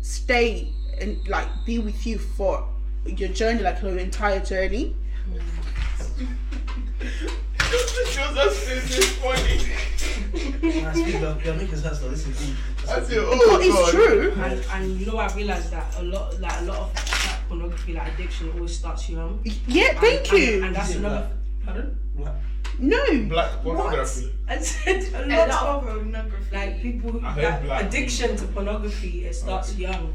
stay 0.00 0.72
and 1.00 1.16
like 1.28 1.48
be 1.66 1.78
with 1.78 2.06
you 2.06 2.18
for 2.18 2.66
your 3.06 3.28
journey 3.30 3.60
like 3.62 3.82
your 3.82 3.98
entire 3.98 4.40
journey 4.40 4.94
Joseph 8.12 8.70
is 8.70 8.96
this 8.96 9.12
funny. 9.16 10.82
Nah, 10.82 10.92
speak 10.92 11.22
up. 11.22 11.44
You're 11.44 11.54
making 11.54 11.76
sense 11.76 11.98
though. 12.00 12.10
This 12.10 12.26
is 12.26 12.38
deep. 12.46 12.56
I 12.88 13.00
This 13.00 13.08
is 13.08 13.14
said, 13.14 13.14
deep. 13.14 13.24
oh 13.26 13.58
it's 13.60 13.74
God. 13.74 13.90
true 13.92 14.32
And, 14.42 14.64
and 14.72 15.00
you 15.00 15.06
know 15.06 15.16
I 15.18 15.32
realized 15.34 15.70
that 15.72 15.94
a 15.98 16.02
lot 16.02 16.38
like 16.40 16.60
a 16.60 16.64
lot 16.64 16.78
of 16.78 16.94
like, 16.94 17.48
pornography 17.48 17.94
like 17.94 18.12
addiction 18.14 18.50
always 18.52 18.76
starts 18.76 19.08
young. 19.08 19.40
yeah 19.66 19.98
thank 20.00 20.30
And- 20.32 20.38
you 20.42 20.54
And, 20.56 20.64
and 20.66 20.76
that's 20.76 20.90
Is 20.90 20.96
it 20.96 20.98
another. 20.98 21.30
black? 21.64 21.64
Pardon? 21.64 21.98
What? 22.14 22.34
no 22.78 23.24
Black 23.28 23.50
pornography. 23.62 24.32
I 24.48 24.58
said 24.58 25.02
a 25.14 25.24
A 25.24 25.26
lot 25.28 25.48
lot 25.48 25.62
of 25.66 25.84
of 25.88 25.94
pornography. 26.02 26.56
like 26.56 26.82
people 26.82 27.12
who 27.12 27.20
like, 27.20 27.62
black 27.64 27.84
addiction 27.84 28.36
to 28.36 28.46
pornography 28.48 29.24
it 29.26 29.34
starts 29.34 29.74
oh. 29.76 29.78
young 29.80 30.14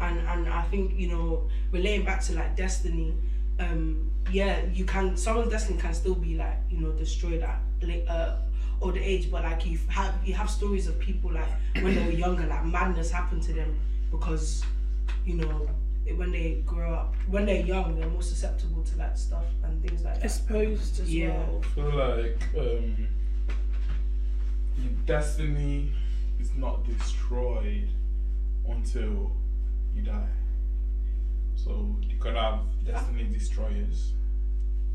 and 0.00 0.18
and 0.20 0.48
i 0.48 0.62
think 0.62 0.98
you 0.98 1.08
know 1.08 1.48
relating 1.72 2.04
back 2.04 2.20
to 2.22 2.34
like 2.34 2.56
destiny 2.56 3.14
um 3.60 4.10
yeah 4.30 4.64
you 4.72 4.84
can 4.84 5.16
someone's 5.16 5.50
destiny 5.50 5.78
can 5.80 5.94
still 5.94 6.14
be 6.14 6.36
like 6.36 6.56
you 6.70 6.78
know 6.80 6.90
destroyed 6.92 7.42
at 7.42 7.60
like 7.82 8.04
uh 8.08 8.36
older 8.82 9.00
age 9.00 9.30
but 9.30 9.42
like 9.42 9.64
you 9.64 9.78
have 9.88 10.12
you 10.24 10.34
have 10.34 10.50
stories 10.50 10.86
of 10.86 10.98
people 10.98 11.32
like 11.32 11.48
when 11.80 11.94
they 11.94 12.04
were 12.04 12.10
younger 12.10 12.46
like 12.46 12.64
madness 12.64 13.10
happened 13.10 13.42
to 13.42 13.52
them 13.52 13.74
because 14.10 14.64
you 15.24 15.34
know 15.34 15.68
it- 16.04 16.16
when 16.16 16.30
they 16.30 16.62
grow 16.66 16.92
up 16.92 17.14
when 17.28 17.46
they're 17.46 17.64
young 17.64 17.98
they're 17.98 18.08
more 18.08 18.22
susceptible 18.22 18.82
to 18.82 18.96
that 18.96 19.18
stuff 19.18 19.44
and 19.64 19.82
things 19.82 20.04
like 20.04 20.14
that 20.16 20.24
exposed 20.24 21.00
as 21.00 21.12
Yeah. 21.12 21.28
well 21.38 21.62
I 21.64 21.66
feel 21.74 21.94
like 21.96 22.42
um, 22.58 23.08
your 24.78 24.92
destiny 25.06 25.90
is 26.38 26.54
not 26.54 26.84
destroyed 26.84 27.88
until 28.68 29.32
you 29.96 30.02
die. 30.02 30.28
So 31.54 31.96
you 32.02 32.16
could 32.18 32.34
have 32.34 32.60
destiny 32.84 33.24
destroyers. 33.24 34.12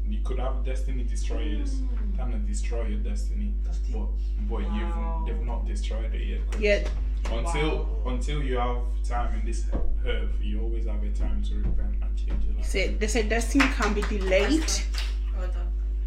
You 0.07 0.19
could 0.23 0.39
have 0.39 0.65
destiny 0.65 1.03
destroyers 1.03 1.79
hmm. 1.79 2.15
trying 2.15 2.31
to 2.31 2.37
destroy 2.39 2.87
your 2.87 2.99
destiny, 2.99 3.53
That's 3.63 3.77
but 3.79 4.07
but 4.49 4.61
Wow. 4.63 5.25
you've 5.25 5.37
they've 5.37 5.45
not 5.45 5.65
destroyed 5.65 6.13
it 6.13 6.27
yet. 6.27 6.41
yeah 6.59 6.87
Until 7.31 8.01
until 8.05 8.43
you 8.43 8.57
have 8.57 8.77
time 9.03 9.39
in 9.39 9.45
this 9.45 9.65
earth, 10.05 10.31
you 10.41 10.61
always 10.61 10.85
have 10.85 11.03
a 11.03 11.11
time 11.11 11.43
to 11.43 11.55
repent 11.55 11.95
and 12.01 12.17
change 12.17 12.43
your 12.45 12.55
life. 12.55 12.65
say 12.65 12.87
they 12.95 13.07
say 13.07 13.23
destiny 13.27 13.65
can 13.77 13.93
be 13.93 14.01
delayed 14.01 14.69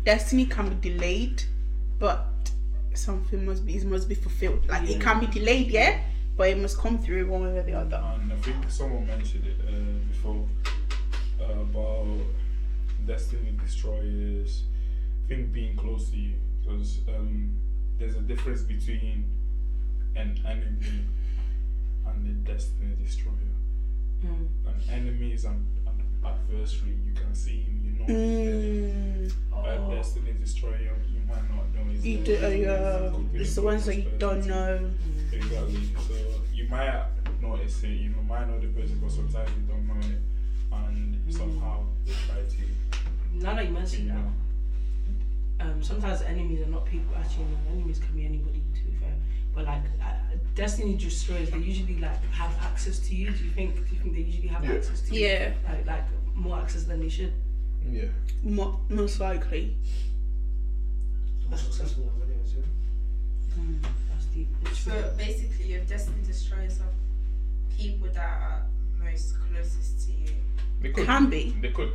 destiny 0.04 0.46
can 0.46 0.68
be 0.68 0.90
delayed, 0.90 1.42
but 1.98 2.26
something 2.94 3.44
must 3.46 3.64
be 3.66 3.76
it 3.76 3.84
must 3.84 4.08
be 4.08 4.14
fulfilled. 4.14 4.66
Like 4.68 4.82
Yeah. 4.88 4.96
it 4.96 5.00
can 5.00 5.20
be 5.20 5.26
delayed, 5.26 5.68
yeah, 5.68 6.00
but 6.36 6.48
it 6.48 6.58
must 6.58 6.78
come 6.78 6.98
through 6.98 7.26
one 7.28 7.42
way 7.42 7.58
or 7.58 7.62
the 7.62 7.74
other. 7.74 8.02
And 8.20 8.32
I 8.32 8.36
think 8.36 8.70
someone 8.70 9.06
mentioned 9.06 9.46
it 9.46 9.56
uh, 9.68 9.98
before 10.08 10.46
uh, 11.40 11.60
about 11.60 12.18
destiny 13.06 13.56
destroyers. 13.62 14.64
I 15.24 15.28
think 15.28 15.52
being 15.52 15.76
close 15.76 16.10
to 16.10 16.16
you 16.16 16.34
because 16.60 17.00
um, 17.08 17.52
there's 17.98 18.16
a 18.16 18.20
difference 18.20 18.62
between 18.62 19.24
an 20.16 20.38
enemy 20.46 21.04
and 22.06 22.26
a 22.26 22.50
destiny 22.50 22.94
destroyer. 23.02 23.34
Mm. 24.24 24.48
An 24.66 24.90
enemy 24.90 25.32
is 25.32 25.44
an, 25.44 25.66
an 25.86 26.02
adversary. 26.24 26.96
You 27.06 27.12
can 27.14 27.34
see 27.34 27.62
him. 27.62 27.83
You 28.08 28.14
know 28.14 29.22
he's. 29.22 29.32
Mm, 29.34 29.90
A 29.90 29.94
destiny 29.96 30.32
destroyer, 30.40 30.94
you 31.12 31.20
might 31.28 31.48
not 31.48 31.74
know. 31.74 31.90
he's 31.90 32.04
you 32.04 32.18
there. 32.18 32.38
do, 32.40 32.46
uh, 32.46 32.48
yeah, 32.50 33.40
it's 33.40 33.54
the 33.54 33.60
the 33.60 33.66
ones 33.66 33.86
that 33.86 33.96
you 33.96 34.10
don't 34.18 34.46
know. 34.46 34.90
Exactly. 35.32 35.88
So 36.06 36.14
you 36.52 36.68
might 36.68 37.06
notice 37.40 37.82
it, 37.84 37.88
you 37.88 38.10
know, 38.10 38.22
might 38.22 38.48
know 38.48 38.58
the 38.60 38.68
person, 38.68 38.98
but 39.02 39.10
sometimes 39.10 39.50
you 39.56 39.62
don't 39.66 39.86
know 39.88 40.00
it, 40.00 40.20
and 40.72 41.32
somehow 41.34 41.84
they 42.04 42.12
try 42.12 42.36
to, 42.36 42.62
Now 43.44 43.54
that 43.54 43.64
you 43.68 44.04
you 44.04 44.12
know. 44.12 44.30
that, 45.58 45.66
um, 45.70 45.82
sometimes 45.82 46.22
enemies 46.22 46.60
are 46.66 46.70
not 46.70 46.84
people. 46.84 47.14
Actually, 47.16 47.44
no, 47.44 47.72
enemies 47.72 47.98
can 47.98 48.14
be 48.16 48.24
anybody. 48.26 48.60
To 48.74 48.80
be 48.82 48.96
fair, 49.00 49.14
but 49.54 49.64
like 49.64 49.82
uh, 50.02 50.12
Destiny 50.54 50.96
destroyers, 50.96 51.50
they 51.50 51.58
usually 51.58 51.98
like 51.98 52.22
have 52.30 52.52
access 52.62 52.98
to 53.00 53.14
you. 53.14 53.30
Do 53.30 53.44
you 53.44 53.50
think? 53.50 53.74
Do 53.74 53.94
you 53.94 54.00
think 54.02 54.14
they 54.14 54.20
usually 54.22 54.48
have 54.48 54.62
Yeah. 54.64 54.72
access 54.74 55.00
to 55.02 55.14
you? 55.14 55.26
Yeah, 55.26 55.52
Like 55.68 55.86
like 55.86 56.04
more 56.34 56.58
access 56.58 56.84
than 56.84 57.00
they 57.00 57.08
should. 57.08 57.32
Yeah. 57.90 58.04
mo- 58.42 58.80
most 58.88 59.20
likely. 59.20 59.74
The 61.50 61.56
successful 61.58 62.04
ones, 62.04 62.22
anyways, 62.22 62.54
yeah. 62.54 63.88
That's 64.10 64.24
deep. 64.26 64.48
It's 64.64 64.78
So 64.80 64.90
true. 64.90 65.02
basically, 65.18 65.66
your 65.72 65.84
destiny 65.84 66.22
destroyers 66.26 66.80
are 66.80 66.92
people 67.76 68.08
that 68.08 68.18
are 68.42 68.66
most 69.02 69.36
closest 69.50 70.06
to 70.06 70.12
you. 70.12 70.30
They 70.80 70.90
could 70.90 71.06
Can 71.06 71.30
be. 71.30 71.54
They 71.60 71.70
could 71.70 71.92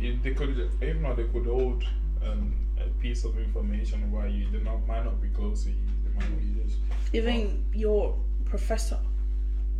They 0.00 0.34
could, 0.34 0.70
even 0.82 1.02
though 1.02 1.14
they 1.14 1.24
could 1.24 1.46
hold 1.46 1.84
um, 2.24 2.54
a 2.80 2.88
piece 3.00 3.24
of 3.24 3.36
information 3.38 4.04
about 4.04 4.30
you, 4.30 4.48
they 4.50 4.60
not, 4.62 4.86
might 4.86 5.04
not 5.04 5.20
be 5.20 5.28
close 5.28 5.64
to 5.64 5.70
you. 5.70 5.76
They 6.04 6.14
might 6.18 6.38
be 6.38 6.62
just. 6.62 6.78
Even 7.12 7.64
your 7.74 8.16
professor 8.44 8.98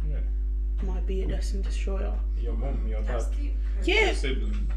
Yeah. 0.08 0.18
might 0.84 1.06
be 1.06 1.22
a 1.22 1.28
destiny 1.28 1.62
destroyer. 1.62 2.14
Your 2.40 2.52
mom, 2.54 2.86
your 2.88 3.00
dad, 3.00 3.08
That's 3.08 3.26
deep. 3.36 3.54
'cause 3.76 3.88
Yeah. 3.88 4.06
your 4.06 4.14
sibling. 4.14 4.70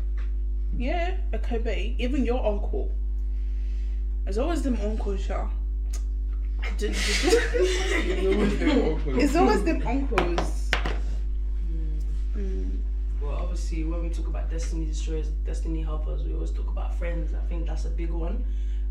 Yeah, 0.77 1.17
it 1.31 1.43
could 1.43 1.63
be. 1.63 1.95
Even 1.99 2.25
your 2.25 2.45
uncle. 2.45 2.91
There's 4.23 4.37
always 4.37 4.61
them 4.61 4.77
uncles, 4.81 5.27
yeah. 5.27 5.47
D- 6.77 6.87
d- 6.87 6.93
it's 9.19 9.35
always 9.35 9.63
them 9.63 9.85
uncles. 9.85 10.69
Mm. 12.37 12.77
Well, 13.21 13.35
obviously, 13.35 13.83
when 13.83 14.01
we 14.03 14.09
talk 14.09 14.27
about 14.27 14.49
destiny 14.49 14.85
destroyers, 14.85 15.27
destiny 15.45 15.81
helpers, 15.81 16.23
we 16.23 16.33
always 16.33 16.51
talk 16.51 16.67
about 16.67 16.95
friends. 16.95 17.33
I 17.33 17.45
think 17.47 17.67
that's 17.67 17.85
a 17.85 17.89
big 17.89 18.11
one. 18.11 18.43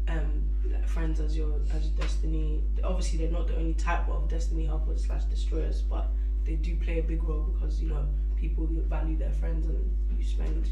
Um, 0.09 0.43
like 0.70 0.87
friends 0.89 1.20
as 1.20 1.37
your 1.37 1.61
as 1.74 1.87
your 1.87 1.97
destiny. 1.97 2.62
Obviously, 2.83 3.18
they're 3.20 3.31
not 3.31 3.47
the 3.47 3.57
only 3.57 3.74
type 3.74 4.09
of 4.09 4.28
destiny 4.28 4.66
helpers 4.66 5.07
slash 5.07 5.24
destroyers, 5.24 5.83
but 5.83 6.09
they 6.45 6.57
do 6.57 6.76
play 6.76 6.99
a 6.99 7.03
big 7.03 7.22
role 7.22 7.43
because 7.43 7.81
you 7.81 7.89
know 7.89 8.07
people 8.37 8.66
value 8.89 9.16
their 9.16 9.33
friends 9.33 9.66
and 9.66 9.91
you 10.18 10.24
spend. 10.24 10.68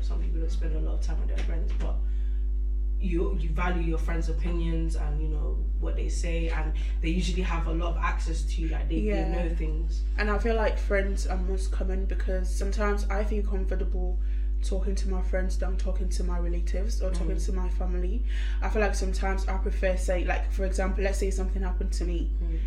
Some 0.00 0.20
people 0.20 0.40
don't 0.40 0.50
spend 0.50 0.76
a 0.76 0.80
lot 0.80 0.94
of 0.94 1.00
time 1.02 1.18
with 1.20 1.28
their 1.34 1.44
friends, 1.44 1.72
but 1.80 1.94
you 2.98 3.36
you 3.38 3.50
value 3.50 3.82
your 3.82 3.98
friends' 3.98 4.28
opinions 4.28 4.96
and 4.96 5.20
you 5.20 5.28
know 5.28 5.58
what 5.80 5.96
they 5.96 6.08
say, 6.08 6.48
and 6.48 6.72
they 7.02 7.08
usually 7.10 7.42
have 7.42 7.66
a 7.66 7.72
lot 7.72 7.96
of 7.96 8.02
access 8.02 8.42
to 8.44 8.62
you. 8.62 8.68
Like 8.68 8.88
they, 8.88 8.96
Yeah. 8.96 9.24
they 9.28 9.48
know 9.48 9.54
things. 9.54 10.02
And 10.18 10.30
I 10.30 10.38
feel 10.38 10.54
like 10.56 10.78
friends 10.78 11.26
are 11.26 11.36
most 11.36 11.70
common 11.72 12.06
because 12.06 12.48
sometimes 12.48 13.04
I 13.10 13.24
feel 13.24 13.42
comfortable 13.44 14.18
talking 14.62 14.94
to 14.94 15.08
my 15.10 15.20
friends 15.22 15.58
than 15.58 15.76
talking 15.76 16.08
to 16.08 16.24
my 16.24 16.38
relatives 16.38 17.02
or 17.02 17.10
talking 17.10 17.36
to 17.38 17.52
my 17.52 17.68
family. 17.68 18.22
I 18.62 18.70
feel 18.70 18.80
like 18.80 18.94
sometimes 18.94 19.46
I 19.46 19.58
prefer 19.58 19.96
say 19.96 20.24
like 20.24 20.50
for 20.50 20.64
example, 20.64 21.04
let's 21.04 21.18
say 21.18 21.30
something 21.30 21.62
happened 21.62 21.92
to 21.92 22.04
me. 22.04 22.30
Mm. 22.42 22.58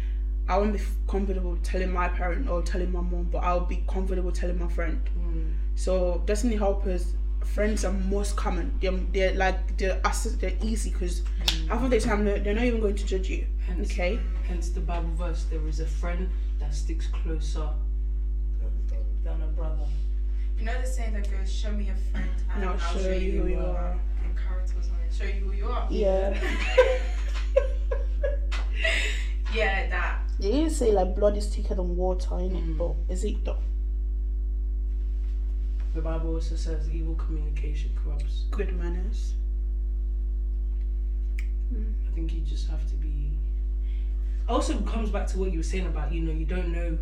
I 0.49 0.57
won't 0.57 0.73
be 0.73 0.79
comfortable 1.07 1.57
telling 1.61 1.91
my 1.93 2.09
parent 2.09 2.49
or 2.49 2.61
telling 2.63 2.91
my 2.91 3.01
mom, 3.01 3.29
but 3.31 3.39
I'll 3.39 3.59
be 3.65 3.83
comfortable 3.87 4.31
telling 4.31 4.57
my 4.59 4.67
friend. 4.67 4.99
Mm. 5.17 5.53
So 5.75 6.23
destiny 6.25 6.55
helpers, 6.55 7.13
friends 7.45 7.85
are 7.85 7.91
most 7.93 8.35
common. 8.35 8.73
They're, 8.81 8.91
they're 9.13 9.33
like 9.35 9.77
they're 9.77 10.01
they're 10.39 10.57
easy 10.63 10.89
because 10.89 11.21
half 11.69 11.83
of 11.83 11.91
the 11.91 11.99
time 11.99 12.25
they're, 12.25 12.39
they're 12.39 12.55
not 12.55 12.65
even 12.65 12.81
going 12.81 12.95
to 12.95 13.05
judge 13.05 13.29
you. 13.29 13.45
Hence, 13.67 13.91
Okay. 13.91 14.19
hence 14.47 14.69
the 14.69 14.79
Bible 14.79 15.11
verse: 15.15 15.45
there 15.51 15.65
is 15.67 15.79
a 15.81 15.85
friend 15.85 16.27
that 16.59 16.73
sticks 16.73 17.07
closer 17.07 17.69
than 19.23 19.41
a 19.43 19.47
brother. 19.47 19.85
You 20.57 20.65
know 20.65 20.81
the 20.81 20.87
saying 20.87 21.13
that 21.13 21.29
goes, 21.29 21.51
"Show 21.53 21.71
me 21.71 21.89
a 21.89 21.95
friend, 22.11 22.29
and 22.55 22.63
And 22.63 22.71
I'll, 22.71 22.77
show 22.99 23.11
you 23.11 23.41
who 23.43 23.47
you 23.49 23.59
are. 23.59 23.99
in 24.25 24.35
character 24.35 24.73
or 24.79 24.81
something. 24.81 25.11
Show 25.15 25.25
you 25.25 25.45
who 25.45 25.51
you 25.53 25.67
are." 25.67 25.87
Yeah. 25.91 26.33
yeah, 29.53 29.89
that. 29.89 30.19
They 30.39 30.51
didn't 30.51 30.71
say 30.71 30.91
like 30.91 31.15
blood 31.15 31.35
is 31.37 31.47
thicker 31.53 31.75
than 31.75 31.95
water 31.97 32.39
in 32.39 32.55
it, 32.55 32.63
Mm. 32.65 32.77
but 32.77 32.95
is 33.13 33.23
it 33.23 33.43
though? 33.43 33.57
The 35.95 36.01
Bible 36.01 36.35
also 36.35 36.55
says 36.55 36.89
evil 36.91 37.15
communication 37.15 37.91
corrupts. 38.03 38.45
Good 38.51 38.73
manners. 38.77 39.33
I 41.71 42.11
think 42.15 42.33
you 42.33 42.41
just 42.41 42.69
have 42.69 42.87
to 42.89 42.95
be. 42.95 43.31
Also, 44.47 44.79
comes 44.81 45.09
back 45.11 45.27
to 45.27 45.37
what 45.39 45.51
you 45.51 45.59
were 45.59 45.63
saying 45.63 45.85
about 45.87 46.11
you 46.11 46.21
know 46.21 46.31
you 46.31 46.45
don't 46.45 46.69
know 46.71 46.97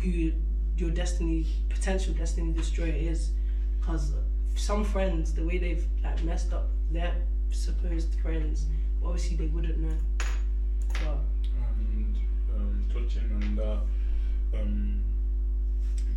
who 0.00 0.32
your 0.76 0.90
destiny 0.90 1.46
potential 1.68 2.14
destiny 2.14 2.52
destroyer 2.52 2.92
is, 2.92 3.30
because 3.80 4.12
some 4.56 4.84
friends 4.84 5.32
the 5.34 5.44
way 5.44 5.58
they've 5.58 5.86
like 6.02 6.22
messed 6.24 6.52
up 6.52 6.68
their 6.92 7.14
supposed 7.50 8.14
friends, 8.20 8.66
obviously 9.04 9.36
they 9.36 9.46
wouldn't 9.46 9.78
know. 9.78 9.96
But 10.88 11.18
And 11.18 11.33
touching 12.94 13.30
on 13.34 13.56
that, 13.56 14.60
um, 14.60 15.00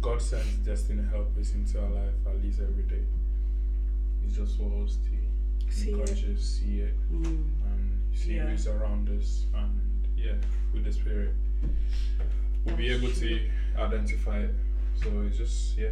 God 0.02 0.22
sends 0.22 0.54
destiny 0.66 1.04
helpers 1.12 1.54
into 1.54 1.82
our 1.82 1.90
life 1.90 2.14
at 2.28 2.42
least 2.44 2.60
every 2.62 2.84
day. 2.84 3.02
It's 4.26 4.36
just 4.38 4.58
for 4.58 4.84
us 4.84 4.98
to 4.98 5.74
See 5.74 5.86
be 5.94 6.00
it. 6.02 6.06
conscious, 6.06 6.42
see 6.60 6.80
it, 6.82 6.94
mm, 7.12 7.26
and 7.26 8.02
see 8.14 8.36
Yeah. 8.36 8.48
who's 8.50 8.68
around 8.68 9.10
us, 9.10 9.46
and 9.56 9.80
yeah, 10.16 10.36
with 10.74 10.84
the 10.86 10.92
Spirit, 10.94 11.34
we'll 12.66 12.76
be 12.76 12.90
able 12.90 13.12
to 13.12 13.50
identify 13.78 14.40
it. 14.40 14.54
So 15.02 15.10
it's 15.28 15.38
just 15.38 15.78
yeah, 15.78 15.90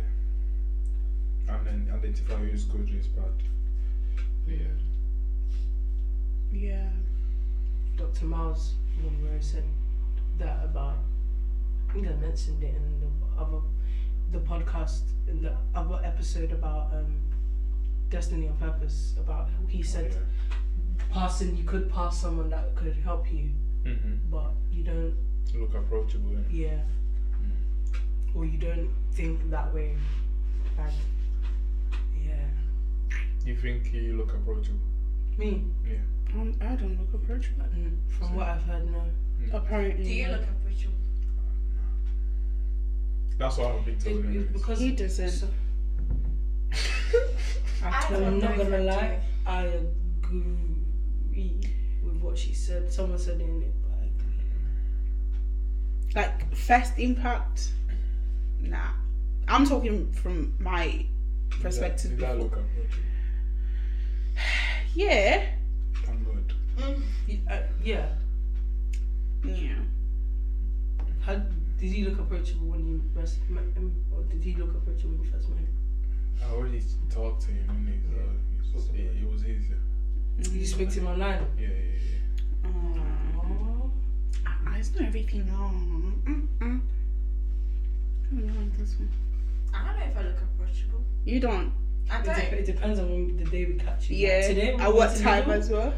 and 1.47 1.65
then 1.65 1.88
identify 1.93 2.36
who's 2.38 2.65
good, 2.65 2.88
who's 2.89 3.07
bad. 3.07 3.31
Yeah. 4.47 4.57
Yeah. 6.51 6.89
Dr. 7.97 8.25
Myles 8.25 8.73
Munroe 9.01 9.39
said 9.39 9.63
that 10.39 10.63
about. 10.63 10.97
I 11.89 11.93
think 11.93 12.07
I 12.07 12.13
mentioned 12.13 12.61
it 12.63 12.73
in 12.75 12.99
the 12.99 13.41
other, 13.41 13.59
the 14.31 14.39
podcast 14.39 15.01
in 15.27 15.41
the 15.41 15.53
other 15.73 15.99
episode 16.03 16.51
about 16.51 16.93
um, 16.93 17.21
destiny 18.09 18.47
on 18.47 18.57
purpose. 18.57 19.13
About 19.17 19.47
he 19.69 19.81
said 19.81 20.15
passing, 21.11 21.55
you 21.55 21.63
could 21.63 21.89
pass 21.89 22.19
someone 22.21 22.49
that 22.49 22.75
could 22.75 22.95
help 23.03 23.31
you, 23.31 23.49
Mm-hmm. 23.86 24.15
but 24.31 24.51
you 24.71 24.83
don't. 24.83 25.15
Look 25.53 25.73
approachable. 25.75 26.31
innit? 26.31 26.45
Yeah. 26.49 26.79
Or 28.33 28.43
you 28.45 28.57
don't 28.57 28.89
think 29.13 29.49
that 29.51 29.73
way. 29.73 29.95
Like, 30.77 30.89
yeah. 32.25 32.33
You 33.45 33.55
think 33.55 33.93
you 33.93 34.17
look 34.17 34.33
approachable? 34.33 34.79
Me, 35.38 35.63
yeah 35.88 35.97
Um, 36.33 36.53
I 36.61 36.75
don't 36.75 36.97
look 36.99 37.13
approachable. 37.13 37.63
mm, 37.65 37.91
from 38.17 38.36
what 38.36 38.47
I've 38.49 38.63
heard, 38.63 38.91
no. 38.91 39.03
Apparently. 39.54 40.04
Do 40.04 40.10
you 40.12 40.28
not. 40.28 40.39
look 40.39 40.50
approachable? 40.50 40.93
That's 43.38 43.58
why 43.58 43.66
I'm 43.72 43.80
a 43.80 43.82
big 43.82 44.00
told. 44.04 44.54
because 44.54 44.80
He 44.80 44.91
doesn't. 44.91 45.30
so- 45.30 45.48
I 47.84 47.88
I'm 47.89 48.14
don't 48.14 48.39
not 48.39 48.56
know 48.58 48.64
if 48.64 48.70
gonna 48.70 48.78
I 48.78 48.80
lie, 48.82 49.20
I 49.46 49.62
agree 49.64 51.62
with 52.04 52.16
what 52.22 52.38
she 52.38 52.54
said. 52.54 52.91
Someone 52.91 53.20
said 53.20 53.39
in 53.41 53.62
it, 53.62 53.74
but 53.84 53.91
I 54.02 54.06
agree. 54.06 54.39
Like 56.16 56.56
first 56.56 56.98
impact. 56.98 57.70
Nah. 58.62 58.91
I'm 59.48 59.66
talking 59.68 60.12
from 60.12 60.56
my 60.60 61.06
perspective. 61.62 62.12
Did 62.12 62.20
that, 62.22 62.34
did 62.38 62.41
that 62.41 62.43
before. 62.43 62.60
look 62.60 62.66
approachable? 62.72 63.04
Yeah. 64.96 65.46
Thank 66.06 66.26
God. 66.26 66.54
Y- 67.28 67.41
uh, 67.52 67.58
yeah. 67.84 68.08
Yeah. 69.43 69.75
How 71.21 71.36
did 71.79 71.91
he 71.91 72.03
look 72.05 72.19
approachable 72.19 72.67
when 72.67 72.86
you 72.88 73.01
first 73.13 73.39
met 73.49 73.63
him, 73.73 73.93
or 74.15 74.23
did 74.23 74.41
he 74.43 74.55
look 74.55 74.75
approachable 74.75 75.11
when 75.17 75.23
you 75.25 75.31
first 75.31 75.49
met 75.49 75.59
him? 75.59 75.67
I 76.43 76.53
already 76.53 76.81
talked 77.09 77.41
to 77.43 77.51
him, 77.51 77.69
and 77.69 78.03
so 78.11 78.21
it, 78.69 78.75
was, 78.75 78.89
it, 78.89 79.23
it 79.23 79.29
was 79.31 79.43
easier. 79.43 79.79
Did 80.41 80.53
you 80.53 80.65
speak 80.65 80.89
to 80.91 80.99
him 80.99 81.07
online? 81.07 81.45
Yeah, 81.59 81.67
yeah, 81.67 81.73
yeah. 81.73 82.69
Uh, 82.69 83.05
not 84.95 85.07
everything. 85.07 85.45
No. 85.47 85.71
Mm-mm. 86.31 86.81
I 88.31 88.36
don't 88.36 88.55
like 88.59 88.77
this 88.77 88.95
one. 88.95 89.09
I 89.73 89.86
don't 89.88 89.99
know 89.99 90.05
if 90.05 90.17
I 90.17 90.21
look 90.21 90.38
approachable. 90.41 91.01
You 91.25 91.39
don't. 91.39 91.73
I 92.09 92.19
It, 92.19 92.25
don't. 92.25 92.36
dep- 92.36 92.53
it 92.53 92.65
depends 92.65 92.99
on 92.99 93.09
when, 93.09 93.38
the 93.38 93.45
day 93.45 93.65
we 93.65 93.73
catch 93.73 94.09
you. 94.09 94.17
Yeah. 94.17 94.47
Today, 94.47 94.73
At 94.75 94.93
what 94.93 95.15
time 95.17 95.49
as 95.51 95.69
well? 95.69 95.93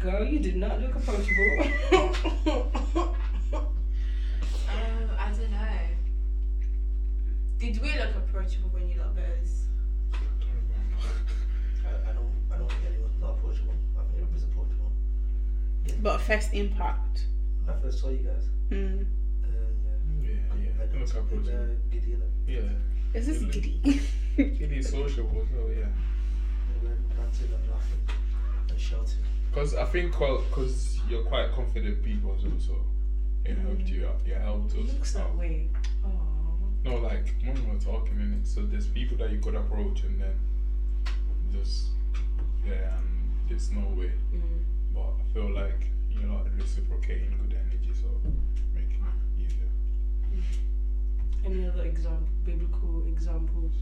Girl, 0.00 0.24
you 0.26 0.38
did 0.40 0.56
not 0.56 0.80
look 0.80 0.94
approachable. 0.96 2.70
impact. 16.52 17.26
I 17.68 17.72
first 17.80 18.00
saw 18.00 18.08
you 18.10 18.18
guys, 18.18 18.44
Mm. 18.70 19.02
uh, 19.02 19.46
yeah. 20.22 20.28
Yeah, 20.28 20.32
I 20.52 20.56
yeah. 20.56 20.86
don't 20.92 21.00
Look 21.00 21.30
think 21.30 21.44
they're 21.46 21.76
giddy 21.90 22.12
enough. 22.14 22.28
Yeah. 22.46 23.18
Is 23.18 23.26
this 23.26 23.38
Really? 23.42 23.60
giddy? 23.60 24.00
It 24.36 24.72
is 24.78 24.88
sociable, 24.88 25.46
so 25.52 25.68
yeah. 25.68 25.86
They 26.80 26.88
were 26.88 26.94
dancing 27.16 27.48
and 27.54 27.70
laughing 27.70 28.16
and 28.70 28.80
shouting. 28.80 29.22
Because 29.50 29.74
I 29.74 29.84
think 29.84 30.12
because 30.12 30.98
you're 31.08 31.24
quite 31.24 31.52
confident 31.52 32.02
people 32.02 32.34
as 32.36 32.44
well, 32.44 32.58
so 32.58 32.76
it 33.44 33.58
helped 33.58 33.86
you 33.88 34.06
out. 34.06 34.20
Yeah, 34.26 34.42
helped 34.42 34.72
us. 34.72 34.92
looks 34.92 35.12
that 35.12 35.36
way. 35.36 35.68
Oh. 36.04 36.08
No, 36.84 36.96
like 36.96 37.34
when 37.44 37.54
we 37.54 37.72
were 37.72 37.78
talking 37.78 38.18
in 38.20 38.32
it, 38.40 38.46
so 38.46 38.62
there's 38.62 38.86
people 38.86 39.16
that 39.18 39.30
you 39.30 39.38
could 39.40 39.54
approach 39.54 40.02
and 40.04 40.20
then 40.20 40.34
just 41.52 41.90
yeah, 42.66 42.96
and 42.98 43.30
there's 43.48 43.70
no 43.70 43.82
way. 43.90 44.12
Mm. 44.34 44.64
But 44.94 45.12
I 45.20 45.32
feel 45.34 45.50
like 45.54 45.90
you're 46.22 46.42
reciprocating 46.56 47.30
good 47.42 47.56
energy, 47.58 47.90
so 48.00 48.08
making 48.74 49.02
it 49.02 49.42
easier. 49.44 49.68
Any 51.44 51.68
other 51.68 51.82
example, 51.84 52.28
biblical 52.44 53.04
examples? 53.08 53.72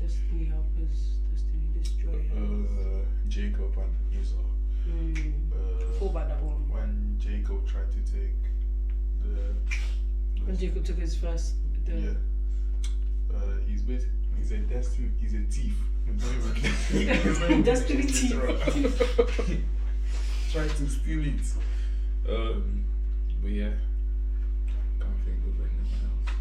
Destiny 0.00 0.44
helpers, 0.46 1.14
destiny 1.30 1.62
destroyers. 1.80 2.70
Uh, 2.70 3.04
Jacob 3.28 3.72
and 3.78 4.20
Esau. 4.20 4.34
mm. 4.88 5.32
Uh, 5.52 6.06
about 6.06 6.28
that 6.28 6.42
one. 6.42 6.68
when 6.68 7.16
Jacob 7.18 7.64
tried 7.66 7.88
to 7.92 7.98
take 8.12 8.34
the 9.22 9.54
When 10.44 10.56
Jacob 10.58 10.84
took 10.84 10.98
his 10.98 11.14
first. 11.14 11.54
The, 11.84 11.92
yeah, 11.94 12.10
uh, 13.32 13.38
he's 13.68 13.82
basic. 13.82 14.08
He's 14.36 14.50
a 14.50 14.58
destiny. 14.58 15.10
He's 15.20 15.34
a 15.34 15.42
thief. 15.42 15.76
He's 16.90 17.38
not 17.38 17.50
even- 17.50 17.62
Destiny 17.62 18.02
thief. 18.02 19.58
Trying 20.52 20.68
to 20.68 20.86
steal 20.88 21.24
it. 21.26 21.40
Um, 22.28 22.84
but 23.40 23.50
yeah, 23.50 23.70
can't 25.00 25.16
think 25.24 25.38
of 25.48 25.60
anything 25.60 25.80
else. 26.04 26.36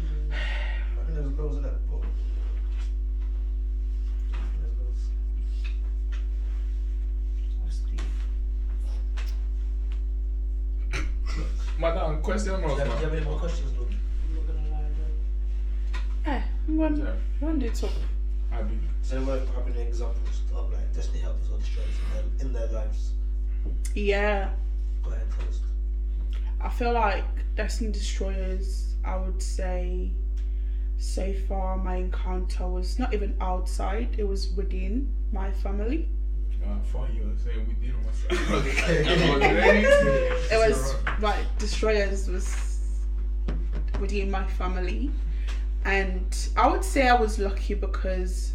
Mm. 0.00 0.32
I 0.32 1.04
think 1.04 1.14
there's 1.18 1.32
girls 1.34 1.56
in 1.58 1.62
that 1.64 1.90
book. 1.90 2.04
There's 4.60 4.74
girls. 4.78 5.02
What's 7.62 7.78
the- 7.80 8.00
Madam, 11.78 12.22
question 12.22 12.54
Do 12.54 12.60
you 12.62 12.66
mark. 12.66 12.78
have, 12.78 12.88
do 12.88 12.94
you 12.94 13.04
have 13.04 13.14
any 13.14 13.24
more 13.26 13.38
questions, 13.38 13.72
Lou? 13.76 13.84
I'm 13.84 14.34
not 14.34 14.46
gonna 14.46 14.70
lie 14.70 14.88
though. 16.24 16.30
Eh, 16.30 16.42
one, 16.66 16.96
Yeah, 16.98 17.14
one 17.40 17.58
day 17.58 17.68
talk. 17.68 17.90
I 18.52 18.62
be 18.62 18.78
So 19.02 19.16
anyone 19.16 19.38
have 19.38 19.66
any 19.68 19.82
examples 19.82 20.40
of 20.54 20.72
like 20.72 20.92
destiny 20.94 21.20
helpers 21.20 21.50
or 21.50 21.58
destroyers 21.58 21.88
in 21.98 22.12
their, 22.12 22.46
in 22.46 22.52
their 22.52 22.80
lives? 22.80 23.12
Yeah. 23.94 24.50
Go 25.02 25.10
ahead, 25.10 25.26
tell 25.38 25.48
us. 25.48 25.60
I 26.60 26.68
feel 26.68 26.92
like 26.92 27.24
Destiny 27.56 27.90
Destroyers, 27.92 28.94
I 29.04 29.16
would 29.16 29.40
say 29.42 30.10
so 30.98 31.32
far 31.48 31.78
my 31.78 31.96
encounter 31.96 32.66
was 32.68 32.98
not 32.98 33.14
even 33.14 33.34
outside, 33.40 34.08
it 34.18 34.28
was 34.28 34.50
within 34.52 35.08
my 35.32 35.50
family. 35.50 36.08
uh, 36.62 36.78
for 36.92 37.08
you 37.14 37.34
saying 37.42 37.66
we 37.66 37.86
didn't 37.86 38.00
It 40.52 40.68
was 40.68 40.94
like 41.22 41.58
Destroyers 41.58 42.28
was 42.28 42.54
within 43.98 44.30
my 44.30 44.46
family. 44.46 45.10
And 45.84 46.48
I 46.56 46.68
would 46.68 46.84
say 46.84 47.08
I 47.08 47.14
was 47.14 47.38
lucky 47.38 47.74
because 47.74 48.52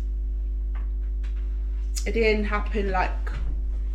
it 2.05 2.13
didn't 2.13 2.45
happen 2.45 2.91
like 2.91 3.11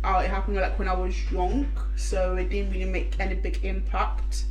oh, 0.03 0.19
it 0.19 0.29
happened 0.29 0.57
like 0.57 0.77
when 0.79 0.87
I 0.87 0.93
was 0.93 1.31
young, 1.31 1.67
so 1.95 2.35
it 2.35 2.49
didn't 2.49 2.71
really 2.71 2.89
make 2.89 3.19
any 3.19 3.35
big 3.35 3.63
impact 3.63 4.45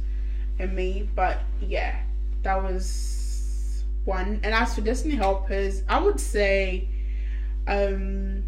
in 0.59 0.74
me. 0.74 1.09
But 1.14 1.41
yeah, 1.61 2.01
that 2.43 2.62
was 2.62 3.85
one. 4.05 4.41
And 4.43 4.55
as 4.55 4.74
for 4.74 4.81
Destiny 4.81 5.16
Helpers, 5.16 5.83
I 5.89 6.01
would 6.01 6.20
say 6.20 6.89
um 7.66 8.43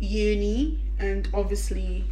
uni 0.00 0.80
and 0.98 1.28
obviously 1.32 2.04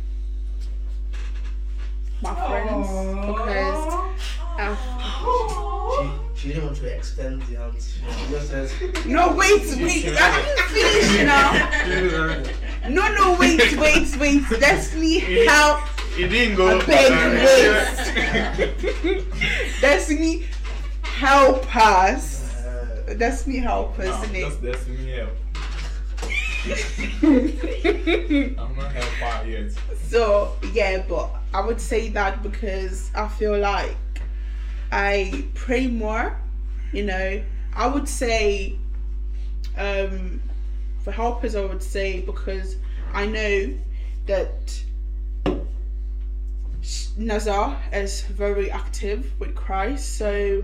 my 2.22 2.34
friends 2.34 2.88
because 3.26 3.94
She, 4.58 6.40
she 6.40 6.48
didn't 6.48 6.64
want 6.64 6.76
to 6.78 6.86
extend 6.96 7.42
the 7.42 7.56
answer. 7.60 8.00
She 8.18 8.30
just 8.30 8.48
says, 8.50 8.72
no 9.06 9.34
wait 9.34 9.62
wait 9.80 10.16
I 10.18 10.42
didn't 10.42 10.68
finish 10.68 11.24
now 11.24 11.52
no 12.88 13.08
no 13.14 13.36
wait 13.38 13.76
wait 13.78 14.16
wait 14.18 14.42
Destiny 14.60 15.20
help 15.46 15.80
It 16.18 16.28
didn't 16.28 16.56
go. 16.56 16.78
I 16.78 16.84
beg, 16.84 17.10
wait. 19.04 19.24
Destiny 19.80 20.44
help 21.02 21.74
us 21.76 22.54
uh, 22.56 23.14
Destiny 23.16 23.58
help 23.58 23.98
us 23.98 24.06
No, 24.06 24.22
isn't 24.22 24.34
just 24.34 24.62
it 24.62 24.72
destiny 24.72 25.10
help. 25.12 25.32
I'm 28.58 28.76
not 28.76 28.92
help 28.92 29.22
out 29.22 29.48
yet. 29.48 29.72
So 30.08 30.56
yeah, 30.72 31.02
but 31.08 31.30
I 31.54 31.60
would 31.64 31.80
say 31.80 32.08
that 32.10 32.42
because 32.42 33.10
I 33.14 33.26
feel 33.28 33.58
like 33.58 33.96
I 34.92 35.46
pray 35.54 35.86
more, 35.86 36.38
you 36.92 37.04
know. 37.04 37.42
I 37.74 37.86
would 37.86 38.06
say 38.06 38.76
um 39.78 40.42
for 41.02 41.10
helpers 41.10 41.56
I 41.56 41.64
would 41.64 41.82
say 41.82 42.20
because 42.20 42.76
I 43.14 43.26
know 43.26 43.72
that 44.26 44.82
Nazar 47.16 47.80
is 47.92 48.22
very 48.22 48.70
active 48.70 49.32
with 49.38 49.54
Christ, 49.54 50.18
so 50.18 50.62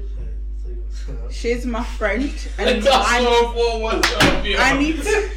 she's 1.30 1.64
my 1.64 1.84
friend 1.84 2.30
and 2.58 2.86
I, 2.86 3.24
all 3.24 3.52
for 3.52 3.80
one 3.80 4.02
champion. 4.02 4.60
I 4.60 4.78
need 4.78 5.02
to 5.02 5.30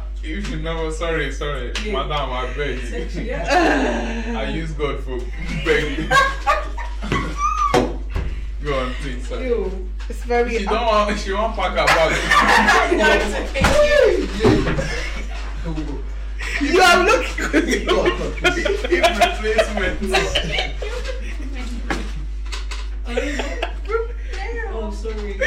Ah, 0.26 0.28
you 0.28 0.42
should 0.42 0.62
never. 0.64 0.90
Sorry, 0.90 1.30
sorry, 1.32 1.72
Yeah. 1.84 1.92
madam. 1.92 2.30
I 2.32 2.52
beg 2.56 2.82
you. 3.14 3.22
Yeah. 3.22 4.34
I 4.38 4.44
use 4.50 4.72
God 4.72 4.98
for 5.04 5.18
begging. 5.64 6.08
Go 8.64 8.74
on, 8.80 8.92
please. 8.94 9.28
Sorry. 9.28 9.46
Ew. 9.46 9.88
it's 10.08 10.24
very 10.24 10.58
She 10.58 10.64
don't 10.64 10.86
want. 10.86 11.18
She 11.18 11.32
want 11.32 11.54
pack 11.54 11.70
her 11.78 11.86
bag. 11.86 12.12
No, 12.98 13.06
it's 13.12 13.34
okay. 13.50 13.64
you 16.60 16.80
are 16.82 17.04
looking 17.04 17.36
good. 17.50 17.68
Hip 18.90 19.06
replacement. 19.22 19.96
Oh, 24.78 24.90
sorry. 24.90 25.40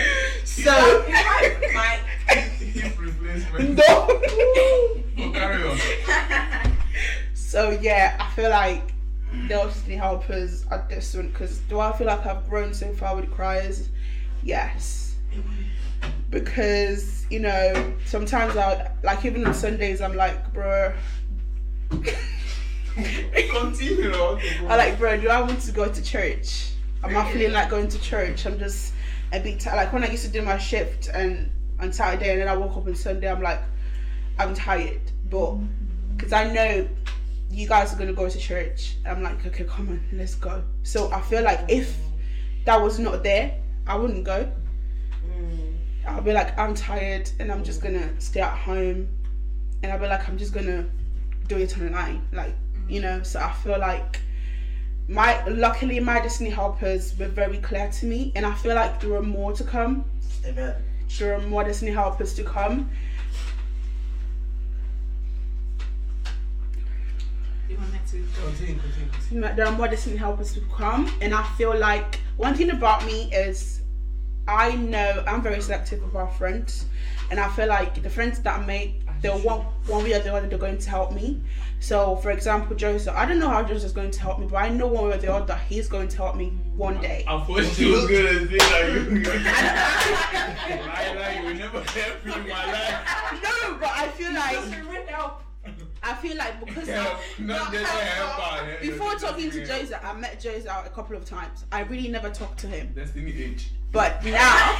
so 0.45 0.71
So 7.59 7.71
yeah, 7.81 8.15
I 8.21 8.29
feel 8.35 8.51
like 8.51 8.93
destiny 9.49 9.97
helpers 9.97 10.65
are 10.71 10.87
different 10.87 11.33
because 11.33 11.57
do 11.67 11.77
I 11.81 11.91
feel 11.91 12.07
like 12.07 12.25
I've 12.25 12.49
grown 12.49 12.73
so 12.73 12.93
far 12.93 13.17
with 13.17 13.29
cries? 13.29 13.89
Yes. 14.43 15.17
Because, 16.29 17.25
you 17.29 17.41
know, 17.41 17.93
sometimes 18.05 18.55
I 18.55 18.89
like 19.03 19.25
even 19.25 19.45
on 19.45 19.53
Sundays 19.53 19.99
I'm 19.99 20.15
like, 20.15 20.53
bro 20.53 20.93
Continue. 23.51 24.13
on. 24.13 24.39
I 24.69 24.77
like, 24.77 24.97
bro, 24.97 25.19
do 25.19 25.27
I 25.27 25.41
want 25.41 25.59
to 25.63 25.73
go 25.73 25.91
to 25.91 26.01
church? 26.01 26.71
I'm 27.03 27.11
not 27.11 27.29
feeling 27.29 27.51
like 27.51 27.69
going 27.69 27.89
to 27.89 27.99
church. 27.99 28.45
I'm 28.45 28.57
just 28.57 28.93
a 29.33 29.39
bit 29.41 29.59
tired. 29.59 29.75
Like 29.75 29.91
when 29.91 30.05
I 30.05 30.09
used 30.09 30.23
to 30.23 30.31
do 30.31 30.41
my 30.43 30.57
shift 30.57 31.09
and 31.09 31.51
on 31.81 31.91
Saturday 31.91 32.31
and 32.31 32.39
then 32.39 32.47
I 32.47 32.55
woke 32.55 32.77
up 32.77 32.87
on 32.87 32.95
Sunday, 32.95 33.29
I'm 33.29 33.41
like, 33.41 33.59
I'm 34.37 34.53
tired. 34.53 35.01
But 35.29 35.57
because 36.15 36.31
I 36.31 36.53
know 36.53 36.87
you 37.59 37.67
guys 37.67 37.93
are 37.93 37.97
gonna 37.97 38.13
go 38.13 38.29
to 38.29 38.39
church, 38.39 38.95
I'm 39.05 39.21
like, 39.21 39.45
okay, 39.45 39.65
come 39.65 39.89
on, 39.89 40.01
let's 40.13 40.35
go. 40.35 40.63
So 40.83 41.11
I 41.11 41.19
feel 41.19 41.43
like 41.43 41.59
if 41.67 41.97
that 42.63 42.81
was 42.81 42.99
not 42.99 43.21
there, 43.21 43.59
I 43.85 43.97
wouldn't 43.97 44.23
go. 44.23 44.49
Mm. 45.27 45.75
I'll 46.07 46.21
be 46.21 46.31
like, 46.31 46.57
I'm 46.57 46.73
tired 46.73 47.29
and 47.37 47.51
I'm 47.51 47.65
just 47.65 47.81
gonna 47.81 48.09
stay 48.21 48.39
at 48.39 48.57
home 48.57 49.09
and 49.83 49.91
I'll 49.91 49.99
be 49.99 50.07
like, 50.07 50.27
I'm 50.29 50.37
just 50.37 50.53
gonna 50.53 50.85
do 51.47 51.57
it 51.57 51.77
online, 51.77 52.21
like 52.31 52.55
you 52.87 53.01
know. 53.01 53.23
So 53.23 53.41
I 53.41 53.51
feel 53.51 53.77
like 53.77 54.21
my 55.09 55.45
luckily 55.47 55.99
my 55.99 56.21
destiny 56.21 56.49
helpers 56.49 57.17
were 57.19 57.27
very 57.27 57.57
clear 57.57 57.91
to 57.91 58.05
me, 58.05 58.31
and 58.35 58.45
I 58.45 58.55
feel 58.55 58.75
like 58.75 59.01
there 59.01 59.13
are 59.15 59.21
more 59.21 59.51
to 59.51 59.65
come. 59.65 60.05
Amen. 60.45 60.75
There 61.17 61.35
are 61.35 61.41
more 61.41 61.65
destiny 61.65 61.91
helpers 61.91 62.33
to 62.35 62.43
come. 62.43 62.89
You 67.69 67.77
want 67.77 67.93
me 67.93 67.99
to? 68.07 68.25
Continue, 68.41 68.79
continue, 68.79 69.11
continue. 69.11 69.55
there 69.55 69.67
are 69.67 69.71
more 69.71 69.87
destiny 69.87 70.17
helpers 70.17 70.53
to 70.53 70.61
come 70.75 71.11
and 71.21 71.35
i 71.35 71.43
feel 71.55 71.77
like 71.77 72.19
one 72.37 72.55
thing 72.55 72.71
about 72.71 73.05
me 73.05 73.31
is 73.31 73.81
i 74.47 74.75
know 74.75 75.23
i'm 75.27 75.43
very 75.43 75.61
selective 75.61 76.01
about 76.03 76.35
friends 76.35 76.85
and 77.29 77.39
i 77.39 77.47
feel 77.49 77.67
like 77.67 78.01
the 78.01 78.09
friends 78.09 78.39
that 78.39 78.59
i 78.59 78.65
make 78.65 79.01
they're 79.21 79.37
one 79.37 79.59
one 79.85 80.03
way 80.03 80.13
or 80.13 80.19
the 80.19 80.33
other 80.33 80.47
they're 80.47 80.57
going 80.57 80.79
to 80.79 80.89
help 80.89 81.11
me 81.11 81.41
so 81.79 82.15
for 82.17 82.31
example 82.31 82.75
joseph 82.75 83.13
i 83.15 83.23
don't 83.25 83.37
know 83.37 83.49
how 83.49 83.61
joseph's 83.61 83.93
going 83.93 84.09
to 84.09 84.19
help 84.19 84.39
me 84.39 84.47
but 84.47 84.57
i 84.57 84.69
know 84.69 84.87
one 84.87 85.09
way 85.09 85.13
or 85.13 85.17
the 85.17 85.31
other 85.31 85.55
he's 85.67 85.87
going 85.87 86.07
to 86.07 86.17
help 86.17 86.35
me 86.35 86.49
one 86.75 86.97
mm. 86.97 87.01
day 87.01 87.23
I 87.27 87.39
thought 87.43 87.65
she 87.65 87.91
was 87.91 88.07
gonna 88.07 88.47
say 88.47 88.57
that 88.57 88.93
you. 88.93 89.23
Lie, 90.69 91.15
lie, 91.15 91.39
you 91.39 91.45
will 91.45 91.53
never 91.55 91.81
help 91.81 92.25
me 92.25 92.33
in 92.33 92.47
my 92.47 92.71
life. 92.71 93.43
no 93.43 93.77
but 93.79 93.89
i 93.89 94.07
feel 94.15 94.33
like 94.33 95.07
help. 95.09 95.43
I 96.03 96.13
feel 96.15 96.37
like 96.37 96.65
because 96.65 96.87
Help, 96.87 97.19
not 97.39 97.71
just 97.71 97.85
help 97.91 98.39
out. 98.39 98.65
help, 98.65 98.81
before 98.81 99.11
just 99.13 99.25
talking 99.25 99.51
to 99.51 99.65
help. 99.65 99.81
joseph 99.81 99.99
i 100.03 100.13
met 100.13 100.39
joseph 100.39 100.67
out 100.67 100.87
a 100.87 100.89
couple 100.89 101.15
of 101.15 101.25
times 101.25 101.65
i 101.71 101.81
really 101.81 102.07
never 102.09 102.29
talked 102.29 102.59
to 102.59 102.67
him 102.67 102.91
Destiny 102.95 103.33
H. 103.43 103.69
But 103.91 104.23
now, 104.23 104.79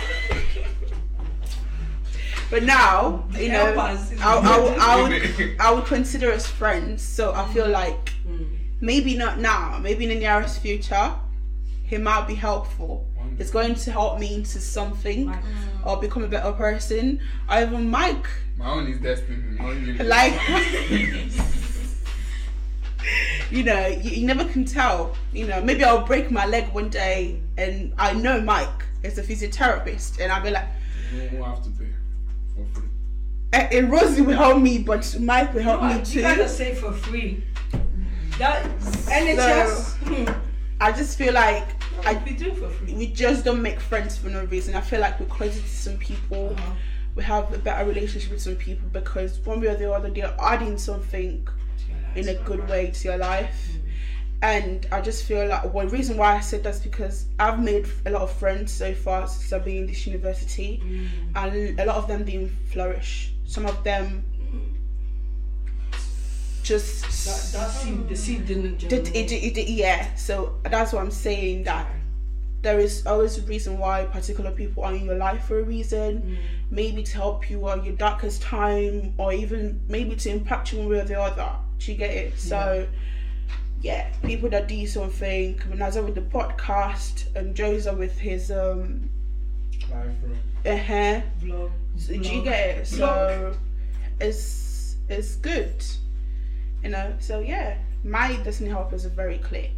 but 2.51 2.63
now, 2.63 3.24
you 3.38 3.49
know, 3.49 3.74
Help. 3.74 3.78
I, 3.78 3.97
I, 4.22 4.78
I 4.80 5.01
would, 5.01 5.55
I 5.59 5.72
would 5.74 5.86
consider 5.86 6.32
us 6.32 6.45
friends. 6.47 7.01
So 7.01 7.34
I 7.34 7.47
feel 7.53 7.67
like 7.67 8.13
maybe 8.82 9.15
not 9.15 9.39
now, 9.39 9.80
maybe 9.82 10.03
in 10.05 10.09
the 10.11 10.20
nearest 10.20 10.61
future, 10.61 11.13
he 11.86 11.97
might 11.97 12.28
be 12.28 12.36
helpful. 12.36 13.07
It's 13.39 13.51
going 13.51 13.75
to 13.75 13.91
help 13.91 14.19
me 14.19 14.35
into 14.35 14.59
something 14.59 15.33
or 15.85 15.97
become 15.97 16.23
a 16.23 16.27
better 16.27 16.51
person. 16.51 17.19
Or 17.49 17.61
even 17.61 17.89
Mike, 17.89 18.27
My 18.57 18.69
own 18.71 18.87
is 18.87 18.99
destiny. 18.99 19.57
not 19.57 19.73
even- 19.75 20.07
like, 20.07 20.33
you 23.51 23.63
know, 23.63 23.87
you, 23.87 24.11
you 24.11 24.25
never 24.27 24.45
can 24.45 24.65
tell. 24.65 25.15
You 25.33 25.47
know, 25.47 25.61
maybe 25.61 25.83
I'll 25.83 26.05
break 26.05 26.31
my 26.31 26.45
leg 26.45 26.71
one 26.73 26.89
day 26.89 27.39
and 27.57 27.93
I 27.97 28.13
know 28.13 28.41
Mike 28.41 28.83
is 29.03 29.17
a 29.17 29.23
physiotherapist 29.23 30.19
and 30.19 30.31
I'll 30.31 30.43
be 30.43 30.51
like, 30.51 30.67
You 31.13 31.39
won't 31.39 31.55
have 31.55 31.63
to 31.63 31.69
pay 31.71 31.87
for 32.55 32.65
free. 32.79 32.89
Eh, 33.53 33.67
eh, 33.71 33.81
Rosie 33.87 34.21
will 34.21 34.35
help 34.35 34.61
me, 34.61 34.77
but 34.79 35.15
Mike 35.19 35.53
will 35.53 35.63
help 35.63 35.81
me 35.81 35.97
You 35.99 36.05
too. 36.05 36.21
gotta 36.21 36.47
say 36.49 36.75
for 36.75 36.91
free. 36.91 37.43
That 38.37 38.63
NHS. 39.07 39.95
hmm, 40.03 40.29
I 40.79 40.91
just 40.91 41.17
feel 41.17 41.33
like 41.33 41.67
I 42.06 42.22
we 42.26 42.34
do 42.34 42.54
for 42.54 42.70
free. 42.70 42.93
we 42.93 43.08
just 43.08 43.45
don't 43.45 43.62
make 43.62 43.80
friends 43.80 44.18
for 44.18 44.30
no 44.30 44.43
reason. 44.45 44.76
I 44.76 44.82
feel 44.82 45.00
like 45.00 45.20
we're 45.20 45.26
closer 45.28 45.60
to 45.60 45.68
some 45.68 45.97
people. 45.97 46.52
Uh-huh. 46.58 46.74
We 47.16 47.24
have 47.24 47.52
a 47.54 47.58
better 47.58 47.86
relationship 47.86 48.32
with 48.32 48.41
some 48.41 48.56
people 48.56 48.88
because 48.91 49.39
one 49.39 49.62
way 49.62 49.68
or 49.68 49.76
the 49.76 49.91
other 49.91 50.10
they're 50.10 50.36
adding 50.39 50.78
something 50.78 51.47
in 52.16 52.30
a 52.30 52.36
good 52.43 52.68
way 52.70 52.91
to 52.91 53.08
your 53.08 53.18
life. 53.18 53.70
And 54.41 54.88
I 54.91 55.02
just 55.02 55.26
feel 55.26 55.47
like 55.47 55.74
one 55.74 55.89
reason 55.89 56.16
why 56.16 56.38
I 56.38 56.39
said 56.39 56.64
that's 56.64 56.80
because 56.80 57.26
I've 57.39 57.60
made 57.60 57.88
a 58.06 58.12
lot 58.12 58.22
of 58.22 58.32
friends 58.32 58.72
so 58.72 58.93
far 58.93 59.28
since 59.28 59.52
I've 59.52 59.66
been 59.66 59.78
in 59.78 59.88
this 59.88 60.08
university, 60.08 60.82
and 61.36 61.80
a 61.80 61.86
lot 61.86 61.97
of 61.97 62.08
them 62.08 62.24
didn't 62.24 62.52
flourish. 62.72 63.34
Some 63.45 63.66
of 63.66 63.84
them 63.84 64.24
just 66.70 67.01
That, 67.26 67.59
that 67.59 67.72
seed, 67.72 68.07
the 68.09 68.15
seed 68.15 68.45
didn't 68.47 68.78
Did, 68.78 68.89
germinate. 69.05 69.32
it, 69.32 69.43
it, 69.47 69.57
it, 69.57 69.70
yeah, 69.70 70.13
so 70.15 70.55
that's 70.63 70.93
what 70.93 71.01
I'm 71.03 71.11
saying. 71.11 71.63
That 71.63 71.88
there 72.61 72.80
is 72.80 73.05
always 73.07 73.38
a 73.38 73.41
reason 73.43 73.78
why 73.78 74.05
particular 74.05 74.51
people 74.51 74.84
are 74.84 74.93
in 74.93 75.05
your 75.05 75.15
life 75.15 75.45
for 75.45 75.59
a 75.59 75.63
reason. 75.63 76.38
Maybe 76.72 77.01
to 77.03 77.13
help 77.13 77.49
you 77.49 77.67
on 77.67 77.84
your 77.84 77.95
darkest 77.95 78.41
time, 78.41 79.13
or 79.17 79.34
even 79.34 79.82
maybe 79.88 80.15
to 80.17 80.30
impact 80.30 80.72
you 80.72 80.80
one 80.80 80.89
way 80.89 80.99
or 80.99 81.05
the 81.05 81.20
other. 81.20 81.49
Do 81.80 81.91
you 81.91 81.97
get 81.97 82.11
it? 82.11 82.38
So, 82.38 82.88
yeah, 83.82 84.09
people 84.24 84.49
that 84.49 84.67
do 84.67 84.86
something. 84.86 85.55
Naza 85.82 86.03
with 86.05 86.15
the 86.15 86.22
podcast, 86.38 87.36
and 87.36 87.55
Joseph 87.55 87.97
with 87.97 88.17
his 88.20 88.51
um, 88.51 89.09
Life 89.89 90.07
room. 90.24 90.38
uh 90.65 90.78
huh. 90.78 91.22
Vlog. 91.41 91.72
So, 91.97 92.13
do 92.13 92.30
you 92.36 92.43
get 92.43 92.78
it? 92.78 92.88
So 92.88 93.55
it's 94.20 94.97
it's 95.09 95.36
good. 95.38 95.84
You 96.84 96.89
know, 96.89 97.13
so 97.19 97.39
yeah, 97.39 97.77
my 98.03 98.36
destiny 98.43 98.69
helpers 98.69 99.05
are 99.05 99.09
very 99.09 99.38
clear. 99.38 99.69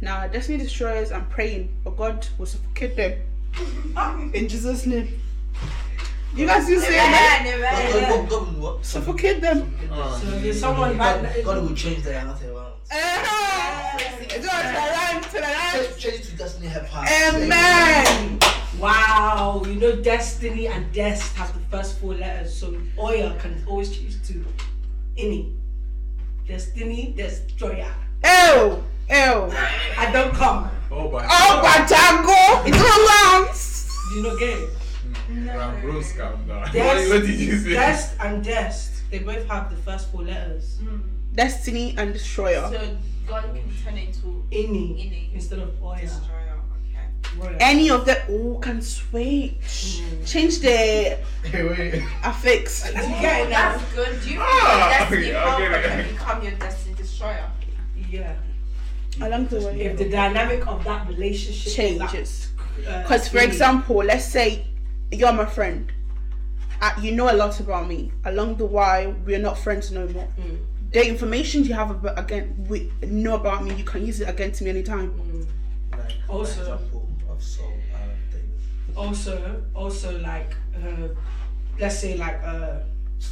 Now 0.00 0.26
destiny 0.28 0.58
destroyers 0.58 1.10
I'm 1.10 1.26
praying 1.26 1.74
for 1.82 1.92
God 1.92 2.26
will 2.38 2.46
suffocate 2.46 2.96
them. 2.96 3.20
In 4.34 4.48
Jesus' 4.48 4.86
name. 4.86 5.20
You 6.34 6.46
guys 6.46 6.64
still 6.64 6.80
say 6.80 6.92
that? 6.92 7.42
Amen, 7.46 7.60
God, 7.60 7.96
amen. 7.96 8.28
God, 8.28 8.30
God, 8.30 8.54
will 8.54 8.62
what? 8.62 8.86
Suffocate 8.86 9.40
them. 9.40 9.74
Ah. 9.90 10.20
So 10.22 10.52
someone 10.52 10.96
right 10.98 11.22
God, 11.22 11.36
now. 11.36 11.42
God 11.42 11.68
will 11.68 11.74
change 11.74 12.04
their 12.04 12.24
nothing 12.24 12.50
around. 12.50 12.72
It's 12.90 14.46
all 14.46 14.62
to 14.62 14.68
the 14.68 14.80
right, 14.80 15.22
to 15.22 15.32
the 15.32 15.40
right. 15.40 15.88
Change, 15.90 15.98
change 15.98 16.28
to 16.28 16.36
destiny 16.36 16.68
help. 16.68 16.86
Amen. 16.94 18.38
Wow, 18.78 19.62
you 19.66 19.74
know 19.74 19.96
Destiny 19.96 20.68
and 20.68 20.92
Dest 20.92 21.34
have 21.34 21.52
the 21.52 21.60
first 21.68 21.98
four 21.98 22.14
letters, 22.14 22.54
so 22.54 22.76
Oya 22.98 23.36
can 23.40 23.64
always 23.66 23.90
choose 23.90 24.20
to 24.28 24.44
Ini. 25.16 25.57
Destiny, 26.48 27.12
Destroyer. 27.16 27.92
Ew. 28.24 28.82
Ew. 29.10 29.52
I 30.00 30.10
don't 30.12 30.32
come. 30.32 30.70
Oh, 30.90 31.08
but. 31.08 31.26
Oh, 31.28 31.60
Batango. 31.62 32.66
It's 32.66 32.80
all 32.80 33.04
wrong. 33.06 33.54
You 34.16 34.22
know 34.22 34.38
game? 34.38 35.46
Ram 35.46 35.80
Bros 35.82 36.12
calm 36.14 36.46
down. 36.48 36.72
Des- 36.72 37.08
What 37.10 37.22
did 37.26 37.38
you 37.38 37.58
say? 37.58 37.74
Dest 37.74 38.16
and 38.20 38.42
Dest, 38.42 39.02
they 39.10 39.18
both 39.18 39.46
have 39.48 39.68
the 39.70 39.76
first 39.76 40.10
four 40.10 40.22
letters. 40.22 40.78
Mm. 40.82 41.02
Destiny 41.34 41.94
and 41.98 42.14
destroyer. 42.14 42.66
So 42.72 42.96
God 43.26 43.44
can 43.52 43.68
turn 43.84 43.98
into 43.98 44.42
Ini, 44.50 44.96
Ini. 45.04 45.34
instead 45.34 45.58
of 45.58 45.70
Oya. 45.84 46.00
destroyer. 46.00 46.47
Okay. 47.40 47.46
Roya. 47.48 47.56
Any 47.60 47.90
of 47.90 48.04
them. 48.04 48.16
Oh, 48.28 48.58
can 48.60 48.80
switch. 48.82 50.02
Change 50.26 50.60
the 50.60 51.18
Hey, 51.44 51.62
wait. 51.64 52.02
affix. 52.22 52.86
You 52.86 52.92
get 52.94 53.40
Oh, 53.40 53.44
it 53.44 53.50
that's 53.50 53.94
good. 53.94 54.20
Do 54.22 54.30
you 54.30 54.38
think 54.40 54.62
your 54.62 54.88
destiny 54.90 55.34
okay, 55.34 55.68
okay. 55.68 55.82
can 55.88 56.12
become 56.12 56.42
your 56.42 56.52
destiny 56.52 56.94
destroyer? 56.96 57.50
Yeah. 58.10 58.34
Along 59.20 59.46
the 59.46 59.60
way. 59.60 59.80
If 59.82 59.98
the 59.98 60.08
dynamic 60.08 60.66
of 60.66 60.84
that 60.84 61.08
relationship 61.08 61.72
changes. 61.72 62.48
uh, 62.88 63.02
Because, 63.02 63.28
for 63.28 63.38
example, 63.38 63.96
let's 63.96 64.24
say 64.24 64.66
you're 65.10 65.32
my 65.32 65.46
friend. 65.46 65.90
Uh, 66.80 66.92
you 67.02 67.12
know 67.12 67.30
a 67.32 67.34
lot 67.34 67.58
about 67.58 67.88
me. 67.88 68.12
Along 68.24 68.56
the 68.56 68.64
way, 68.64 69.12
we're 69.26 69.40
not 69.40 69.58
friends 69.58 69.90
no 69.90 70.06
more. 70.08 70.28
Mm. 70.40 70.58
The 70.92 71.08
information 71.08 71.64
you 71.64 71.74
have 71.74 71.90
about, 71.90 72.16
again, 72.18 72.54
we 72.68 72.90
know 73.02 73.34
about 73.34 73.64
me, 73.64 73.74
you 73.74 73.82
can 73.84 74.06
use 74.06 74.20
it 74.20 74.28
against 74.28 74.62
me 74.62 74.70
anytime. 74.70 75.12
Like, 75.90 76.12
Also- 76.28 76.54
for 76.54 76.60
example 76.74 77.07
of 77.38 77.42
Saul 77.44 77.72
and 77.94 78.12
David. 78.32 78.96
also 78.96 79.62
also 79.74 80.18
like 80.20 80.52
uh, 80.76 81.08
let's 81.78 81.98
say 81.98 82.16
like 82.16 82.38
uh, 82.42 82.78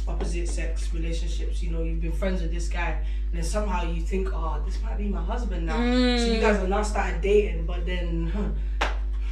opposite 0.07 0.47
sex 0.47 0.93
relationships 0.93 1.61
you 1.63 1.69
know 1.71 1.81
you've 1.83 2.01
been 2.01 2.11
friends 2.11 2.41
with 2.41 2.51
this 2.53 2.67
guy 2.69 2.91
and 3.27 3.33
then 3.37 3.43
somehow 3.43 3.83
you 3.95 4.01
think 4.01 4.29
oh 4.33 4.61
this 4.65 4.81
might 4.83 4.97
be 4.97 5.07
my 5.19 5.21
husband 5.23 5.65
now 5.65 5.77
so 5.77 6.25
you 6.33 6.39
guys 6.41 6.57
have 6.57 6.69
now 6.69 6.81
started 6.83 7.21
dating 7.21 7.65
but 7.65 7.85
then 7.85 8.27
huh, 8.35 8.87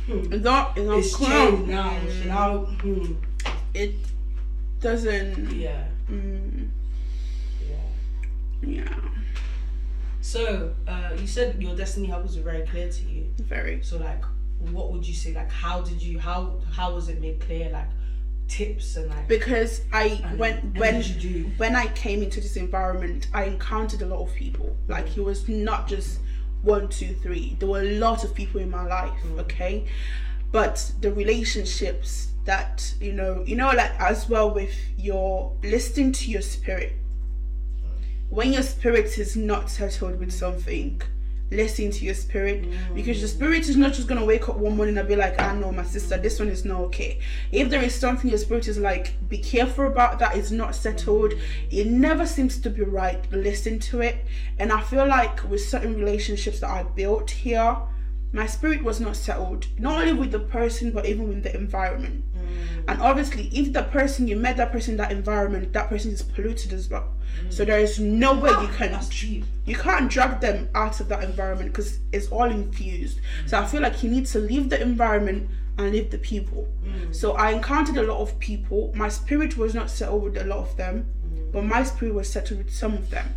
It's 0.07 0.43
not, 0.43 0.77
it's 0.77 0.87
not 0.87 0.97
it's 0.99 1.15
cool. 1.15 1.27
changed 1.27 1.67
now 1.67 1.91
so 2.07 2.23
now 2.27 2.49
hmm, 2.83 3.13
It 3.73 3.95
doesn't. 4.81 5.51
yeah 5.51 5.83
Mm, 6.09 6.69
yeah 7.67 7.75
yeah, 8.61 8.95
so 10.21 10.73
uh, 10.87 11.11
you 11.19 11.25
said 11.27 11.61
your 11.61 11.75
destiny 11.75 12.07
helpers 12.07 12.37
were 12.37 12.43
very 12.51 12.65
clear 12.65 12.89
to 12.89 13.01
you 13.11 13.23
very. 13.41 13.81
so 13.81 13.97
like 13.97 14.23
what 14.73 14.91
would 14.91 15.07
you 15.07 15.13
say 15.13 15.33
like 15.33 15.51
how 15.51 15.81
did 15.81 16.01
you 16.01 16.19
how 16.19 16.59
how 16.71 16.93
was 16.93 17.09
it 17.09 17.19
made 17.21 17.39
clear 17.39 17.69
like 17.69 17.87
tips 18.47 18.95
and 18.95 19.09
like 19.09 19.27
Because 19.27 19.81
I 19.91 20.21
and- 20.23 20.37
when 20.39 20.53
and 20.57 20.77
when 20.77 21.03
when 21.57 21.75
I 21.75 21.87
came 21.87 22.21
into 22.21 22.39
this 22.39 22.55
environment, 22.57 23.27
I 23.33 23.45
encountered 23.45 24.01
a 24.03 24.05
lot 24.05 24.21
of 24.21 24.33
people. 24.35 24.75
Like 24.87 25.17
it 25.17 25.23
was 25.23 25.49
not 25.49 25.87
just 25.87 26.19
one, 26.61 26.87
two, 26.89 27.13
three. 27.23 27.55
There 27.59 27.67
were 27.69 27.81
a 27.81 27.97
lot 27.97 28.23
of 28.23 28.33
people 28.35 28.61
in 28.61 28.69
my 28.69 28.85
life. 28.85 29.17
Mm. 29.25 29.39
Okay, 29.39 29.85
but 30.51 30.91
the 31.01 31.11
relationships 31.11 32.29
that 32.45 32.93
you 33.01 33.13
know, 33.13 33.43
you 33.47 33.55
know, 33.55 33.71
like 33.71 33.91
as 33.99 34.29
well 34.29 34.53
with 34.53 34.73
your 34.97 35.51
listening 35.63 36.11
to 36.11 36.29
your 36.29 36.43
spirit. 36.43 36.93
Mm. 37.83 38.03
When 38.29 38.53
your 38.53 38.63
spirit 38.63 39.17
is 39.17 39.35
not 39.35 39.71
settled 39.71 40.19
with 40.19 40.31
something, 40.31 41.01
listen 41.51 41.91
to 41.91 42.05
your 42.05 42.13
spirit. 42.13 42.65
Because 42.93 43.19
your 43.19 43.29
mm. 43.29 43.33
spirit 43.33 43.69
is 43.69 43.77
not 43.77 43.93
just 43.93 44.07
gonna 44.07 44.25
wake 44.25 44.49
up 44.49 44.57
one 44.57 44.75
morning 44.75 44.97
and 44.97 45.07
be 45.07 45.15
like, 45.15 45.35
ah, 45.39 45.51
I 45.51 45.55
know 45.55 45.71
my 45.71 45.83
sister, 45.83 46.17
this 46.17 46.39
one 46.39 46.49
is 46.49 46.65
not 46.65 46.81
okay. 46.81 47.19
If 47.51 47.69
there 47.69 47.83
is 47.83 47.95
something 47.95 48.29
your 48.29 48.39
spirit 48.39 48.67
is 48.67 48.77
like, 48.77 49.13
be 49.29 49.37
careful 49.37 49.87
about 49.87 50.19
that, 50.19 50.35
it's 50.35 50.51
not 50.51 50.75
settled, 50.75 51.31
mm. 51.31 51.39
it 51.71 51.87
never 51.87 52.25
seems 52.25 52.59
to 52.59 52.69
be 52.69 52.83
right, 52.83 53.23
listen 53.31 53.79
to 53.79 54.01
it. 54.01 54.25
And 54.59 54.71
I 54.71 54.81
feel 54.81 55.07
like 55.07 55.49
with 55.49 55.61
certain 55.61 55.95
relationships 55.95 56.59
that 56.59 56.69
I 56.69 56.83
built 56.83 57.29
here, 57.29 57.77
my 58.33 58.45
spirit 58.45 58.83
was 58.83 58.99
not 58.99 59.15
settled, 59.15 59.67
not 59.77 60.01
only 60.01 60.13
with 60.13 60.31
the 60.31 60.39
person 60.39 60.91
but 60.91 61.05
even 61.05 61.27
with 61.27 61.43
the 61.43 61.55
environment. 61.55 62.23
Mm. 62.35 62.83
And 62.87 63.01
obviously, 63.01 63.47
if 63.53 63.73
the 63.73 63.83
person 63.83 64.27
you 64.27 64.35
met 64.35 64.57
that 64.57 64.71
person 64.71 64.91
in 64.91 64.97
that 64.97 65.11
environment, 65.11 65.73
that 65.73 65.89
person 65.89 66.11
is 66.11 66.21
polluted 66.21 66.73
as 66.73 66.89
well. 66.89 67.13
So 67.49 67.63
mm. 67.63 67.67
there 67.67 67.79
is 67.79 67.99
no 67.99 68.33
way 68.33 68.49
you 68.49 68.67
can 68.75 68.91
That's 68.91 69.23
you 69.23 69.75
can't 69.75 70.09
drag 70.09 70.41
them 70.41 70.69
out 70.75 70.99
of 70.99 71.07
that 71.09 71.23
environment 71.23 71.71
because 71.71 71.99
it's 72.11 72.27
all 72.27 72.49
infused. 72.49 73.19
So 73.45 73.59
I 73.59 73.65
feel 73.65 73.81
like 73.81 74.03
you 74.03 74.09
need 74.09 74.25
to 74.27 74.39
leave 74.39 74.69
the 74.69 74.81
environment 74.81 75.49
and 75.77 75.91
leave 75.91 76.11
the 76.11 76.17
people. 76.17 76.67
Mm. 76.85 77.13
So 77.13 77.33
I 77.33 77.51
encountered 77.51 77.97
a 77.97 78.03
lot 78.03 78.19
of 78.19 78.37
people. 78.39 78.93
My 78.95 79.09
spirit 79.09 79.57
was 79.57 79.73
not 79.73 79.89
settled 79.89 80.23
with 80.23 80.37
a 80.37 80.45
lot 80.45 80.59
of 80.59 80.77
them, 80.77 81.07
but 81.51 81.63
my 81.63 81.83
spirit 81.83 82.13
was 82.13 82.29
settled 82.29 82.59
with 82.59 82.73
some 82.73 82.93
of 82.93 83.09
them. 83.09 83.35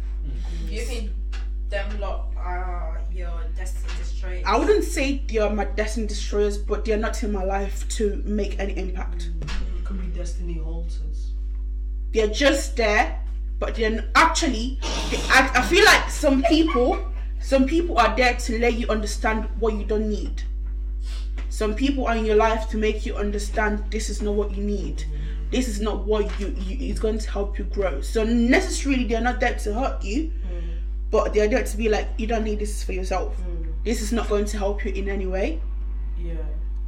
You 0.69 0.83
think 0.83 1.11
them 1.71 2.01
lot 2.01 2.29
are 2.37 3.03
your 3.13 3.43
destiny 3.57 3.93
destroyers? 3.99 4.43
I 4.47 4.59
wouldn't 4.59 4.85
say 4.85 5.23
they 5.29 5.39
are 5.39 5.51
my 5.51 5.65
destiny 5.65 6.07
destroyers, 6.07 6.59
but 6.59 6.85
they 6.85 6.93
are 6.93 6.99
not 6.99 7.23
in 7.23 7.33
my 7.33 7.45
life 7.45 7.89
to 7.91 8.23
make 8.25 8.59
any 8.59 8.77
impact. 8.77 9.31
It 9.77 9.85
could 9.85 10.01
be 10.01 10.07
destiny 10.09 10.55
halters. 10.55 11.33
They're 12.13 12.29
just 12.29 12.77
there, 12.77 13.23
but 13.59 13.75
they're 13.75 14.09
actually. 14.15 14.79
I, 14.83 15.51
I 15.55 15.63
feel 15.63 15.85
like 15.85 16.11
some 16.11 16.43
people, 16.45 17.05
some 17.41 17.67
people 17.67 17.99
are 17.99 18.15
there 18.17 18.35
to 18.35 18.59
let 18.59 18.75
you 18.75 18.89
understand 18.89 19.49
what 19.59 19.75
you 19.75 19.85
don't 19.85 20.09
need. 20.09 20.43
Some 21.51 21.75
people 21.75 22.07
are 22.07 22.17
in 22.17 22.25
your 22.25 22.37
life 22.37 22.69
to 22.71 22.77
make 22.77 23.05
you 23.05 23.17
understand 23.17 23.85
this 23.91 24.11
is 24.11 24.23
not 24.23 24.35
what 24.35 24.57
you 24.57 24.63
need. 24.63 25.05
This 25.51 25.67
is 25.67 25.81
not 25.81 26.07
what 26.07 26.39
you, 26.39 26.55
you 26.61 26.93
is 26.93 27.01
going 27.01 27.19
to 27.19 27.31
help 27.31 27.59
you 27.59 27.65
grow. 27.65 28.01
So 28.01 28.23
necessarily 28.23 29.05
they're 29.05 29.21
not 29.21 29.41
there 29.41 29.55
to 29.55 29.75
hurt 29.75 30.05
you, 30.05 30.31
mm. 30.53 30.78
But 31.11 31.33
the 31.33 31.41
idea 31.41 31.65
to 31.65 31.77
be 31.77 31.89
like 31.89 32.09
you 32.19 32.27
don't 32.27 32.45
need 32.45 32.59
this 32.59 32.83
for 32.83 32.93
yourself. 32.93 33.37
This 33.85 34.03
is 34.03 34.13
not 34.13 34.29
going 34.29 34.45
to 34.47 34.59
help 34.59 34.85
you 34.85 34.93
in 34.93 35.09
any 35.09 35.27
way. 35.27 35.61
Yeah. 36.19 36.35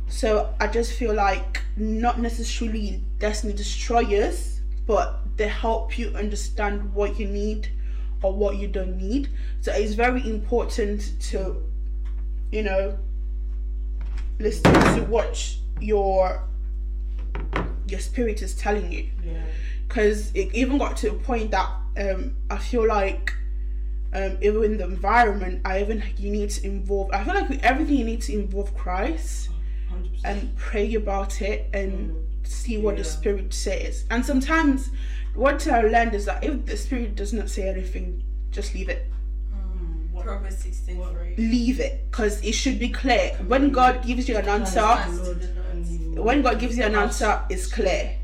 So 0.09 0.53
I 0.61 0.67
just 0.67 0.93
feel 0.93 1.15
like 1.15 1.63
not 1.77 2.19
necessarily 2.19 3.03
destiny 3.19 3.53
destroyers, 3.53 4.61
but 4.87 5.21
they 5.37 5.49
help 5.49 5.99
you 5.99 6.09
understand 6.11 6.93
what 6.93 7.19
you 7.19 7.27
need 7.27 7.69
or 8.23 8.33
what 8.33 8.57
you 8.57 8.69
don't 8.69 8.99
need. 8.99 9.29
So 9.61 9.73
it's 9.73 9.95
very 9.95 10.29
important 10.29 11.13
to, 11.31 11.63
you 12.51 12.63
know, 12.63 12.99
listen 14.39 14.73
to 14.73 15.07
what 15.09 15.57
your 15.81 16.45
your 17.87 18.01
spirit 18.01 18.43
is 18.43 18.55
telling 18.55 18.93
you. 18.93 19.09
Yeah. 19.25 19.43
Because 19.87 20.33
it 20.35 20.55
even 20.55 20.79
got 20.79 20.97
to 20.99 21.11
a 21.11 21.15
point 21.15 21.51
that 21.53 21.69
um, 21.97 22.37
I 22.51 22.59
feel 22.59 22.87
like 22.87 23.33
um, 24.13 24.39
even 24.43 24.65
in 24.65 24.77
the 24.77 24.85
environment, 24.85 25.61
I 25.65 25.81
even 25.81 26.03
you 26.17 26.31
need 26.31 26.51
to 26.51 26.67
involve. 26.67 27.11
I 27.13 27.25
feel 27.25 27.35
like 27.35 27.49
with 27.49 27.63
everything 27.63 27.97
you 27.97 28.05
need 28.05 28.23
to 28.23 28.33
involve 28.33 28.75
Christ 28.77 29.51
Hundred 29.89 30.13
percent. 30.15 30.43
and 30.43 30.57
pray 30.57 30.95
about 30.95 31.41
it 31.41 31.71
and 31.73 32.11
mm. 32.11 32.47
see 32.47 32.79
what 32.79 32.97
the 32.97 33.05
spirit 33.05 33.55
says. 33.55 34.07
And 34.11 34.25
sometimes 34.25 34.91
what 35.35 35.67
I 35.69 35.83
learned 35.83 36.15
is 36.15 36.25
that 36.27 36.43
if 36.43 36.67
the 36.67 36.77
spirit 36.77 37.15
does 37.15 37.33
not 37.33 37.49
say 37.49 37.69
anything, 37.69 38.23
just 38.51 38.75
leave 38.75 38.89
it. 38.89 39.07
Mm. 39.55 40.23
Proverbs 40.23 40.59
16 40.59 41.01
3. 41.01 41.35
Leave 41.37 41.79
it 41.79 42.11
because 42.11 42.43
it 42.45 42.53
should 42.53 42.81
be 42.81 42.89
clear. 42.89 43.37
When 43.47 43.71
mm. 43.71 43.73
God 43.73 44.05
gives 44.05 44.29
you 44.29 44.37
an 44.37 44.49
answer, 44.49 44.97
when 46.21 46.43
God 46.43 46.59
gives 46.59 46.77
you 46.77 46.83
an 46.85 46.97
answer, 46.97 47.43
it's 47.49 47.71
clear. 47.73 48.17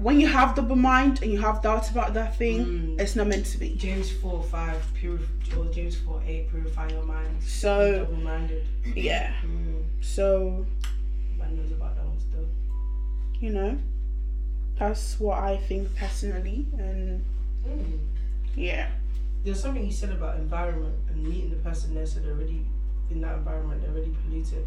When 0.00 0.18
you 0.18 0.28
have 0.28 0.54
double 0.56 0.76
mind 0.76 1.22
and 1.22 1.30
you 1.30 1.38
have 1.40 1.60
doubts 1.62 1.90
about 1.90 2.14
that 2.14 2.36
thing, 2.36 2.64
Mm. 2.64 3.00
it's 3.00 3.14
not 3.16 3.26
meant 3.26 3.44
to 3.46 3.58
be. 3.58 3.74
James 3.76 4.10
four 4.10 4.42
five 4.42 4.80
purif- 4.98 5.28
or 5.56 5.66
James 5.72 5.96
four 5.96 6.22
eight 6.26 6.48
purify 6.50 6.88
your 6.88 7.02
mind. 7.04 7.36
So 7.42 7.98
Double 8.06 8.16
minded. 8.22 8.64
yeah, 8.96 9.34
Mm. 9.44 9.82
so 10.00 10.64
Man 11.38 11.56
knows 11.56 11.72
about 11.72 11.96
that 11.96 12.06
one 12.06 12.18
still. 12.18 12.46
you 13.40 13.50
know, 13.50 13.76
that's 14.78 15.20
what 15.20 15.38
I 15.38 15.58
think 15.68 15.94
personally, 15.96 16.66
and 16.78 17.22
Mm. 17.68 17.98
yeah. 18.56 18.88
There's 19.44 19.60
something 19.60 19.84
you 19.84 19.92
said 19.92 20.10
about 20.12 20.38
environment 20.38 20.94
and 21.10 21.22
meeting 21.24 21.50
the 21.50 21.56
person 21.56 21.94
there, 21.94 22.06
so 22.06 22.20
they're 22.20 22.32
already 22.32 22.64
in 23.10 23.20
that 23.22 23.36
environment, 23.38 23.82
they're 23.82 23.90
already 23.90 24.14
polluted. 24.24 24.64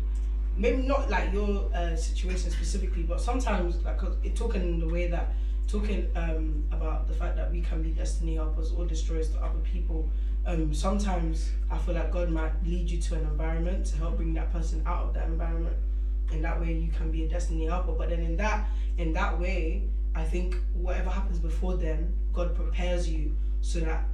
Maybe 0.55 0.83
not 0.83 1.09
like 1.09 1.33
your 1.33 1.71
uh, 1.73 1.95
situation 1.95 2.51
specifically, 2.51 3.03
but 3.03 3.19
sometimes 3.19 3.83
like 3.83 3.99
it 4.23 4.35
talking 4.35 4.61
in 4.61 4.79
the 4.79 4.87
way 4.87 5.07
that 5.07 5.33
talking 5.67 6.07
um, 6.15 6.63
about 6.71 7.07
the 7.07 7.13
fact 7.13 7.35
that 7.35 7.51
we 7.51 7.61
can 7.61 7.81
be 7.81 7.89
destiny 7.89 8.35
helpers 8.35 8.71
or 8.71 8.85
destroyers 8.85 9.29
to 9.29 9.39
other 9.39 9.59
people. 9.63 10.07
Um, 10.45 10.73
sometimes 10.73 11.51
I 11.71 11.77
feel 11.79 11.95
like 11.95 12.11
God 12.11 12.29
might 12.29 12.51
lead 12.65 12.89
you 12.89 12.99
to 13.01 13.15
an 13.15 13.21
environment 13.21 13.85
to 13.87 13.97
help 13.97 14.17
bring 14.17 14.33
that 14.35 14.51
person 14.51 14.83
out 14.85 15.05
of 15.05 15.13
that 15.15 15.27
environment. 15.27 15.75
In 16.31 16.41
that 16.41 16.59
way, 16.59 16.73
you 16.73 16.91
can 16.91 17.11
be 17.11 17.23
a 17.23 17.27
destiny 17.27 17.65
helper. 17.65 17.93
But 17.93 18.09
then 18.09 18.19
in 18.19 18.37
that 18.37 18.67
in 18.97 19.13
that 19.13 19.39
way, 19.39 19.83
I 20.15 20.23
think 20.23 20.57
whatever 20.73 21.09
happens 21.09 21.39
before 21.39 21.77
then, 21.77 22.13
God 22.33 22.55
prepares 22.55 23.09
you 23.09 23.35
so 23.61 23.79
that 23.79 24.05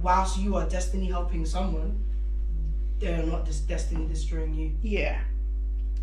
whilst 0.00 0.38
you 0.38 0.56
are 0.56 0.68
destiny 0.68 1.06
helping 1.06 1.44
someone, 1.44 1.98
they're 2.98 3.22
not 3.22 3.46
just 3.46 3.66
destiny 3.66 4.06
destroying 4.06 4.54
you. 4.54 4.72
Yeah. 4.82 5.20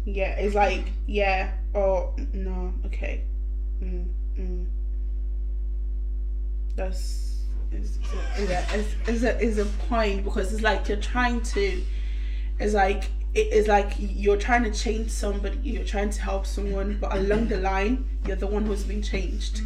Yeah, 0.06 0.36
it's 0.36 0.54
like, 0.54 0.86
yeah, 1.08 1.52
oh, 1.74 2.14
no, 2.32 2.74
okay. 2.86 3.24
Mm, 3.82 4.08
mm. 4.40 4.66
That's, 6.76 7.42
is, 7.72 7.98
is, 8.38 8.50
a, 8.50 8.76
is, 8.76 8.96
is, 9.08 9.24
a, 9.24 9.40
is 9.42 9.58
a 9.58 9.66
point 9.90 10.24
because 10.24 10.54
it's 10.54 10.62
like 10.62 10.88
you're 10.88 10.98
trying 10.98 11.42
to, 11.42 11.82
it's 12.60 12.74
like, 12.76 13.06
it 13.34 13.52
is 13.52 13.68
like 13.68 13.94
you're 13.98 14.38
trying 14.38 14.64
to 14.64 14.72
change 14.72 15.10
somebody, 15.10 15.58
you're 15.64 15.84
trying 15.84 16.12
to 16.12 16.22
help 16.22 16.46
someone, 16.46 16.98
but 17.02 17.14
along 17.16 17.48
the 17.48 17.58
line, 17.58 18.08
you're 18.28 18.38
the 18.38 18.48
one 18.48 18.66
who's 18.66 18.84
been 18.84 19.02
changed. 19.02 19.62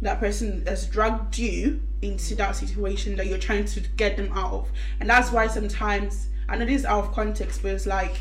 That 0.00 0.20
person 0.20 0.64
has 0.66 0.86
dragged 0.86 1.36
you 1.36 1.82
into 2.00 2.34
that 2.36 2.56
situation 2.56 3.16
that 3.16 3.26
you're 3.26 3.36
trying 3.36 3.66
to 3.66 3.80
get 3.96 4.16
them 4.16 4.32
out 4.32 4.52
of. 4.52 4.70
And 5.00 5.10
that's 5.10 5.30
why 5.30 5.48
sometimes, 5.48 6.28
I 6.48 6.56
know 6.56 6.64
this 6.64 6.80
is 6.80 6.84
out 6.86 7.04
of 7.04 7.12
context, 7.12 7.62
but 7.62 7.72
it's 7.72 7.84
like, 7.84 8.14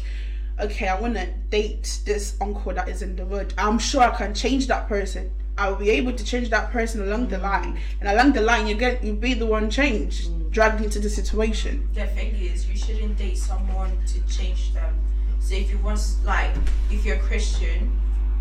okay, 0.62 0.88
I 0.88 1.00
want 1.00 1.16
to 1.16 1.28
date 1.50 2.00
this 2.06 2.36
uncle 2.42 2.74
that 2.74 2.90
is 2.90 3.02
in 3.02 3.16
the 3.16 3.26
wood. 3.26 3.54
I'm 3.58 3.80
sure 3.80 4.02
I 4.02 4.16
can 4.16 4.34
change 4.34 4.68
that 4.68 4.88
person. 4.88 5.32
I 5.58 5.70
will 5.70 5.78
be 5.78 5.90
able 5.90 6.14
to 6.14 6.24
change 6.24 6.50
that 6.52 6.72
person 6.72 7.02
along 7.02 7.28
the 7.28 7.38
line, 7.38 7.78
and 8.00 8.10
along 8.10 8.32
the 8.32 8.42
line, 8.42 8.66
you 8.68 8.76
get 8.76 9.04
you 9.04 9.14
be 9.14 9.34
the 9.34 9.46
one 9.46 9.70
changed, 9.70 10.52
dragged 10.52 10.82
into 10.82 11.00
the 11.00 11.10
situation. 11.10 11.90
The 11.94 12.08
thing 12.08 12.34
is, 12.36 12.68
you 12.70 12.78
shouldn't 12.78 13.18
date 13.18 13.38
someone 13.38 13.92
to 14.08 14.22
change 14.34 14.74
them. 14.74 14.96
So 15.40 15.56
if 15.56 15.70
you 15.70 15.78
want, 15.80 16.00
like, 16.24 16.52
if 16.90 17.06
you're 17.06 17.18
a 17.18 17.20
Christian, 17.20 17.92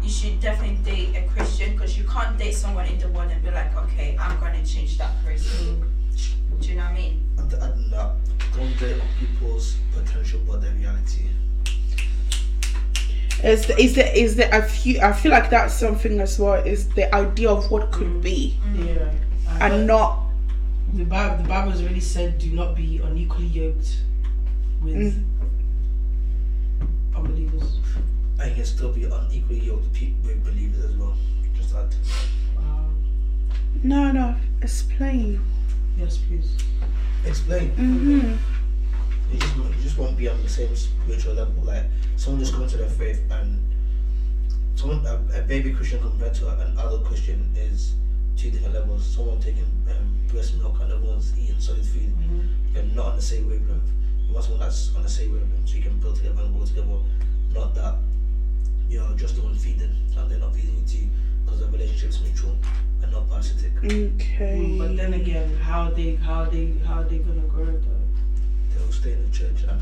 you 0.01 0.09
should 0.09 0.41
definitely 0.41 0.77
date 0.85 1.17
a 1.17 1.27
Christian 1.29 1.73
because 1.73 1.99
you 1.99 2.05
can't 2.05 2.39
date 2.39 2.55
someone 2.55 2.87
in 2.87 2.99
the 2.99 3.09
world 3.09 3.31
and 3.33 3.43
be 3.43 3.51
like, 3.51 3.77
okay, 3.77 4.17
I'm 4.21 4.39
gonna 4.39 4.65
change 4.65 4.97
that 4.99 5.13
person. 5.25 5.83
Do 6.61 6.69
you 6.69 6.77
know 6.77 6.83
what 6.83 6.93
I 6.93 6.95
mean? 6.95 7.25
And, 7.39 7.53
and 7.53 7.95
uh, 7.95 8.13
don't 8.55 8.79
date 8.79 9.01
on 9.01 9.09
people's 9.19 9.77
potential 9.93 10.41
but 10.47 10.61
their 10.61 10.73
reality. 10.75 11.27
Is 13.45 13.67
the, 13.67 13.81
is 13.81 13.95
the 13.95 14.19
is 14.19 14.35
the 14.37 14.53
I 14.55 14.61
feel 14.63 15.01
I 15.03 15.13
feel 15.13 15.31
like 15.31 15.49
that's 15.49 15.73
something 15.75 16.19
as 16.21 16.39
well. 16.39 16.55
Is 16.55 16.89
the 16.91 17.13
idea 17.15 17.51
of 17.51 17.71
what 17.71 17.93
could 17.93 18.21
be, 18.21 18.59
Yeah. 18.75 19.13
and 19.61 19.87
not 19.87 20.25
the 20.93 21.05
Bible, 21.05 21.43
the 21.43 21.49
Bible 21.49 21.71
has 21.71 21.81
already 21.83 22.01
said, 22.01 22.39
do 22.39 22.51
not 22.51 22.75
be 22.75 22.99
unequally 23.05 23.47
yoked 23.47 24.03
with 24.83 24.97
Mm. 24.97 25.25
unbelievers. 27.15 27.79
And 28.41 28.51
you 28.51 28.57
can 28.57 28.65
still 28.65 28.93
be 28.93 29.05
unequally 29.05 29.61
yoked 29.61 29.93
pe- 29.93 30.15
with 30.25 30.43
believers 30.45 30.85
as 30.85 30.97
well. 30.97 31.15
Just 31.57 31.73
that. 31.75 31.95
Wow. 32.57 32.87
no 33.83 34.11
no 34.13 34.35
explain. 34.63 35.41
Yes, 35.99 36.19
please. 36.19 36.49
Explain. 37.27 37.71
Mm-hmm. 37.73 38.37
You 39.31 39.39
just, 39.39 39.57
you 39.57 39.75
just 39.83 39.99
won't 39.99 40.17
be 40.17 40.29
on 40.29 40.43
the 40.43 40.49
same 40.49 40.75
spiritual 40.75 41.35
level. 41.35 41.63
Like 41.63 41.85
someone 42.17 42.41
just 42.41 42.53
coming 42.53 42.69
to 42.69 42.77
their 42.79 42.89
faith 42.89 43.21
and 43.31 43.63
someone 44.75 45.05
a, 45.07 45.39
a 45.39 45.43
baby 45.43 45.73
Christian 45.73 46.01
compared 46.01 46.35
to 46.35 46.49
an 46.49 46.73
adult 46.79 47.05
Christian 47.05 47.53
is 47.57 47.95
two 48.37 48.51
different 48.51 48.75
levels. 48.75 49.05
Someone 49.05 49.41
taking 49.41 49.65
um, 49.91 50.15
breast 50.29 50.55
milk 50.57 50.75
and 50.81 50.93
another 50.93 51.07
one's 51.07 51.37
eating 51.39 51.61
solid 51.61 51.85
food. 51.85 52.13
You're 52.75 52.85
not 52.85 53.07
on 53.07 53.17
the 53.17 53.23
same 53.23 53.49
wavelength. 53.49 53.91
You 54.27 54.33
want 54.35 54.45
someone 54.45 54.61
that's 54.61 54.95
on 54.95 55.03
the 55.03 55.09
same 55.09 55.33
wavelength 55.33 55.69
so 55.69 55.77
you 55.77 55.83
can 55.83 55.99
build 55.99 56.17
together 56.17 56.43
and 56.43 56.55
grow 56.57 56.65
together. 56.65 56.87
Not 57.53 57.75
that 57.75 57.95
you're 58.89 59.13
just 59.17 59.37
the 59.37 59.43
one 59.43 59.55
feeding 59.57 59.95
and 60.17 60.31
they're 60.31 60.39
not 60.39 60.55
feeding 60.55 60.77
you 60.81 60.87
too 60.87 61.09
because 61.45 61.61
the 61.61 61.67
relationship's 61.67 62.21
mutual 62.21 62.57
and 63.03 63.13
not 63.13 63.29
parasitic. 63.29 63.73
Okay. 63.85 64.59
Mm, 64.65 64.79
But 64.79 64.97
then 64.97 65.15
again, 65.15 65.55
how 65.57 65.91
they 65.91 66.17
how 66.17 66.45
they 66.45 66.73
how 66.87 67.03
they 67.03 67.19
gonna 67.19 67.41
grow 67.43 67.67
though? 67.67 67.98
They'll 68.75 68.93
stay 68.93 69.13
in 69.13 69.31
the 69.31 69.37
church 69.37 69.65
and 69.69 69.81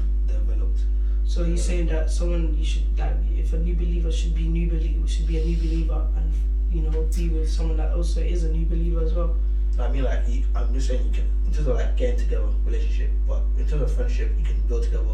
So 1.26 1.44
he's 1.44 1.62
saying 1.62 1.88
that 1.88 2.08
someone 2.10 2.56
you 2.56 2.64
should 2.64 2.96
like 2.98 3.12
if 3.36 3.52
a 3.52 3.58
new 3.58 3.74
believer 3.74 4.10
should 4.10 4.34
be 4.34 4.48
new 4.48 4.70
believer 4.70 5.06
should 5.06 5.26
be 5.26 5.38
a 5.38 5.44
new 5.44 5.56
believer 5.58 6.06
and 6.16 6.32
you 6.72 6.80
know 6.80 7.02
be 7.14 7.28
with 7.28 7.50
someone 7.50 7.76
that 7.76 7.92
also 7.94 8.20
is 8.20 8.44
a 8.44 8.52
new 8.52 8.64
believer 8.64 9.04
as 9.04 9.12
well. 9.12 9.36
I 9.78 9.88
mean, 9.88 10.04
like, 10.04 10.26
you, 10.26 10.42
I'm 10.54 10.72
just 10.72 10.88
saying, 10.88 11.04
you 11.04 11.12
can, 11.12 11.28
in 11.44 11.52
terms 11.52 11.66
of 11.68 11.76
like 11.76 11.94
getting 11.98 12.16
together, 12.16 12.48
relationship, 12.64 13.10
but 13.28 13.42
in 13.58 13.68
terms 13.68 13.82
of 13.82 13.94
friendship, 13.94 14.32
you 14.38 14.44
can 14.44 14.58
build 14.62 14.84
together, 14.84 15.04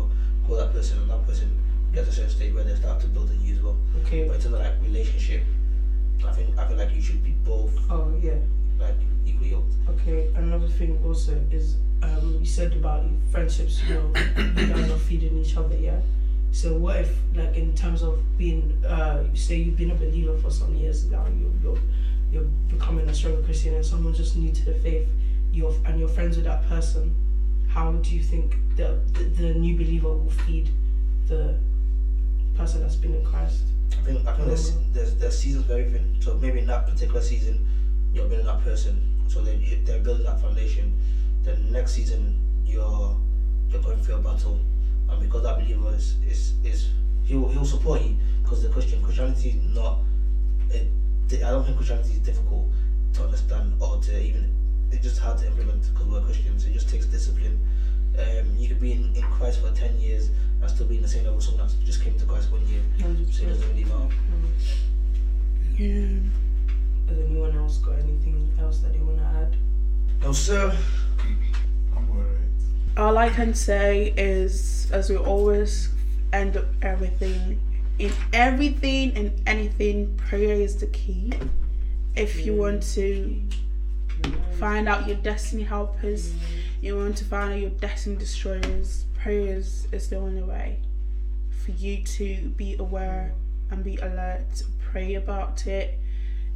grow 0.47 0.57
that 0.59 0.73
person, 0.73 0.99
and 0.99 1.11
that 1.11 1.27
person 1.27 1.51
gets 1.93 2.07
to 2.07 2.12
a 2.12 2.14
certain 2.14 2.31
stage 2.31 2.55
where 2.55 2.62
they 2.62 2.77
start 2.77 3.01
to 3.01 3.09
build 3.09 3.29
on 3.31 3.41
you 3.41 3.55
as 3.55 3.61
well. 3.61 3.77
Okay. 4.05 4.29
But 4.29 4.37
in 4.37 4.43
terms 4.43 4.55
of 4.55 4.61
like 4.61 4.81
relationship, 4.81 5.43
I 6.25 6.33
think 6.33 6.57
I 6.57 6.68
feel 6.68 6.77
like 6.77 6.95
you 6.95 7.03
should 7.03 7.25
be 7.25 7.33
both 7.45 7.75
Oh 7.91 8.14
yeah. 8.23 8.39
like 8.79 8.95
equally 9.27 9.51
yoked. 9.51 9.75
Okay. 9.89 10.31
Another 10.37 10.68
thing 10.68 11.01
also 11.05 11.35
is 11.51 11.79
um 12.03 12.38
you 12.40 12.46
said 12.46 12.72
about 12.74 13.05
friendships. 13.30 13.80
You 13.82 13.94
know, 13.94 14.12
you 14.36 14.66
guys 14.66 14.90
are 14.90 14.96
feeding 14.96 15.36
each 15.38 15.57
other. 15.57 15.76
Yeah. 15.76 16.00
So 16.50 16.74
what 16.76 16.96
if 17.00 17.11
like 17.34 17.57
in 17.57 17.74
terms 17.74 18.03
of 18.03 18.20
being 18.36 18.84
uh 18.84 19.24
say 19.34 19.57
you've 19.57 19.76
been 19.76 19.90
a 19.90 19.94
believer 19.94 20.36
for 20.36 20.50
some 20.50 20.74
years 20.74 21.05
now 21.11 21.26
you 21.26 21.50
you're 21.62 21.78
you're 22.30 22.48
becoming 22.68 23.09
a 23.09 23.14
stronger 23.14 23.42
Christian 23.42 23.74
and 23.74 23.84
someone 23.84 24.12
just 24.12 24.36
new 24.36 24.53
to 24.53 24.64
the 24.64 24.74
faith 24.74 25.07
you're 25.53 25.74
and 25.86 25.98
you're 25.98 26.09
friends 26.09 26.36
with 26.36 26.44
that 26.44 26.62
person 26.68 27.14
how 27.68 27.92
do 27.92 28.14
you 28.14 28.22
think 28.22 28.57
the 28.76 28.98
the, 29.14 29.24
the 29.24 29.55
new 29.55 29.74
believer 29.74 30.09
will 30.12 30.30
feed 30.30 30.68
the 31.26 31.55
person 32.55 32.80
that's 32.80 32.96
been 32.96 33.14
in 33.14 33.24
Christ 33.24 33.62
I 33.98 34.03
think 34.03 34.26
I 34.26 34.34
think 34.34 34.46
there's 34.48 34.72
there's 34.92 35.14
there's 35.16 35.38
seasons 35.38 35.66
for 35.66 35.72
everything. 35.72 36.16
So 36.20 36.34
maybe 36.34 36.59
in 36.61 36.66
that 36.66 36.86
particular 36.86 37.20
season, 37.20 37.66
you're 38.12 38.26
building 38.26 38.46
that 38.46 38.62
person. 38.64 39.00
So 39.28 39.42
they 39.42 39.55
you- 39.57 39.80
they're 39.84 40.00
building 40.00 40.24
that 40.24 40.40
foundation. 40.40 40.92
Then 41.43 41.72
next 41.72 41.93
season, 41.93 42.38
you're 42.64 43.16
you're 43.68 43.82
going 43.82 44.01
through 44.01 44.16
a 44.16 44.18
battle, 44.18 44.61
and 45.09 45.20
because 45.20 45.43
that 45.43 45.59
believer 45.59 45.95
is 45.95 46.16
is, 46.26 46.55
is 46.62 46.90
he'll 47.24 47.49
he'll 47.49 47.64
support 47.64 48.03
you 48.03 48.16
because 48.43 48.62
the 48.62 48.68
Christian 48.68 49.03
Christianity 49.03 49.51
is 49.51 49.57
not. 49.57 49.99
It, 50.70 50.88
I 51.32 51.51
don't 51.51 51.64
think 51.64 51.76
Christianity 51.76 52.12
is 52.12 52.18
difficult 52.18 52.70
to 53.14 53.24
understand 53.24 53.74
or 53.80 53.99
to 53.99 54.20
even. 54.20 54.55
It's 54.90 55.03
just 55.03 55.18
hard 55.18 55.38
to 55.38 55.47
implement 55.47 55.90
because 55.93 56.07
we're 56.07 56.20
Christians. 56.20 56.66
It 56.66 56.72
just 56.74 56.88
takes 56.88 57.07
discipline. 57.07 57.59
Um, 58.18 58.55
you 58.59 58.68
could 58.68 58.80
be 58.80 58.93
in, 58.93 59.14
in 59.16 59.22
Christ 59.22 59.61
for 59.62 59.72
ten 59.72 59.99
years 59.99 60.28
and 60.61 60.70
still 60.70 60.86
be 60.86 60.97
in 60.97 61.03
the 61.03 61.09
same 61.09 61.24
level 61.24 61.38
as 61.38 61.47
someone 61.47 61.66
that 61.66 61.84
just 61.84 62.03
came 62.03 62.18
to 62.18 62.26
Christ 62.26 62.53
one 62.53 62.66
year. 62.68 62.82
So 63.30 63.45
it 63.45 63.47
doesn't 63.49 63.68
really 63.70 63.84
matter. 63.84 64.09
Yeah. 65.78 66.20
has 67.09 67.18
anyone 67.18 67.57
else 67.57 67.78
got 67.78 67.99
anything 67.99 68.53
else 68.61 68.80
that 68.80 68.93
they 68.93 69.01
want 69.01 69.18
to 69.18 69.24
add 69.24 69.57
No, 70.23 70.33
sir. 70.33 70.77
I'm. 71.97 72.09
All 72.97 73.18
I 73.18 73.29
can 73.29 73.55
say 73.55 74.14
is, 74.16 74.89
as 74.93 75.11
we 75.11 75.16
always 75.16 75.91
end 76.33 76.57
up 76.57 76.66
everything, 76.81 77.61
in 77.99 78.12
everything 78.33 79.16
and 79.16 79.33
anything, 79.47 80.16
prayer 80.16 80.55
is 80.55 80.77
the 80.77 80.87
key. 80.89 81.33
If 82.14 82.47
you 82.47 82.55
want 82.55 82.83
to 82.95 83.43
find 84.59 84.89
out 84.89 85.09
your 85.09 85.16
destiny 85.16 85.64
helpers, 85.64 86.33
you 86.81 86.97
want 86.97 87.16
to 87.16 87.25
find 87.25 87.55
out 87.55 87.59
your 87.59 87.70
destiny 87.70 88.16
destroyers, 88.16 89.07
prayers 89.14 89.89
is 89.91 90.09
the 90.09 90.16
only 90.16 90.43
way 90.43 90.79
for 91.64 91.73
you 91.73 92.03
to 92.05 92.49
be 92.57 92.77
aware 92.79 93.33
and 93.70 93.83
be 93.83 93.97
alert, 93.97 94.62
pray 94.91 95.14
about 95.14 95.66
it, 95.66 95.99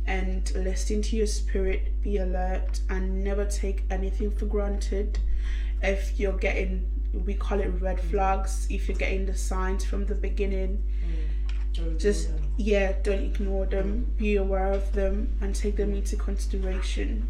and 0.06 0.52
listen 0.54 1.02
to 1.02 1.16
your 1.16 1.26
spirit, 1.26 2.00
be 2.02 2.18
alert, 2.18 2.80
and 2.88 3.24
never 3.24 3.44
take 3.44 3.84
anything 3.90 4.30
for 4.30 4.46
granted. 4.46 5.18
If 5.82 6.18
you're 6.18 6.36
getting, 6.36 6.88
we 7.12 7.34
call 7.34 7.60
it 7.60 7.68
red 7.80 8.00
flags, 8.00 8.66
if 8.70 8.88
you're 8.88 8.96
getting 8.96 9.26
the 9.26 9.34
signs 9.34 9.84
from 9.84 10.06
the 10.06 10.14
beginning, 10.14 10.82
just 11.98 12.30
yeah, 12.56 12.92
don't 13.02 13.22
ignore 13.22 13.66
them, 13.66 14.06
be 14.16 14.36
aware 14.36 14.72
of 14.72 14.92
them, 14.92 15.36
and 15.40 15.54
take 15.54 15.76
them 15.76 15.94
into 15.94 16.16
consideration. 16.16 17.28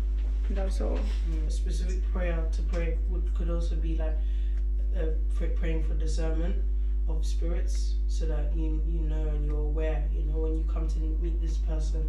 That's 0.50 0.80
all. 0.80 1.00
Mm, 1.28 1.48
a 1.48 1.50
specific 1.50 2.00
prayer 2.12 2.44
to 2.52 2.62
pray 2.62 2.98
would 3.08 3.34
could 3.34 3.50
also 3.50 3.74
be 3.74 3.96
like 3.96 4.16
uh, 4.96 5.06
pray, 5.34 5.48
praying 5.48 5.82
for 5.84 5.94
discernment 5.94 6.56
of 7.08 7.26
spirits 7.26 7.94
so 8.08 8.26
that 8.26 8.54
you 8.54 8.80
you 8.88 9.00
know 9.00 9.28
and 9.28 9.46
you're 9.46 9.58
aware 9.58 10.04
you 10.12 10.24
know 10.24 10.38
when 10.38 10.56
you 10.58 10.64
come 10.72 10.88
to 10.88 10.98
meet 10.98 11.40
this 11.40 11.56
person 11.58 12.08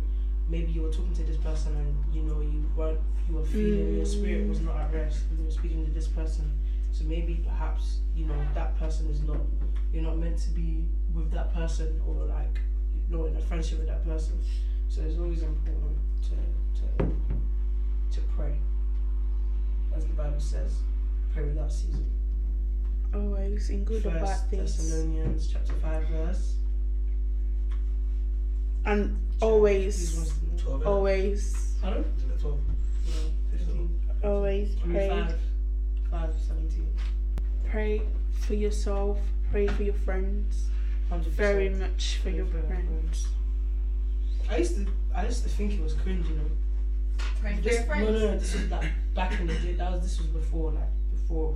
maybe 0.49 0.71
you 0.71 0.81
were 0.81 0.91
talking 0.91 1.13
to 1.13 1.23
this 1.23 1.37
person 1.37 1.75
and 1.75 2.15
you 2.15 2.21
know 2.23 2.39
you 2.41 2.63
weren't 2.75 2.99
you 3.27 3.35
were 3.35 3.43
feeling 3.45 3.95
your 3.95 4.05
mm. 4.05 4.07
spirit 4.07 4.47
was 4.47 4.61
not 4.61 4.77
at 4.77 4.93
rest 4.93 5.23
when 5.29 5.39
you 5.39 5.45
were 5.45 5.51
speaking 5.51 5.85
to 5.85 5.91
this 5.91 6.07
person 6.07 6.51
so 6.91 7.03
maybe 7.03 7.43
perhaps 7.45 7.99
you 8.15 8.25
know 8.25 8.47
that 8.53 8.77
person 8.79 9.09
is 9.09 9.21
not 9.23 9.37
you're 9.91 10.03
not 10.03 10.17
meant 10.17 10.37
to 10.37 10.49
be 10.49 10.85
with 11.13 11.31
that 11.31 11.53
person 11.53 11.99
or 12.07 12.25
like 12.25 12.59
you 12.93 13.15
know 13.15 13.25
in 13.25 13.35
a 13.35 13.41
friendship 13.41 13.79
with 13.79 13.87
that 13.87 14.03
person 14.05 14.39
so 14.87 15.01
it's 15.01 15.17
always 15.17 15.43
important 15.43 15.97
to 16.21 16.79
to 16.79 17.05
to 18.11 18.21
pray 18.35 18.55
as 19.95 20.05
the 20.05 20.13
bible 20.13 20.39
says 20.39 20.79
pray 21.33 21.43
without 21.43 21.71
ceasing 21.71 22.09
Always 23.13 23.69
in 23.69 23.83
good 23.83 24.05
or 24.05 24.11
bad 24.11 24.27
First 24.27 24.49
things. 24.49 24.77
Thessalonians 24.77 25.47
chapter 25.51 25.73
five 25.73 26.07
verse. 26.09 26.55
And 28.87 29.17
always, 29.41 30.15
ones- 30.15 30.33
Twelve. 30.57 30.81
innit? 30.81 30.85
always, 30.87 31.75
Pardon? 31.81 32.05
Isn't 32.17 32.39
twelve? 32.39 32.59
No, 32.59 33.57
fifteen. 33.57 33.99
always 34.23 34.75
I 34.81 34.85
mean 34.85 34.95
pray. 34.95 35.09
five. 35.09 35.39
Five 36.09 36.33
seventeen. 36.47 36.87
Pray 37.69 38.01
for 38.39 38.53
yourself, 38.53 39.17
pray 39.51 39.67
for 39.67 39.83
your 39.83 39.93
friends, 39.93 40.69
Hundred 41.09 41.33
very 41.33 41.69
much 41.69 42.19
for 42.23 42.29
your 42.29 42.45
friends. 42.45 43.27
I 44.49 44.57
used 44.57 44.75
to 44.77 44.87
I 45.13 45.25
used 45.25 45.43
to 45.43 45.49
think 45.49 45.73
it 45.73 45.81
was 45.83 45.93
cringe, 45.93 46.25
you 46.29 46.35
know. 46.35 46.49
Praying 47.41 47.57
for 47.57 47.63
This, 47.63 47.73
your 47.73 47.81
no, 47.81 47.87
friends. 47.87 48.09
no, 48.09 48.19
no. 48.31 48.37
This 48.39 48.53
was 48.55 48.71
like 48.71 48.91
back 49.13 49.39
in 49.39 49.47
the 49.47 49.53
day. 49.55 49.73
That 49.73 49.91
was 49.91 50.01
this 50.01 50.17
was 50.17 50.27
before, 50.27 50.71
like 50.71 50.89
before, 51.11 51.55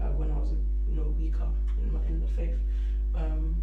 uh, 0.00 0.10
when 0.12 0.30
I 0.30 0.34
was 0.38 0.50
you 0.88 0.94
know 0.94 1.12
weaker 1.18 1.48
in 1.82 1.92
my 1.92 2.00
in 2.06 2.20
the 2.20 2.28
faith. 2.28 2.56
Um, 3.16 3.56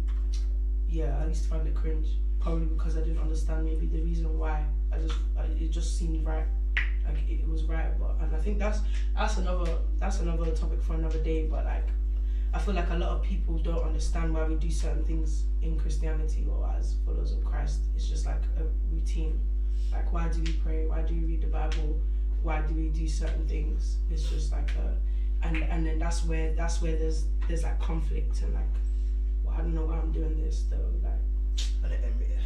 yeah, 0.88 1.18
I 1.22 1.26
used 1.26 1.44
to 1.44 1.48
find 1.48 1.66
it 1.66 1.74
cringe, 1.74 2.06
probably 2.46 2.66
because 2.66 2.96
I 2.96 3.00
didn't 3.00 3.18
understand 3.18 3.64
maybe 3.64 3.86
the 3.86 4.00
reason 4.02 4.38
why. 4.38 4.64
I 4.92 4.98
just 4.98 5.14
I, 5.36 5.42
it 5.58 5.72
just 5.72 5.98
seemed 5.98 6.24
right, 6.24 6.46
like 7.04 7.18
it, 7.28 7.40
it 7.40 7.48
was 7.48 7.64
right. 7.64 7.90
But 7.98 8.18
and 8.20 8.34
I 8.34 8.38
think 8.38 8.60
that's 8.60 8.78
that's 9.16 9.38
another 9.38 9.78
that's 9.98 10.20
another 10.20 10.52
topic 10.52 10.80
for 10.80 10.94
another 10.94 11.18
day. 11.18 11.46
But 11.46 11.64
like, 11.64 11.88
I 12.54 12.60
feel 12.60 12.74
like 12.74 12.88
a 12.90 12.94
lot 12.94 13.10
of 13.10 13.22
people 13.24 13.58
don't 13.58 13.82
understand 13.82 14.32
why 14.32 14.44
we 14.44 14.54
do 14.54 14.70
certain 14.70 15.02
things 15.04 15.46
in 15.60 15.76
Christianity 15.76 16.46
or 16.48 16.72
as 16.78 16.94
followers 17.04 17.32
of 17.32 17.44
Christ. 17.44 17.80
It's 17.96 18.08
just 18.08 18.26
like 18.26 18.42
a 18.60 18.94
routine. 18.94 19.40
Like, 19.90 20.12
why 20.12 20.28
do 20.28 20.40
we 20.40 20.52
pray? 20.52 20.86
Why 20.86 21.02
do 21.02 21.14
we 21.14 21.24
read 21.24 21.42
the 21.42 21.48
Bible? 21.48 22.00
Why 22.44 22.60
do 22.60 22.74
we 22.74 22.90
do 22.90 23.08
certain 23.08 23.48
things? 23.48 23.96
It's 24.08 24.30
just 24.30 24.52
like 24.52 24.70
a, 24.76 24.94
and 25.44 25.64
and 25.64 25.84
then 25.84 25.98
that's 25.98 26.24
where 26.24 26.54
that's 26.54 26.80
where 26.80 26.94
there's 26.94 27.24
there's 27.48 27.64
like 27.64 27.80
conflict 27.80 28.40
and 28.42 28.54
like, 28.54 28.74
I 29.52 29.56
don't 29.62 29.74
know 29.74 29.86
why 29.86 29.98
I'm 29.98 30.12
doing 30.12 30.40
this 30.40 30.66
though. 30.70 30.92
Like, 31.02 31.18
And 31.86 31.94
it, 31.94 32.00
and 32.04 32.20
it, 32.20 32.38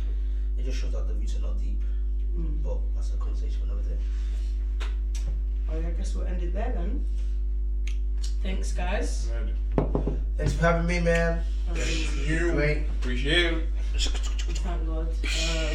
it 0.58 0.64
just 0.64 0.78
shows 0.78 0.92
that 0.92 1.08
the 1.08 1.14
roots 1.14 1.36
are 1.36 1.40
not 1.40 1.58
deep. 1.58 1.80
mm. 2.36 2.62
But 2.62 2.78
that's 2.94 3.14
a 3.14 3.16
conversation 3.16 3.58
for 3.60 3.72
another 3.72 3.88
day. 3.88 3.98
oh, 5.72 5.78
yeah, 5.78 5.88
I 5.88 5.90
guess 5.92 6.14
we'll 6.14 6.26
end 6.26 6.42
it 6.42 6.52
there 6.52 6.72
then. 6.76 7.04
Thanks, 8.42 8.72
guys. 8.72 9.30
Right. 9.32 9.86
Thanks 10.36 10.52
for 10.52 10.64
having 10.64 10.86
me, 10.86 11.00
man. 11.00 11.42
Um, 11.70 11.76
You 12.26 12.52
Great. 12.52 12.84
appreciate 13.00 13.52
it. 13.52 13.68
thank 13.96 14.86
God. 14.86 15.08
Uh, 15.24 15.74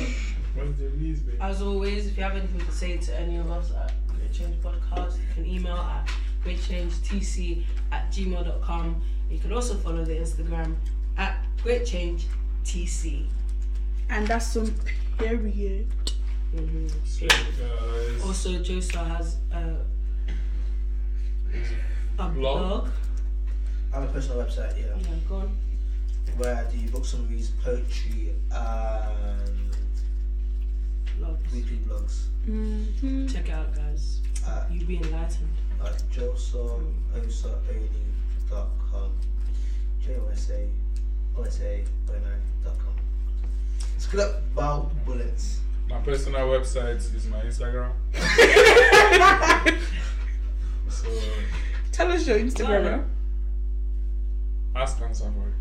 least. 0.98 1.24
As 1.42 1.62
always, 1.62 2.08
if 2.08 2.18
you 2.18 2.24
have 2.24 2.36
anything 2.36 2.66
to 2.66 2.72
say 2.72 2.98
to 2.98 3.20
any 3.20 3.38
of 3.38 3.50
us 3.50 3.72
at 3.74 3.94
Great 4.08 4.32
Change 4.32 4.56
Podcast, 4.62 5.18
you 5.18 5.26
can 5.34 5.46
email 5.46 5.78
at 5.78 6.08
greatchangetc 6.44 7.64
at 7.92 8.12
gmail.com. 8.12 9.02
You 9.30 9.40
can 9.40 9.52
also 9.52 9.76
follow 9.76 10.06
the 10.06 10.14
Instagram 10.14 10.76
at 11.18 11.44
greatchangetc. 11.64 13.26
And 14.10 14.28
that's 14.28 14.48
some 14.48 14.74
period. 15.18 15.88
Mm-hmm. 16.56 16.88
So, 17.06 17.28
guys. 17.28 18.22
Also, 18.24 18.50
Josa 18.64 19.06
has 19.18 19.38
a, 19.52 19.78
a 22.20 22.30
Blog? 22.30 22.34
blog. 22.36 22.90
I 23.94 24.00
have 24.00 24.10
a 24.10 24.14
personal 24.14 24.44
website, 24.46 24.78
yeah, 24.80 24.96
Yeah, 25.00 25.08
go 25.30 25.36
on. 25.36 25.50
where 26.38 26.56
I 26.56 26.64
do 26.72 26.78
book 26.90 27.06
summaries, 27.06 27.52
poetry, 27.64 28.34
and 28.52 29.76
Blogs. 31.20 31.52
weekly 31.54 31.78
blogs 31.88 32.16
Mm-hmm. 32.48 33.28
Check 33.28 33.48
it 33.50 33.54
out, 33.54 33.74
guys. 33.74 34.22
at, 34.48 34.70
You 34.72 34.86
be 34.86 34.98
enlightened. 34.98 35.50
at 35.84 36.04
josaosaoni.com. 36.12 39.12
J-O-S-A, 40.06 40.68
O-S-A, 41.38 41.84
O-N-I.com. 42.10 42.42
It's 42.66 42.66
good 42.66 42.78
up 44.14 44.42
about 44.54 45.06
bullets. 45.06 45.60
My 45.90 46.00
personal 46.00 46.48
website 46.48 46.98
is 47.16 47.26
my 47.28 47.42
Instagram. 47.42 47.92
So 50.90 51.10
Tell 51.92 52.12
us 52.12 52.28
your 52.28 52.38
Instagram. 52.40 52.84
Go 54.74 54.80
ask 54.80 55.02
answer 55.02 55.32
for 55.32 55.48
it. 55.48 55.56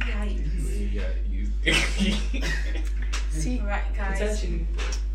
Yikes. 0.00 0.92
Yeah, 0.92 1.10
you. 1.28 1.50
See, 3.42 3.60
Alright, 3.60 3.82
guys. 3.96 4.18
Potentially. 4.18 4.66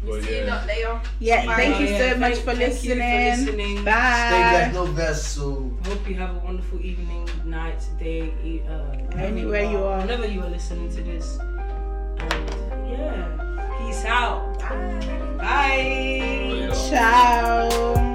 But 0.06 0.24
See 0.24 0.30
you 0.40 0.46
yeah. 0.46 0.56
lot 0.56 0.66
later. 0.68 1.02
yeah, 1.20 1.46
Bye. 1.46 1.56
thank 1.56 1.80
you 1.82 1.88
Yeah, 1.88 1.98
so 1.98 2.04
thank- 2.10 2.20
much 2.20 2.36
for 2.40 2.56
thank 2.56 2.60
you 2.84 2.96
for 2.96 2.96
listening. 2.96 3.30
listening. 3.46 3.76
Stay 3.78 3.86
Bye. 3.86 4.50
blessed, 4.52 4.74
no 4.74 4.86
best. 4.94 5.24
So 5.36 5.72
Hope 5.86 6.08
you 6.10 6.16
have 6.16 6.36
a 6.36 6.40
wonderful 6.40 6.80
evening, 6.80 7.30
night, 7.46 7.82
day, 8.00 8.32
uh, 8.70 9.18
Anywhere 9.18 9.64
you 9.70 9.84
are. 9.84 10.00
Whenever 10.00 10.28
you 10.28 10.42
are 10.42 10.50
listening 10.50 10.90
to 10.96 11.02
this. 11.04 11.38
And 11.40 12.92
yeah, 12.92 13.78
peace 13.78 14.06
out. 14.06 14.58
Bye. 14.60 15.36
Bye. 15.38 16.70
Yeah. 16.72 16.90
Ciao. 16.90 18.09